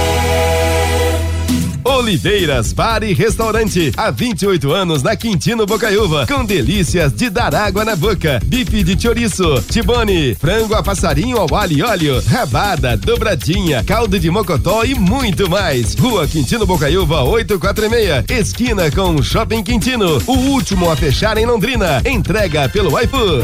Oliveiras 1.90 2.72
Bar 2.72 3.04
e 3.04 3.14
Restaurante. 3.14 3.92
Há 3.98 4.12
28 4.12 4.72
anos 4.72 5.02
na 5.02 5.16
Quintino 5.16 5.66
Bocaiúva. 5.66 6.28
Com 6.28 6.46
delícias 6.46 7.12
de 7.12 7.32
dar 7.32 7.56
água 7.56 7.84
na 7.84 7.96
boca. 7.96 8.40
Bife 8.46 8.84
de 8.84 9.02
chouriço, 9.02 9.60
tibone, 9.72 10.36
frango 10.36 10.76
a 10.76 10.84
passarinho 10.84 11.38
ao 11.38 11.56
alho 11.56 11.80
e 11.80 11.82
óleo, 11.82 12.24
rabada, 12.28 12.96
dobradinha, 12.96 13.84
caldo 13.84 14.20
de 14.20 14.30
mocotó 14.30 14.84
e 14.84 14.94
muito 14.94 15.50
mais. 15.50 15.96
Rua 15.96 16.28
Quintino 16.28 16.68
Bocaiúva 16.68 17.24
846. 17.24 18.26
Esquina 18.30 18.92
com 18.92 19.24
Shopping 19.24 19.64
Quintino. 19.64 20.22
O 20.28 20.34
último 20.34 20.92
a 20.92 20.96
fechar 20.96 21.40
em 21.40 21.48
Londrina. 21.48 22.04
Entrega 22.06 22.70
pelo 22.70 23.00
iFood. 23.00 23.44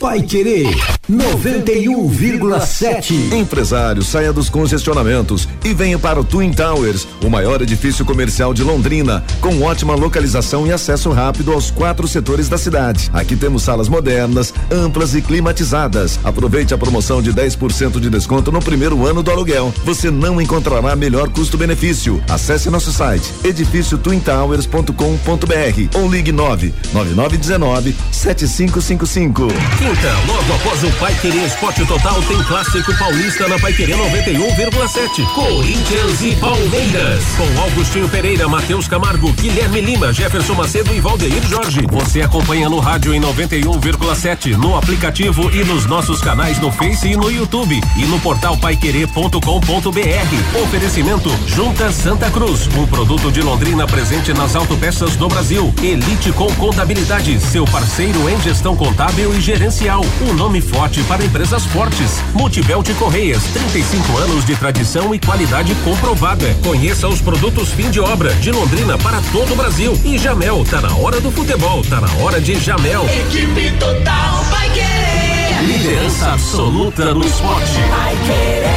Pai 0.00 0.22
Querer 0.22 0.74
91,7. 1.08 3.34
Empresário, 3.34 4.02
saia 4.02 4.32
dos 4.32 4.48
congestionamentos 4.48 5.46
e 5.64 5.72
venha 5.74 5.98
para 5.98 6.20
o 6.20 6.24
Twin 6.24 6.52
Towers, 6.52 7.06
o 7.22 7.30
maior 7.30 7.62
edifício 7.62 7.81
comercial 8.04 8.54
de 8.54 8.62
Londrina, 8.62 9.24
com 9.40 9.60
ótima 9.62 9.94
localização 9.94 10.64
e 10.66 10.72
acesso 10.72 11.10
rápido 11.10 11.52
aos 11.52 11.68
quatro 11.68 12.06
setores 12.06 12.48
da 12.48 12.56
cidade. 12.56 13.10
Aqui 13.12 13.34
temos 13.34 13.64
salas 13.64 13.88
modernas, 13.88 14.54
amplas 14.70 15.16
e 15.16 15.20
climatizadas. 15.20 16.20
Aproveite 16.22 16.72
a 16.72 16.78
promoção 16.78 17.20
de 17.20 17.32
10% 17.32 17.98
de 17.98 18.08
desconto 18.08 18.52
no 18.52 18.60
primeiro 18.60 19.04
ano 19.04 19.20
do 19.20 19.32
aluguel. 19.32 19.74
Você 19.84 20.12
não 20.12 20.40
encontrará 20.40 20.94
melhor 20.94 21.28
custo-benefício. 21.30 22.22
Acesse 22.28 22.70
nosso 22.70 22.92
site 22.92 23.32
edifício 23.42 23.98
twintowers.com.br 23.98 25.98
ou 25.98 26.08
ligue 26.08 26.30
9 26.30 26.72
9919 26.92 27.96
7555. 28.12 29.48
Quinta, 29.48 30.12
logo 30.28 30.54
após 30.54 30.84
o 30.84 30.90
Pai 30.98 31.14
Querer 31.20 31.46
Esporte 31.46 31.84
Total, 31.84 32.22
tem 32.22 32.40
clássico 32.44 32.96
paulista 32.96 33.48
na 33.48 33.58
Pai 33.58 33.72
Querer 33.72 33.96
91,7. 33.96 35.26
Corinthians 35.34 36.22
e 36.22 36.36
Palmeiras. 36.36 37.24
Com 37.36 37.71
Augustinho 37.72 38.06
Pereira, 38.06 38.46
Matheus 38.48 38.86
Camargo, 38.86 39.32
Guilherme 39.32 39.80
Lima, 39.80 40.12
Jefferson 40.12 40.52
Macedo 40.52 40.94
e 40.94 41.00
Valdeir 41.00 41.42
Jorge. 41.48 41.80
Você 41.90 42.20
acompanha 42.20 42.68
no 42.68 42.78
rádio 42.78 43.14
em 43.14 43.20
91,7, 43.20 44.58
no 44.58 44.76
aplicativo 44.76 45.50
e 45.50 45.64
nos 45.64 45.86
nossos 45.86 46.20
canais 46.20 46.58
no 46.58 46.70
Face 46.70 47.08
e 47.08 47.16
no 47.16 47.30
YouTube 47.30 47.80
e 47.96 48.04
no 48.04 48.20
portal 48.20 48.58
paiquerê.com.br. 48.58 50.60
Oferecimento 50.62 51.30
Junta 51.46 51.90
Santa 51.90 52.30
Cruz, 52.30 52.68
um 52.76 52.86
produto 52.86 53.32
de 53.32 53.40
Londrina 53.40 53.86
presente 53.86 54.34
nas 54.34 54.54
autopeças 54.54 55.16
do 55.16 55.26
Brasil. 55.26 55.72
Elite 55.82 56.30
com 56.32 56.52
Contabilidade, 56.56 57.40
seu 57.40 57.64
parceiro 57.64 58.28
em 58.28 58.38
gestão 58.42 58.76
contábil 58.76 59.34
e 59.34 59.40
gerencial. 59.40 60.04
Um 60.20 60.34
nome 60.34 60.60
forte 60.60 61.02
para 61.04 61.24
empresas 61.24 61.64
fortes. 61.64 62.20
Multibelt 62.34 62.92
Correias, 62.98 63.42
35 63.44 64.18
anos 64.18 64.44
de 64.44 64.54
tradição 64.56 65.14
e 65.14 65.18
qualidade 65.18 65.74
comprovada. 65.76 66.54
Conheça 66.62 67.08
os 67.08 67.22
produtos 67.22 67.51
fim 67.60 67.90
de 67.90 68.00
obra 68.00 68.34
de 68.36 68.50
Londrina 68.50 68.96
para 68.98 69.20
todo 69.30 69.52
o 69.52 69.56
Brasil. 69.56 69.92
E 70.04 70.16
Jamel, 70.16 70.64
tá 70.64 70.80
na 70.80 70.96
hora 70.96 71.20
do 71.20 71.30
futebol, 71.30 71.82
tá 71.82 72.00
na 72.00 72.10
hora 72.22 72.40
de 72.40 72.58
Jamel. 72.58 73.04
Equipe 73.04 73.70
total 73.78 74.42
vai 74.44 74.70
querer. 74.70 75.62
Liderança 75.62 76.32
absoluta 76.32 77.14
no 77.14 77.24
esporte. 77.24 77.72
Vai 77.90 78.16
querer. 78.26 78.72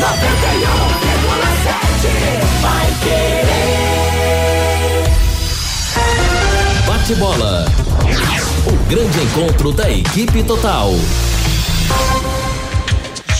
91,7 0.00 0.10
vai 2.60 2.86
querer. 3.02 3.62
Bate 6.86 7.14
bola. 7.14 7.66
O 8.66 8.72
grande 8.88 9.20
encontro 9.20 9.72
da 9.72 9.90
equipe 9.90 10.42
total. 10.42 10.92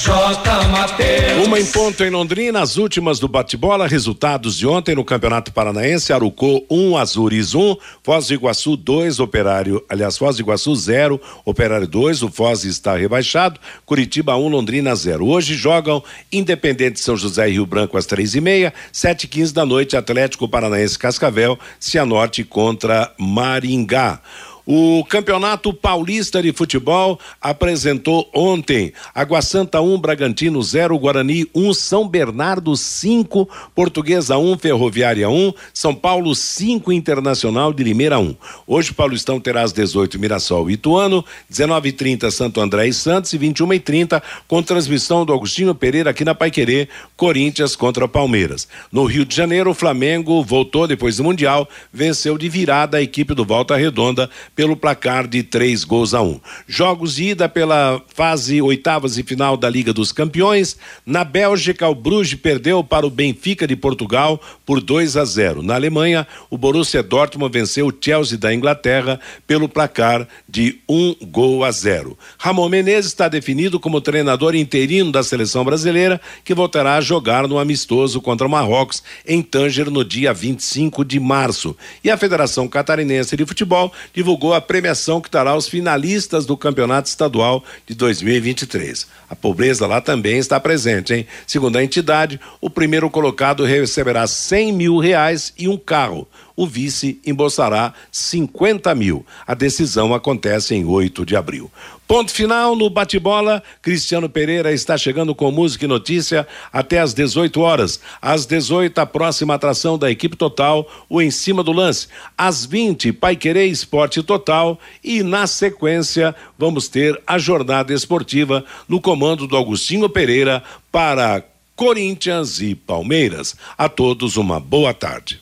J. 0.03 0.69
Mateus. 0.73 1.47
Uma 1.47 1.61
em 1.61 1.65
ponto 1.65 2.03
em 2.03 2.11
Londrina, 2.11 2.61
as 2.61 2.77
últimas 2.77 3.21
do 3.21 3.29
bate-bola, 3.29 3.87
resultados 3.87 4.59
de 4.59 4.67
ontem 4.67 4.97
no 4.97 5.05
Campeonato 5.05 5.53
Paranaense, 5.53 6.13
Arucô 6.13 6.67
1, 6.69 6.91
um, 6.91 6.97
Azures 6.97 7.55
1, 7.55 7.61
um, 7.61 7.77
Foz 8.03 8.27
do 8.27 8.35
Iguaçu 8.35 8.77
2, 8.77 9.21
Operário, 9.21 9.81
aliás, 9.89 10.19
Foz 10.19 10.35
do 10.35 10.43
Iguaçu 10.43 10.75
0, 10.75 11.21
Operário 11.45 11.87
2, 11.87 12.25
o 12.25 12.29
Foz 12.29 12.65
está 12.65 12.97
rebaixado, 12.97 13.61
Curitiba 13.87 14.35
1, 14.35 14.45
um, 14.45 14.49
Londrina 14.49 14.93
0. 14.93 15.25
Hoje 15.25 15.55
jogam 15.55 16.03
Independente 16.33 16.99
São 16.99 17.17
José 17.17 17.49
e 17.49 17.53
Rio 17.53 17.65
Branco 17.65 17.97
às 17.97 18.05
três 18.05 18.35
e 18.35 18.41
meia, 18.41 18.75
sete 18.91 19.25
e 19.25 19.29
quinze 19.29 19.55
da 19.55 19.65
noite, 19.65 19.97
Atlético 19.97 20.49
Paranaense 20.49 20.99
Cascavel, 20.99 21.57
Cianorte 21.79 22.43
contra 22.43 23.13
Maringá. 23.17 24.21
O 24.65 25.05
Campeonato 25.09 25.75
Paulista 25.75 26.41
de 26.41 26.53
Futebol 26.53 27.19
apresentou 27.41 28.31
ontem 28.33 28.93
Água 29.13 29.43
Santa 29.43 29.81
1, 29.81 29.95
um, 29.95 29.99
Bragantino 29.99 30.63
0, 30.63 30.97
Guarani 30.99 31.49
1, 31.53 31.69
um, 31.69 31.75
São 31.75 32.07
Bernardo 32.07 32.77
5, 32.77 33.49
Portuguesa 33.75 34.39
1, 34.39 34.53
um, 34.53 34.57
Ferroviária 34.57 35.29
1, 35.29 35.53
São 35.75 35.93
Paulo 35.93 36.33
5, 36.35 36.93
Internacional 36.93 37.73
de 37.73 37.83
Limeira 37.83 38.21
1. 38.21 38.37
Hoje 38.65 38.93
o 38.93 38.95
Paulistão 38.95 39.41
terá 39.41 39.63
às 39.63 39.73
18 39.73 40.17
Mirassol 40.19 40.71
e 40.71 40.75
Ituano, 40.75 41.25
19:30 41.51 42.31
Santo 42.31 42.61
André 42.61 42.87
e 42.87 42.93
Santos 42.93 43.33
e 43.33 43.39
21:30 43.39 44.23
com 44.47 44.63
transmissão 44.63 45.25
do 45.25 45.33
Agostinho 45.33 45.75
Pereira 45.75 46.11
aqui 46.11 46.25
na 46.25 46.37
Paiquerê, 46.37 46.89
Corinthians 47.17 47.75
contra 47.75 48.07
Palmeiras. 48.07 48.69
No 48.93 49.07
Rio 49.07 49.25
de 49.25 49.35
Janeiro, 49.35 49.71
o 49.71 49.75
Flamengo 49.75 50.43
voltou 50.45 50.87
depois 50.87 51.17
do 51.17 51.25
Mundial, 51.25 51.69
venceu 51.93 52.39
de 52.39 52.49
virada 52.49 52.99
a 52.99 53.03
equipe 53.03 53.35
do 53.35 53.45
Volta 53.45 53.77
Redonda 53.77 54.31
pelo 54.55 54.77
placar 54.77 55.27
de 55.27 55.43
três 55.43 55.85
gols 55.85 56.15
a 56.15 56.23
um. 56.23 56.41
Jogos 56.67 57.17
de 57.17 57.31
ida 57.31 57.49
pela 57.49 58.01
fase 58.15 58.61
oitavas 58.61 59.17
e 59.17 59.23
final 59.23 59.57
da 59.57 59.69
Liga 59.69 59.93
dos 59.93 60.13
Campeões. 60.13 60.77
Na 61.07 61.25
Bélgica, 61.25 61.89
o 61.89 61.95
Bruges 61.95 62.39
perdeu 62.39 62.85
para 62.85 63.07
o 63.07 63.11
Benfica 63.11 63.67
de 63.67 63.77
Portugal 63.77 64.41
por 64.67 64.81
2 64.81 65.17
a 65.17 65.25
0. 65.25 65.63
Na 65.63 65.75
Alemanha, 65.75 66.27
o 66.51 66.59
Borussia 66.59 67.03
Dortmund 67.03 67.53
venceu 67.53 67.87
o 67.87 67.95
Chelsea 67.99 68.37
da 68.37 68.55
Inglaterra 68.55 69.19
pelo 69.47 69.69
placar 69.69 70.29
de 70.49 70.81
um 70.89 71.15
gol 71.23 71.65
a 71.65 71.71
zero. 71.71 72.19
Ramon 72.39 72.69
Menezes 72.69 73.07
está 73.11 73.29
definido 73.29 73.81
como 73.81 74.01
treinador 74.01 74.55
interino 74.55 75.11
da 75.11 75.23
seleção 75.23 75.65
brasileira, 75.65 76.21
que 76.45 76.55
voltará 76.55 76.97
a 76.97 77.01
jogar 77.01 77.49
no 77.49 77.59
amistoso 77.59 78.21
contra 78.21 78.47
o 78.47 78.51
Marrocos 78.51 79.03
em 79.27 79.43
Tanger 79.43 79.91
no 79.91 80.05
dia 80.05 80.33
25 80.33 81.05
de 81.05 81.19
março. 81.19 81.77
E 82.05 82.11
a 82.11 82.17
Federação 82.17 82.69
Catarinense 82.69 83.37
de 83.37 83.47
Futebol 83.47 83.93
divulgou 84.13 84.42
divulgou 84.43 84.55
a 84.55 84.61
premiação 84.61 85.21
que 85.21 85.31
dará 85.31 85.53
aos 85.53 85.69
finalistas 85.69 86.45
do 86.45 86.57
Campeonato 86.57 87.09
Estadual 87.09 87.63
de 87.87 87.95
2023. 87.95 89.07
A 89.31 89.37
pobreza 89.37 89.87
lá 89.87 90.01
também 90.01 90.39
está 90.39 90.59
presente, 90.59 91.15
hein? 91.15 91.27
Segundo 91.47 91.77
a 91.79 91.85
entidade, 91.85 92.41
o 92.61 92.69
primeiro 92.69 93.09
colocado 93.09 93.65
receberá 93.65 94.27
100 94.27 94.73
mil 94.73 94.99
reais 94.99 95.55
e 95.57 95.69
um 95.69 95.79
carro. 95.79 96.27
O 96.57 96.67
vice 96.67 97.21
embolsará 97.25 97.95
50 98.11 98.95
mil. 98.95 99.25
A 99.47 99.55
decisão 99.55 100.15
acontece 100.15 100.75
em 100.75 100.85
8 100.85 101.25
de 101.25 101.37
abril. 101.37 101.71
Ponto 102.13 102.31
final 102.31 102.77
no 102.77 102.91
bate-bola. 102.91 103.63
Cristiano 103.81 104.29
Pereira 104.29 104.71
está 104.71 104.99
chegando 104.99 105.35
com 105.35 105.51
música 105.51 105.87
e 105.87 105.89
notícia 105.89 106.47
até 106.71 106.99
às 106.99 107.15
18 107.15 107.59
horas. 107.61 108.01
Às 108.21 108.45
18, 108.45 108.99
a 108.99 109.07
próxima 109.07 109.55
atração 109.55 109.97
da 109.97 110.11
equipe 110.11 110.37
total, 110.37 110.87
o 111.09 111.23
Em 111.23 111.31
Cima 111.31 111.63
do 111.63 111.73
Lance. 111.73 112.09
Às 112.37 112.67
20, 112.67 113.15
Pai 113.15 113.35
Querer 113.35 113.67
Esporte 113.67 114.23
Total. 114.23 114.79
E 115.03 115.23
na 115.23 115.47
sequência, 115.47 116.35
vamos 116.59 116.87
ter 116.87 117.19
a 117.27 117.39
jornada 117.39 117.95
esportiva 117.95 118.63
no 118.87 119.01
comando 119.01 119.47
do 119.47 119.57
Agostinho 119.57 120.09
Pereira 120.09 120.63
para 120.91 121.43
Corinthians 121.75 122.61
e 122.61 122.75
Palmeiras. 122.75 123.57
A 123.79 123.89
todos 123.89 124.37
uma 124.37 124.61
boa 124.61 124.93
tarde. 124.93 125.41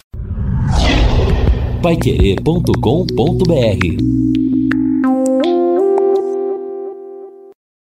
Paiquerê.com.br 1.83 4.30